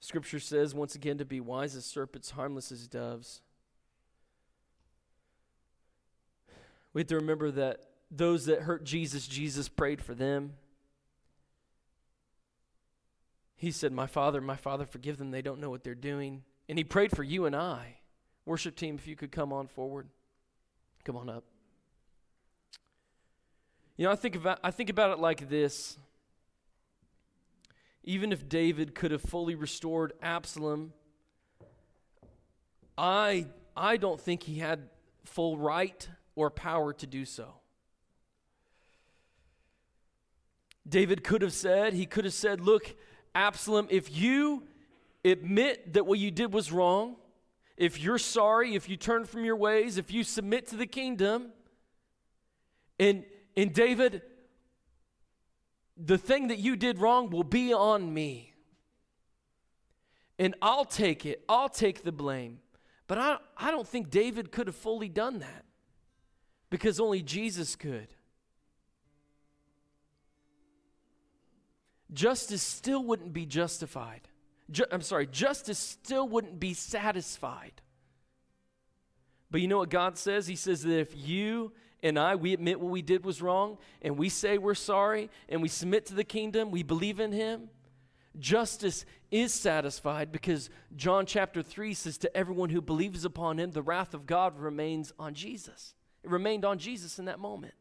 Scripture 0.00 0.40
says 0.40 0.74
once 0.74 0.94
again 0.94 1.18
to 1.18 1.24
be 1.24 1.40
wise 1.40 1.74
as 1.76 1.84
serpents, 1.84 2.30
harmless 2.30 2.72
as 2.72 2.86
doves. 2.86 3.42
We 6.92 7.02
have 7.02 7.08
to 7.08 7.16
remember 7.16 7.50
that 7.50 7.82
those 8.10 8.46
that 8.46 8.62
hurt 8.62 8.84
Jesus, 8.84 9.26
Jesus 9.26 9.68
prayed 9.68 10.02
for 10.02 10.14
them. 10.14 10.54
He 13.54 13.70
said, 13.70 13.92
My 13.92 14.06
Father, 14.06 14.40
my 14.40 14.56
Father, 14.56 14.86
forgive 14.86 15.18
them. 15.18 15.30
They 15.30 15.42
don't 15.42 15.60
know 15.60 15.68
what 15.68 15.84
they're 15.84 15.94
doing. 15.94 16.42
And 16.68 16.78
he 16.78 16.84
prayed 16.84 17.14
for 17.14 17.22
you 17.22 17.44
and 17.44 17.54
I. 17.54 17.98
Worship 18.48 18.76
team, 18.76 18.94
if 18.94 19.06
you 19.06 19.14
could 19.14 19.30
come 19.30 19.52
on 19.52 19.66
forward. 19.66 20.08
Come 21.04 21.16
on 21.16 21.28
up. 21.28 21.44
You 23.98 24.06
know, 24.06 24.10
I 24.10 24.16
think 24.16 24.36
about 24.36 24.58
I 24.64 24.70
think 24.70 24.88
about 24.88 25.10
it 25.10 25.18
like 25.18 25.50
this. 25.50 25.98
Even 28.04 28.32
if 28.32 28.48
David 28.48 28.94
could 28.94 29.10
have 29.10 29.20
fully 29.20 29.54
restored 29.54 30.14
Absalom, 30.22 30.94
I 32.96 33.48
I 33.76 33.98
don't 33.98 34.18
think 34.18 34.44
he 34.44 34.60
had 34.60 34.88
full 35.26 35.58
right 35.58 36.08
or 36.34 36.48
power 36.48 36.94
to 36.94 37.06
do 37.06 37.26
so. 37.26 37.52
David 40.88 41.22
could 41.22 41.42
have 41.42 41.52
said, 41.52 41.92
he 41.92 42.06
could 42.06 42.24
have 42.24 42.32
said, 42.32 42.62
Look, 42.62 42.96
Absalom, 43.34 43.88
if 43.90 44.16
you 44.16 44.66
admit 45.22 45.92
that 45.92 46.06
what 46.06 46.18
you 46.18 46.30
did 46.30 46.50
was 46.54 46.72
wrong, 46.72 47.16
if 47.78 47.98
you're 47.98 48.18
sorry, 48.18 48.74
if 48.74 48.90
you 48.90 48.98
turn 48.98 49.24
from 49.24 49.46
your 49.46 49.56
ways, 49.56 49.96
if 49.96 50.12
you 50.12 50.22
submit 50.22 50.66
to 50.66 50.76
the 50.76 50.86
kingdom, 50.86 51.52
and, 52.98 53.24
and 53.56 53.72
David 53.72 54.20
the 55.98 56.16
thing 56.16 56.48
that 56.48 56.58
you 56.58 56.76
did 56.76 56.98
wrong 56.98 57.28
will 57.30 57.44
be 57.44 57.72
on 57.72 58.12
me. 58.14 58.54
And 60.38 60.54
I'll 60.62 60.84
take 60.84 61.26
it, 61.26 61.42
I'll 61.48 61.68
take 61.68 62.04
the 62.04 62.12
blame. 62.12 62.60
But 63.08 63.18
I, 63.18 63.38
I 63.56 63.70
don't 63.70 63.88
think 63.88 64.10
David 64.10 64.52
could 64.52 64.68
have 64.68 64.76
fully 64.76 65.08
done 65.08 65.40
that 65.40 65.64
because 66.70 67.00
only 67.00 67.22
Jesus 67.22 67.74
could. 67.74 68.08
Justice 72.12 72.62
still 72.62 73.02
wouldn't 73.02 73.32
be 73.32 73.44
justified. 73.44 74.27
Ju- 74.70 74.86
I'm 74.90 75.02
sorry, 75.02 75.26
justice 75.26 75.78
still 75.78 76.28
wouldn't 76.28 76.60
be 76.60 76.74
satisfied. 76.74 77.80
But 79.50 79.60
you 79.60 79.68
know 79.68 79.78
what 79.78 79.90
God 79.90 80.18
says? 80.18 80.46
He 80.46 80.56
says 80.56 80.82
that 80.82 80.98
if 80.98 81.16
you 81.16 81.72
and 82.02 82.18
I, 82.18 82.36
we 82.36 82.52
admit 82.52 82.80
what 82.80 82.90
we 82.90 83.02
did 83.02 83.24
was 83.24 83.42
wrong, 83.42 83.78
and 84.02 84.16
we 84.16 84.28
say 84.28 84.58
we're 84.58 84.74
sorry, 84.74 85.30
and 85.48 85.62
we 85.62 85.68
submit 85.68 86.06
to 86.06 86.14
the 86.14 86.24
kingdom, 86.24 86.70
we 86.70 86.82
believe 86.82 87.18
in 87.18 87.32
Him, 87.32 87.70
justice 88.38 89.04
is 89.30 89.52
satisfied 89.52 90.30
because 90.30 90.70
John 90.94 91.26
chapter 91.26 91.62
3 91.62 91.94
says, 91.94 92.18
To 92.18 92.36
everyone 92.36 92.70
who 92.70 92.80
believes 92.80 93.24
upon 93.24 93.58
Him, 93.58 93.72
the 93.72 93.82
wrath 93.82 94.14
of 94.14 94.26
God 94.26 94.58
remains 94.58 95.12
on 95.18 95.34
Jesus. 95.34 95.94
It 96.22 96.30
remained 96.30 96.64
on 96.64 96.78
Jesus 96.78 97.18
in 97.18 97.24
that 97.24 97.40
moment. 97.40 97.74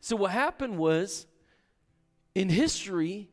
So 0.00 0.16
what 0.16 0.30
happened 0.30 0.78
was, 0.78 1.26
in 2.34 2.48
history, 2.48 3.30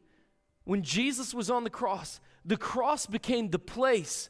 when 0.64 0.82
Jesus 0.82 1.34
was 1.34 1.50
on 1.50 1.64
the 1.64 1.70
cross, 1.70 2.20
the 2.48 2.58
cross 2.58 3.06
became 3.06 3.50
the 3.50 3.60
place 3.60 4.30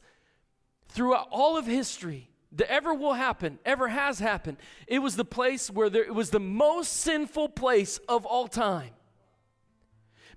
throughout 0.88 1.28
all 1.30 1.56
of 1.56 1.66
history 1.66 2.30
that 2.52 2.70
ever 2.70 2.92
will 2.92 3.14
happen, 3.14 3.58
ever 3.64 3.88
has 3.88 4.18
happened. 4.18 4.56
It 4.88 4.98
was 4.98 5.16
the 5.16 5.24
place 5.24 5.70
where 5.70 5.88
there, 5.88 6.02
it 6.02 6.14
was 6.14 6.30
the 6.30 6.40
most 6.40 6.94
sinful 6.94 7.50
place 7.50 7.98
of 8.08 8.26
all 8.26 8.48
time. 8.48 8.90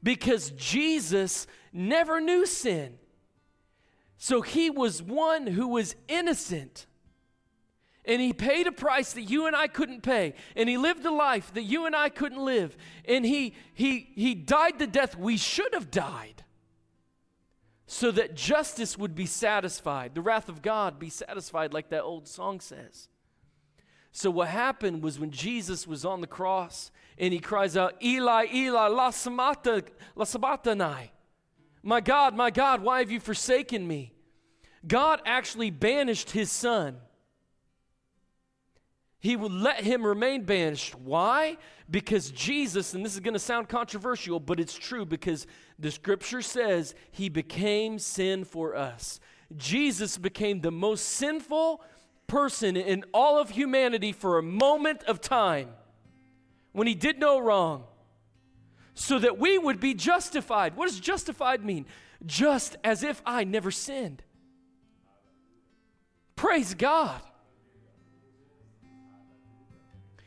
Because 0.04 0.52
Jesus 0.52 1.48
never 1.74 2.22
knew 2.22 2.46
sin. 2.46 2.98
So 4.18 4.42
he 4.42 4.70
was 4.70 5.02
one 5.02 5.48
who 5.48 5.68
was 5.68 5.96
innocent. 6.08 6.86
And 8.06 8.22
he 8.22 8.34
paid 8.34 8.68
a 8.68 8.72
price 8.72 9.14
that 9.14 9.24
you 9.24 9.48
and 9.48 9.56
I 9.56 9.68
couldn't 9.68 10.02
pay. 10.02 10.34
And 10.56 10.68
he 10.70 10.78
lived 10.78 11.06
a 11.06 11.12
life 11.12 11.54
that 11.54 11.64
you 11.64 11.86
and 11.86 11.96
I 11.96 12.10
couldn't 12.10 12.44
live. 12.44 12.76
And 13.06 13.26
he 13.26 13.54
he 13.74 14.12
he 14.16 14.36
died 14.36 14.80
the 14.80 14.88
death 14.88 15.16
we 15.16 15.38
should 15.38 15.74
have 15.74 15.92
died 15.92 16.44
so 17.94 18.10
that 18.10 18.34
justice 18.34 18.98
would 18.98 19.16
be 19.16 19.26
satisfied, 19.26 20.16
the 20.16 20.22
wrath 20.22 20.48
of 20.48 20.62
God 20.62 20.98
be 20.98 21.10
satisfied, 21.10 21.74
like 21.74 21.90
that 21.90 22.04
old 22.04 22.26
song 22.26 22.62
says. 22.62 23.10
So, 24.14 24.32
what 24.32 24.48
happened 24.48 25.04
was 25.04 25.20
when 25.20 25.30
Jesus 25.30 25.86
was 25.86 26.06
on 26.06 26.22
the 26.22 26.26
cross 26.26 26.90
and 27.18 27.34
he 27.34 27.40
cries 27.40 27.76
out, 27.76 28.02
Eli, 28.02 28.48
Eli, 28.54 28.88
la 28.88 29.12
sabachthani. 29.12 31.12
My 31.84 32.00
God, 32.00 32.34
my 32.34 32.50
God, 32.50 32.82
why 32.82 33.00
have 33.00 33.12
you 33.12 33.20
forsaken 33.20 33.86
me? 33.86 34.14
God 34.88 35.22
actually 35.26 35.70
banished 35.70 36.32
his 36.32 36.50
son. 36.50 36.96
He 39.22 39.36
would 39.36 39.52
let 39.52 39.84
him 39.84 40.04
remain 40.04 40.44
banished. 40.44 40.96
Why? 40.96 41.58
Because 41.90 42.32
Jesus, 42.32 42.96
and 42.96 43.06
this 43.06 43.14
is 43.14 43.20
going 43.20 43.36
to 43.36 43.40
sound 43.40 43.70
controversial, 43.70 44.40
but 44.40 44.60
it's 44.60 44.74
true 44.74 45.06
because 45.06 45.46
the 45.78 45.92
scripture 45.92 46.42
says 46.42 46.96
he 47.12 47.30
became 47.30 48.00
sin 48.00 48.44
for 48.44 48.76
us. 48.76 49.20
Jesus 49.56 50.18
became 50.18 50.62
the 50.62 50.72
most 50.72 51.08
sinful 51.08 51.84
person 52.26 52.76
in 52.76 53.06
all 53.14 53.40
of 53.40 53.52
humanity 53.52 54.12
for 54.12 54.40
a 54.40 54.44
moment 54.44 55.04
of 55.04 55.22
time 55.22 55.70
when 56.72 56.88
he 56.88 56.96
did 56.96 57.20
no 57.20 57.38
wrong 57.38 57.84
so 58.96 59.20
that 59.20 59.38
we 59.38 59.60
would 59.60 59.80
be 59.80 59.94
justified. 59.94 60.76
What 60.76 60.90
does 60.90 61.00
justified 61.00 61.64
mean? 61.64 61.86
Just 62.26 62.76
as 62.84 63.04
if 63.04 63.22
I 63.24 63.44
never 63.44 63.70
sinned. 63.70 64.24
Praise 66.36 66.74
God. 66.74 67.22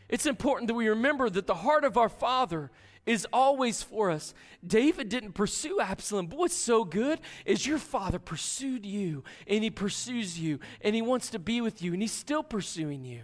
It's 0.08 0.26
important 0.26 0.68
that 0.68 0.74
we 0.74 0.88
remember 0.88 1.30
that 1.30 1.46
the 1.46 1.54
heart 1.54 1.84
of 1.84 1.96
our 1.96 2.08
Father 2.08 2.70
is 3.06 3.26
always 3.32 3.82
for 3.82 4.10
us. 4.10 4.34
David 4.66 5.08
didn't 5.08 5.32
pursue 5.32 5.80
Absalom, 5.80 6.26
but 6.26 6.38
what's 6.38 6.56
so 6.56 6.84
good 6.84 7.20
is 7.44 7.66
your 7.66 7.78
father 7.78 8.18
pursued 8.18 8.86
you, 8.86 9.24
and 9.46 9.62
he 9.62 9.70
pursues 9.70 10.38
you, 10.38 10.58
and 10.80 10.94
he 10.94 11.02
wants 11.02 11.30
to 11.30 11.38
be 11.38 11.60
with 11.60 11.82
you, 11.82 11.92
and 11.92 12.00
he's 12.00 12.12
still 12.12 12.42
pursuing 12.42 13.04
you. 13.04 13.20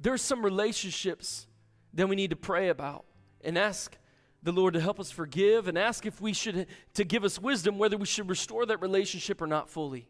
There 0.00 0.12
are 0.12 0.18
some 0.18 0.44
relationships 0.44 1.46
that 1.94 2.08
we 2.08 2.14
need 2.14 2.30
to 2.30 2.36
pray 2.36 2.68
about 2.68 3.04
and 3.42 3.58
ask 3.58 3.96
the 4.42 4.52
Lord 4.52 4.74
to 4.74 4.80
help 4.80 5.00
us 5.00 5.10
forgive 5.10 5.66
and 5.66 5.76
ask 5.76 6.06
if 6.06 6.20
we 6.20 6.32
should 6.32 6.68
to 6.94 7.04
give 7.04 7.24
us 7.24 7.40
wisdom 7.40 7.78
whether 7.78 7.96
we 7.96 8.06
should 8.06 8.28
restore 8.28 8.64
that 8.66 8.80
relationship 8.80 9.42
or 9.42 9.48
not 9.48 9.68
fully. 9.68 10.08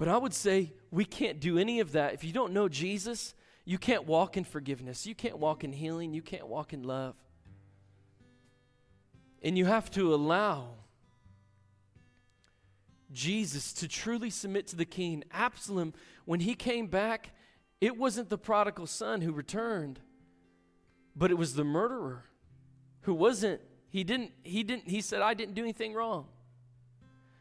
But 0.00 0.08
I 0.08 0.16
would 0.16 0.32
say 0.32 0.72
we 0.90 1.04
can't 1.04 1.40
do 1.40 1.58
any 1.58 1.80
of 1.80 1.92
that. 1.92 2.14
If 2.14 2.24
you 2.24 2.32
don't 2.32 2.54
know 2.54 2.70
Jesus, 2.70 3.34
you 3.66 3.76
can't 3.76 4.06
walk 4.06 4.38
in 4.38 4.44
forgiveness. 4.44 5.04
You 5.04 5.14
can't 5.14 5.36
walk 5.36 5.62
in 5.62 5.74
healing. 5.74 6.14
You 6.14 6.22
can't 6.22 6.46
walk 6.46 6.72
in 6.72 6.84
love. 6.84 7.16
And 9.42 9.58
you 9.58 9.66
have 9.66 9.90
to 9.90 10.14
allow 10.14 10.68
Jesus 13.12 13.74
to 13.74 13.88
truly 13.88 14.30
submit 14.30 14.68
to 14.68 14.76
the 14.76 14.86
king. 14.86 15.22
Absalom, 15.32 15.92
when 16.24 16.40
he 16.40 16.54
came 16.54 16.86
back, 16.86 17.32
it 17.78 17.98
wasn't 17.98 18.30
the 18.30 18.38
prodigal 18.38 18.86
son 18.86 19.20
who 19.20 19.34
returned, 19.34 20.00
but 21.14 21.30
it 21.30 21.36
was 21.36 21.56
the 21.56 21.64
murderer 21.64 22.24
who 23.02 23.12
wasn't, 23.12 23.60
he 23.90 24.02
didn't, 24.02 24.32
he 24.44 24.62
didn't, 24.62 24.88
he 24.88 25.02
said, 25.02 25.20
I 25.20 25.34
didn't 25.34 25.52
do 25.52 25.62
anything 25.62 25.92
wrong. 25.92 26.26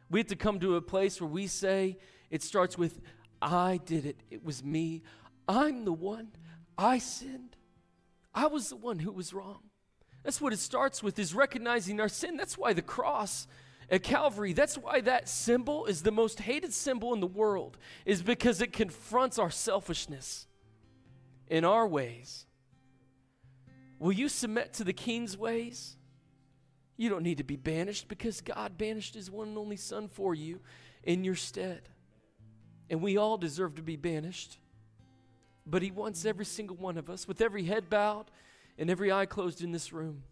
We 0.10 0.20
have 0.20 0.28
to 0.28 0.36
come 0.36 0.60
to 0.60 0.76
a 0.76 0.82
place 0.82 1.22
where 1.22 1.30
we 1.30 1.48
say, 1.48 1.98
it 2.30 2.44
starts 2.44 2.78
with, 2.78 3.00
I 3.42 3.80
did 3.86 4.06
it. 4.06 4.22
It 4.30 4.44
was 4.44 4.64
me. 4.64 5.04
I'm 5.48 5.86
the 5.86 5.94
one. 5.94 6.30
I 6.78 6.98
sinned. 6.98 7.56
I 8.34 8.48
was 8.48 8.70
the 8.70 8.76
one 8.76 9.00
who 9.00 9.12
was 9.12 9.34
wrong. 9.34 9.60
That's 10.24 10.42
what 10.42 10.54
it 10.54 10.60
starts 10.60 11.02
with 11.02 11.18
is 11.20 11.34
recognizing 11.34 12.00
our 12.00 12.10
sin. 12.10 12.38
That's 12.38 12.58
why 12.58 12.74
the 12.74 12.82
cross 12.82 13.48
at 13.90 14.04
Calvary, 14.04 14.54
that's 14.54 14.78
why 14.78 15.02
that 15.02 15.28
symbol 15.28 15.86
is 15.86 16.04
the 16.04 16.12
most 16.12 16.42
hated 16.42 16.74
symbol 16.74 17.14
in 17.14 17.20
the 17.20 17.28
world, 17.28 17.78
is 18.06 18.22
because 18.22 18.62
it 18.62 18.72
confronts 18.72 19.40
our 19.40 19.50
selfishness 19.50 20.46
in 21.48 21.66
our 21.66 21.88
ways. 21.88 22.46
Will 23.98 24.12
you 24.12 24.30
submit 24.30 24.74
to 24.76 24.84
the 24.84 24.94
king's 24.94 25.36
ways? 25.38 25.98
You 27.00 27.08
don't 27.08 27.24
need 27.24 27.38
to 27.38 27.46
be 27.46 27.56
banished 27.56 28.10
because 28.10 28.42
God 28.42 28.78
banished 28.78 29.14
his 29.14 29.32
one 29.32 29.48
and 29.48 29.58
only 29.58 29.78
son 29.78 30.10
for 30.10 30.36
you 30.36 30.60
in 31.02 31.24
your 31.24 31.34
stead. 31.34 31.84
And 32.90 33.02
we 33.02 33.16
all 33.16 33.38
deserve 33.38 33.76
to 33.76 33.82
be 33.82 33.96
banished. 33.96 34.60
But 35.66 35.82
He 35.82 35.92
wants 35.92 36.26
every 36.26 36.44
single 36.44 36.76
one 36.76 36.98
of 36.98 37.10
us, 37.10 37.26
with 37.26 37.40
every 37.40 37.64
head 37.64 37.90
bowed 37.90 38.26
and 38.78 38.90
every 38.90 39.14
eye 39.14 39.26
closed 39.26 39.64
in 39.64 39.72
this 39.72 39.94
room. 39.94 40.24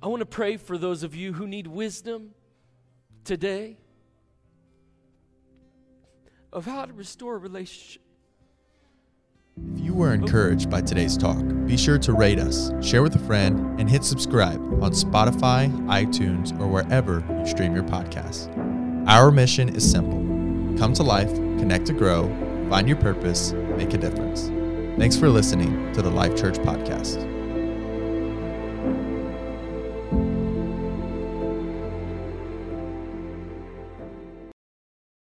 I 0.00 0.06
want 0.06 0.20
to 0.20 0.26
pray 0.26 0.56
for 0.56 0.78
those 0.78 1.02
of 1.02 1.16
you 1.16 1.32
who 1.32 1.48
need 1.48 1.66
wisdom 1.66 2.30
today 3.24 3.76
of 6.52 6.64
how 6.64 6.84
to 6.84 6.92
restore 6.92 7.34
a 7.34 7.38
relationship. 7.38 8.02
If 9.68 9.80
you 9.80 9.94
were 9.94 10.14
encouraged 10.14 10.70
by 10.70 10.80
today's 10.80 11.16
talk, 11.16 11.38
be 11.66 11.76
sure 11.76 11.98
to 11.98 12.12
rate 12.12 12.38
us, 12.38 12.70
share 12.80 13.02
with 13.02 13.14
a 13.16 13.18
friend, 13.20 13.78
and 13.80 13.88
hit 13.88 14.04
subscribe 14.04 14.60
on 14.82 14.92
Spotify, 14.92 15.70
iTunes, 15.86 16.58
or 16.58 16.66
wherever 16.66 17.24
you 17.38 17.46
stream 17.46 17.74
your 17.74 17.84
podcasts. 17.84 18.48
Our 19.06 19.30
mission 19.30 19.68
is 19.68 19.88
simple 19.88 20.18
come 20.78 20.94
to 20.94 21.02
life, 21.02 21.34
connect 21.34 21.86
to 21.86 21.92
grow, 21.92 22.28
find 22.70 22.88
your 22.88 22.96
purpose, 22.96 23.52
make 23.52 23.92
a 23.92 23.98
difference. 23.98 24.48
Thanks 24.98 25.16
for 25.16 25.28
listening 25.28 25.92
to 25.92 26.00
the 26.00 26.10
Life 26.10 26.36
Church 26.36 26.56
Podcast. 26.56 27.29